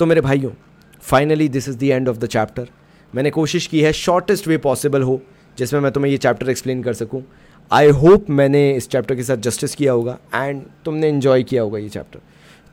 तो 0.00 0.06
मेरे 0.06 0.20
भाइयों 0.20 0.50
finally 1.02 1.48
this 1.48 1.68
is 1.68 1.78
the 1.78 1.82
end 1.82 2.08
of 2.08 2.18
the 2.18 2.26
chapter 2.26 2.68
मैंने 3.12 3.30
कोशिश 3.30 3.66
की 3.66 3.80
है 3.82 3.92
शॉर्टेस्ट 3.92 4.48
वे 4.48 4.56
पॉसिबल 4.58 5.02
हो, 5.02 5.20
जिसमें 5.58 5.80
मैं 5.80 5.92
तुम्हें 5.92 6.10
ये 6.12 6.18
चैप्टर 6.18 6.50
एक्सप्लेन 6.50 6.82
कर 6.82 6.92
सकूँ। 6.94 7.22
आई 7.72 7.88
होप 7.88 8.30
मैंने 8.30 8.72
इस 8.72 8.88
चैप्टर 8.88 9.14
के 9.14 9.22
साथ 9.22 9.36
जस्टिस 9.36 9.74
किया 9.74 9.92
होगा 9.92 10.18
एंड 10.34 10.62
तुमने 10.84 11.08
इन्जॉय 11.08 11.42
किया 11.42 11.62
होगा 11.62 11.78
ये 11.78 11.88
चैप्टर 11.88 12.20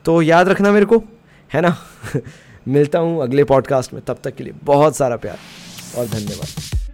तो 0.04 0.22
याद 0.22 0.48
रखना 0.48 0.72
मेरे 0.72 0.86
को, 0.86 1.02
है 1.54 1.60
ना? 1.60 1.76
मिलता 2.68 2.98
हूँ 2.98 3.22
अगले 3.22 3.44
पॉडकास्ट 3.44 3.94
में, 3.94 4.02
तब 4.04 4.18
तक 4.24 4.34
के 4.34 4.44
लिए 4.44 4.52
बहुत 4.64 4.96
सारा 4.96 5.16
प्यार 5.16 5.38
और 5.98 6.06
धन्यवाद. 6.06 6.89